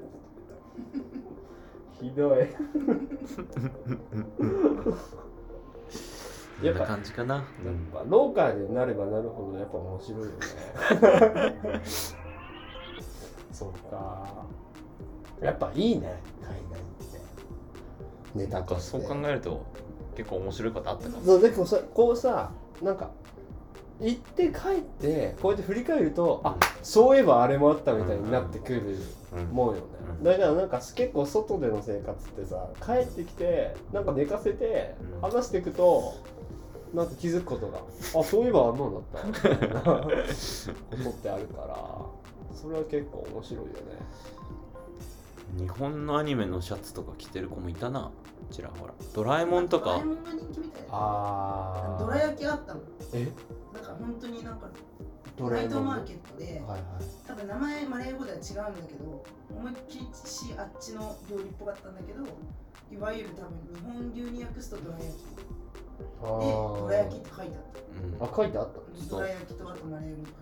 [2.00, 2.46] ひどい。
[6.62, 7.34] こんな感じかな。
[7.36, 7.44] やっ
[7.92, 10.34] ぱローカルになればなるほどやっぱ面白いよね
[13.58, 14.26] そうか。
[15.40, 16.20] やっぱいいね。
[16.42, 18.38] 海外って。
[18.38, 18.90] ネなんかタとして。
[18.90, 19.64] そう考えると
[20.14, 21.24] 結構面白いことあったかも。
[21.24, 22.50] そうでもさこうさ
[22.82, 23.10] なんか
[23.98, 28.98] 行って帰ってこうやって振り返るとあそういえばあれもあったみたいになってくる。
[29.34, 29.44] うん。
[29.46, 29.80] もんよね、
[30.18, 30.24] うん。
[30.24, 35.30] だからなんか結構外での生活ってさ帰ってきてなんか寝かせてうん。
[35.30, 36.14] 話していくと
[36.94, 37.78] なんか気づくことが
[38.20, 39.02] あそういえばあんなんだっ
[39.82, 39.90] た。
[39.96, 42.15] ことってあるから
[42.56, 43.76] それは結構面白いよね。
[45.58, 48.10] 日本のアニメのシャツとか着てる子もいたな。
[48.50, 48.94] ちらほら。
[49.14, 49.84] ドラえもんとか。
[49.84, 50.04] ドラえ。
[50.04, 52.80] もんが人気みたいなあどら焼きあったの。
[53.14, 53.28] え？
[53.72, 54.68] なんか本当になんか
[55.36, 56.80] ドナイトマーケットではいはい。
[57.26, 62.24] 多分名前マレー語では違うんだけど思いっきりしあっちの料理っぽかったんだけど
[62.90, 65.16] いわゆる多分日本流に訳すとどら焼き。
[65.16, 65.22] で
[66.22, 67.62] あどら焼きって書いてあっ
[68.20, 68.26] うん。
[68.26, 68.80] あ書いてあった？
[68.80, 70.36] たどら焼きとあとマレー語に書いて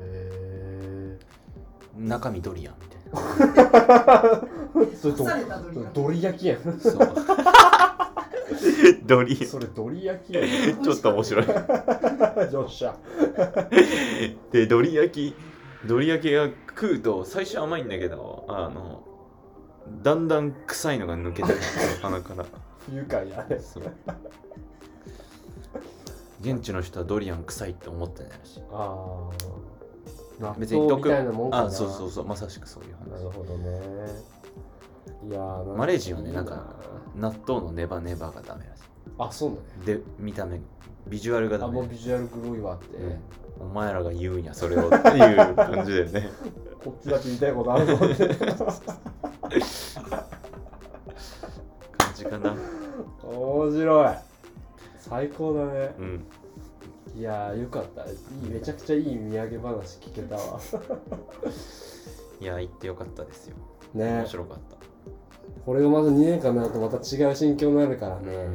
[0.00, 0.71] へ
[1.96, 2.98] 中身ドリアンみたい
[4.92, 6.80] えそれあった刺されたドリアンドリ焼きやんな。
[6.80, 7.14] そう。
[9.04, 10.82] ドリそれドリ焼きやん。
[10.82, 11.46] ちょっと面白い。
[11.46, 12.96] よっしゃ
[14.50, 15.34] で、ドリ焼き、
[15.86, 19.02] ドリ焼きが食うと最初甘いんだけど、あの、
[20.02, 21.60] だんだん臭いのが抜けてくる
[22.00, 22.44] 鼻から。
[22.90, 23.84] 不愉快やねそう
[26.40, 28.62] 現地の人はドリアン臭いって思ってないらしい。
[28.72, 29.30] ああ
[30.58, 33.18] 別に毒みたいなもんかなあ、そうそうそう、まさしくそういう話。
[33.18, 33.80] なるほどね
[35.28, 36.64] いやーマレージはねいいなんか
[37.16, 38.80] 納豆のネバネバがダメらし
[39.18, 39.62] あそうなの？
[39.82, 39.86] い。
[39.86, 40.60] で、見た目、
[41.08, 43.18] ビジュアルがあダメもうビジュアル黒いわって、うん
[43.60, 45.00] お前らが言うんや、それをってい
[45.50, 46.30] う感じだよね。
[46.82, 48.28] こっちだけ言いたいことあるぞって
[51.96, 52.56] 感じかな。
[53.22, 54.14] 面白い
[54.98, 56.24] 最高だねうん。
[57.14, 58.04] いやーよかった。
[58.04, 58.14] い
[58.46, 60.60] いめちゃくちゃいい土産話聞けたわ。
[62.40, 63.56] いや、行ってよかったですよ。
[63.94, 64.04] ね。
[64.18, 64.76] 面白かった。
[65.64, 68.48] これがまず2年間になるとまた違う心境になるからね、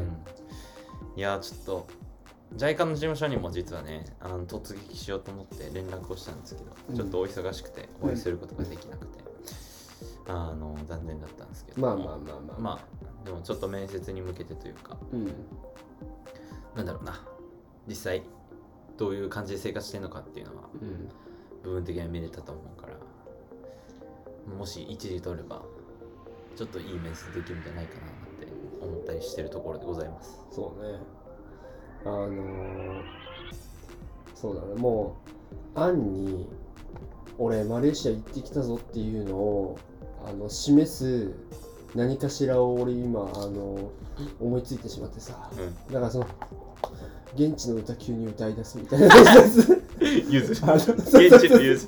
[1.15, 1.87] いやちょっと
[2.55, 6.95] JICA の事務所にも実はねあの突撃しようと思って連絡をしたんですけど、うん。
[6.95, 9.23] ちょっとお忙しくてお会いすることができなくて、
[10.27, 11.81] あの残念だったんですけど。
[11.81, 12.59] まあまあまあまあ。
[12.59, 12.79] ま
[13.23, 14.97] あでもちょっと面接に向けてというか。
[15.13, 15.27] うん。
[16.75, 17.21] なんだろうな。
[17.87, 18.23] 実際
[18.97, 21.09] どういう感じで生活してるのかっていうのはうん。
[21.63, 22.93] 部分的には見れたと思うから
[24.55, 25.61] もし一時取れば
[26.55, 28.09] ちょっといい面接できるんじゃないかなっ
[28.39, 28.47] て
[28.81, 30.39] 思ったりしてるところでございます。
[30.51, 30.97] そうね。
[32.05, 33.03] あのー、
[34.33, 34.75] そうだね。
[34.75, 35.17] も
[35.75, 36.49] うアンに
[37.37, 39.77] 俺マレーシア行ってきたぞっていうのを
[40.25, 41.31] あの示す
[41.93, 43.91] 何かしらを俺今あの
[44.39, 45.51] 思いついてしまってさ。
[45.55, 45.93] うん。
[45.93, 46.27] だからその
[47.37, 49.05] 現地の歌急に歌い出すみたいな。
[49.05, 49.13] や
[49.47, 49.83] つ
[50.27, 50.61] ゆず現
[51.39, 51.87] 地のゆず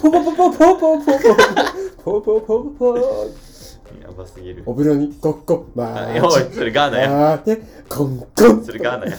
[0.00, 4.62] ポポポポポポポポポポポポポやばすぎる。
[4.64, 7.32] お風呂にコッコマあいやおいそれガーナや。
[7.32, 8.64] あでコンコン。
[8.64, 9.16] それガーナや。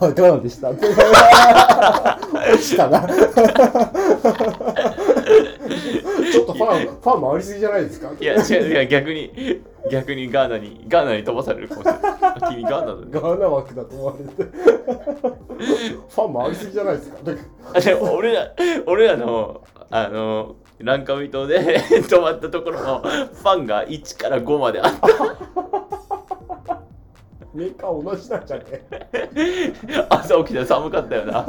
[0.00, 0.70] あ、ガーナでした。
[0.72, 3.06] 落ちたな。
[6.32, 8.10] ちょっとファン、ファン回りすぎじゃないですか？
[8.18, 9.60] いや違ういや逆に
[9.90, 12.02] 逆にガーナにガーナに飛ばされるかもしれない。
[12.04, 13.06] あ君ガーナだね。
[13.10, 14.42] ガーナ枠だと思われて。
[14.44, 17.18] ファン回りすぎじゃないですか？
[17.74, 18.52] あでも俺ら
[18.86, 21.80] 俺らのあのランカウイ島で
[22.10, 25.06] 泊まったところのファンが1から5まであった。
[27.54, 28.64] メーカー同じなんじゃね？
[30.10, 31.46] 朝起きたら寒かったよな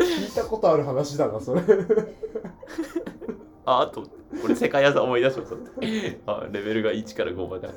[0.00, 1.62] 聞いたことある話だな、それ。
[3.64, 4.04] ああと
[4.44, 5.50] 俺世界朝思い出しまし
[6.24, 7.68] た あレベルが1から5まで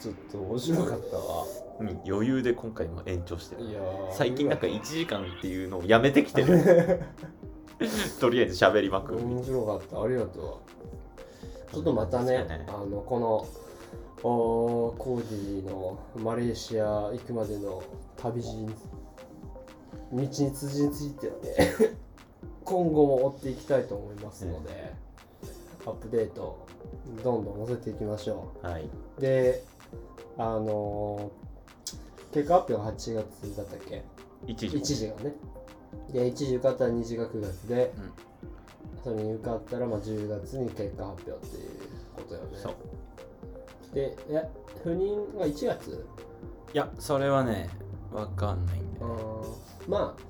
[0.00, 1.44] ちょっと面白かったわ。
[1.80, 6.58] うん余裕で今回も延長してるいやー最近なんか1時間っていうのをやめてきてる
[8.18, 10.02] とりあえず喋りまくる面白かった。
[10.02, 10.60] ありがと
[11.70, 11.72] う。
[11.72, 13.46] ちょっとまたね、ねあの、この、
[14.28, 17.82] おーコーディのマレーシア行くまでの
[18.18, 18.66] 旅路に
[20.12, 21.96] 道に通じについてはね
[22.64, 24.92] 今後も追っていきたいと思いますので、
[25.86, 26.66] アップデート
[27.24, 28.84] どんどん載せていきましょはい。
[29.18, 29.62] うで
[30.36, 31.48] あのー
[32.34, 34.04] 結果発表が8月だったっけ？
[34.46, 34.76] 一時。
[34.76, 35.34] 1時がね。
[36.12, 38.12] で1時受かったら2時が9月で、うん。
[39.02, 41.70] それに受かったらまあ10月に結果発表っていう
[42.16, 42.58] ことよね。
[42.58, 42.74] そう。
[43.94, 44.46] でえ
[44.84, 46.06] 赴任が1月？
[46.74, 47.70] いや、それはね、
[48.18, 49.22] わかんないんだあよね。
[49.86, 49.90] ー。
[49.90, 50.22] まあ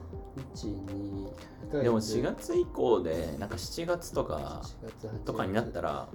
[0.54, 1.90] 12で。
[1.90, 5.24] も4月以降でなんか7月とか4月8月。
[5.24, 6.08] とかになったら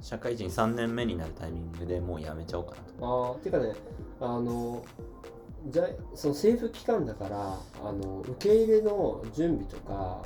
[0.00, 3.34] 社会人3年目になるタイミングでもうやめちゃおうかなと。
[3.34, 3.74] ああてかね
[4.20, 4.82] あの
[5.68, 10.22] じゃその政府機関だからあの受け入れの準備とか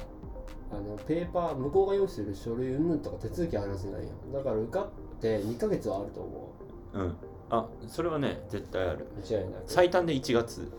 [0.71, 4.09] あのペーパー向こうが用意する書類云々とか手続きあるはずないよ。
[4.35, 6.53] だから受かって2ヶ月はあると思
[6.95, 6.99] う。
[7.03, 7.17] ん。
[7.51, 9.07] あそれはね絶対ある。
[9.17, 10.71] う間違いない最短で1月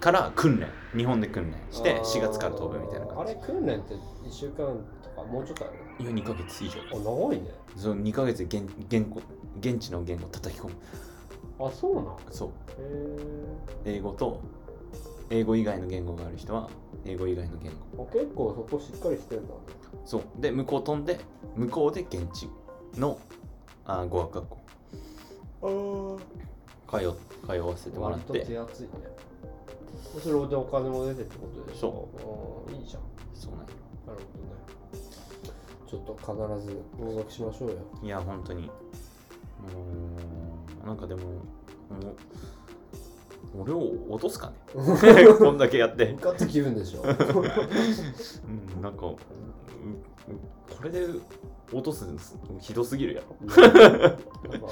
[0.00, 0.68] から訓練。
[0.96, 3.34] 日本で訓練して4月から飛ぶみたいなあ感じ。
[3.34, 4.56] れ訓練って1週間
[5.02, 7.50] とかもうちょっとあるいや2ヶ月以上あ長いね。
[7.76, 9.20] その2ヶ月で現言語
[9.60, 10.74] 現地の言語を叩き込む。
[11.60, 12.50] あそうなんへそう。
[12.78, 14.40] え英語と
[15.30, 16.70] 英語以外の言語がある人は
[17.04, 18.06] 英語以外の言語。
[18.06, 19.54] 結構そこしっかりしてんだ。
[20.04, 20.22] そう。
[20.38, 21.18] で向こう飛んで
[21.56, 22.48] 向こうで現地
[22.96, 23.18] の
[23.84, 26.18] あ語学学校。
[26.90, 26.96] 通
[27.46, 28.40] 通わせてもらって。
[28.46, 28.92] 手厚いね
[30.22, 32.08] それでお金も出てってことでしょ。
[32.18, 32.72] そう。
[32.72, 33.02] いいじゃん。
[33.34, 33.66] そうなんよ。
[34.06, 34.58] なるほどね。
[35.86, 37.76] ちょっと必ず合格しましょうよ。
[38.02, 38.62] いや本当に。
[38.62, 38.72] も
[40.84, 41.36] うなんかでもも
[43.54, 44.56] う俺を落とすかね。
[45.38, 46.12] こんだけやって。
[46.12, 47.02] 受かった気分でしょ。
[47.06, 49.18] うんなんかこ
[50.82, 51.06] れで
[51.72, 53.36] 落とすんですひどすぎるやろ。
[54.60, 54.70] まあ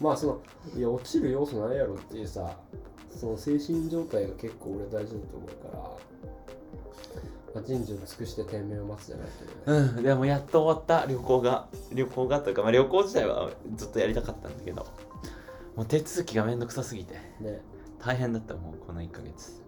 [0.00, 0.40] まあその
[0.76, 2.56] いや落ちる要素ないやろっていうさ
[3.18, 5.78] その精神状態が結構俺大事だと思うから、
[7.54, 9.26] まあ、人事を尽くして天命を待つじゃない
[9.64, 9.88] けどね。
[9.96, 11.66] うんでもやっと終わった旅行が。
[11.92, 14.86] 旅行がというか、まあ、旅行自体はずっとやりたかったんだけど
[15.74, 17.60] もう手続きがめんどくさすぎてね。
[17.98, 19.60] 大変だったもうこの1ヶ月。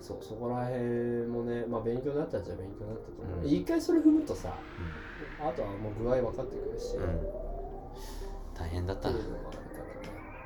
[0.00, 3.48] そうそこら辺もねまあ勉強になったっちゃ勉強になったと思う、うん。
[3.48, 4.56] 一回それ踏むとさ
[5.40, 7.20] あとはもう具合分かってくるし、うん、うん、
[8.54, 9.12] 大変だった、っ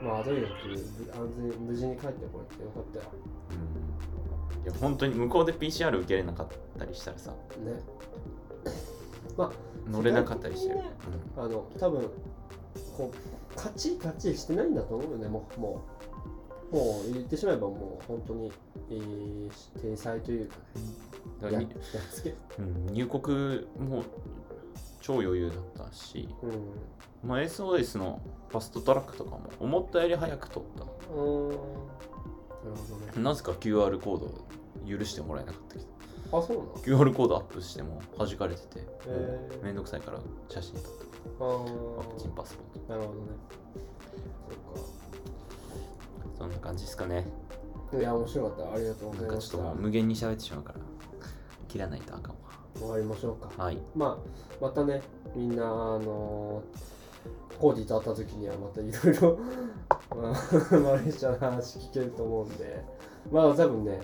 [0.02, 3.04] まあとにかくぶ安全無事に帰ってこれてよかったよ。
[3.50, 4.64] うん。
[4.64, 6.48] いや本当に向こうで PCR 受けれなかっ
[6.78, 7.30] たりしたらさ。
[7.30, 7.36] ね。
[9.36, 10.80] まあ乗れなかったりしてる、
[11.36, 12.02] あの多分
[12.96, 16.00] こうカチッカチッしてないんだと思うよねもうもう。
[16.70, 18.52] もう言ってしまえばもう本当に、
[18.90, 19.50] えー、
[19.80, 20.56] 体裁というか
[21.42, 21.52] ね。
[21.52, 21.66] ややっ
[22.12, 22.34] つけ。
[22.58, 24.04] うん入国も
[25.00, 27.28] 超余裕だったし、うん。
[27.28, 30.84] まあ、SOS のファストトラックとかも思ったより早く取った。
[30.84, 30.90] な
[33.16, 33.22] ね。
[33.22, 35.86] なぜか QR コード許してもらえなかったけど。
[36.38, 39.56] あそうなの QR コードアップしても弾かれてて、へー。
[39.56, 40.82] もうめんどくさいから写真撮っ
[41.38, 41.44] た。
[41.44, 42.94] あワクチンパスポート。
[42.94, 43.26] あなるほどね。
[46.38, 47.26] そんな感じですかね。
[47.90, 48.74] そっかいや面白かった。
[48.74, 49.56] ありがとうごなんかちざいました。
[49.56, 50.80] ょっともう無限に喋ってしまうから
[51.68, 52.34] 切らないとあかん
[52.78, 53.50] 終わりましょうか。
[53.58, 53.78] わはい。
[53.94, 55.02] まあまたね
[55.34, 55.66] みんなあ
[55.98, 56.62] の
[57.58, 59.38] コーディと会った時にはまたいろいろ
[60.16, 62.84] まあマレーシアの話聞けると思うんで。
[63.30, 64.00] まあ多分ね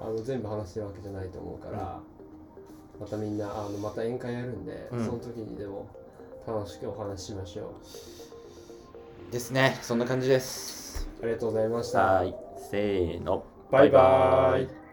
[0.00, 2.00] あの全部話してるわけじゃないと思うから、
[3.00, 5.04] またみんなあのまた宴会やるんで、うん。
[5.04, 5.86] その時にでも
[6.46, 7.72] 楽しくお話ししましょ
[9.28, 9.32] う。
[9.32, 9.78] ですね。
[9.82, 11.08] そんな感じです。
[11.22, 12.04] ありがとうございました。
[12.04, 12.34] はい。
[12.70, 13.44] せーの。
[13.70, 14.83] バイバイ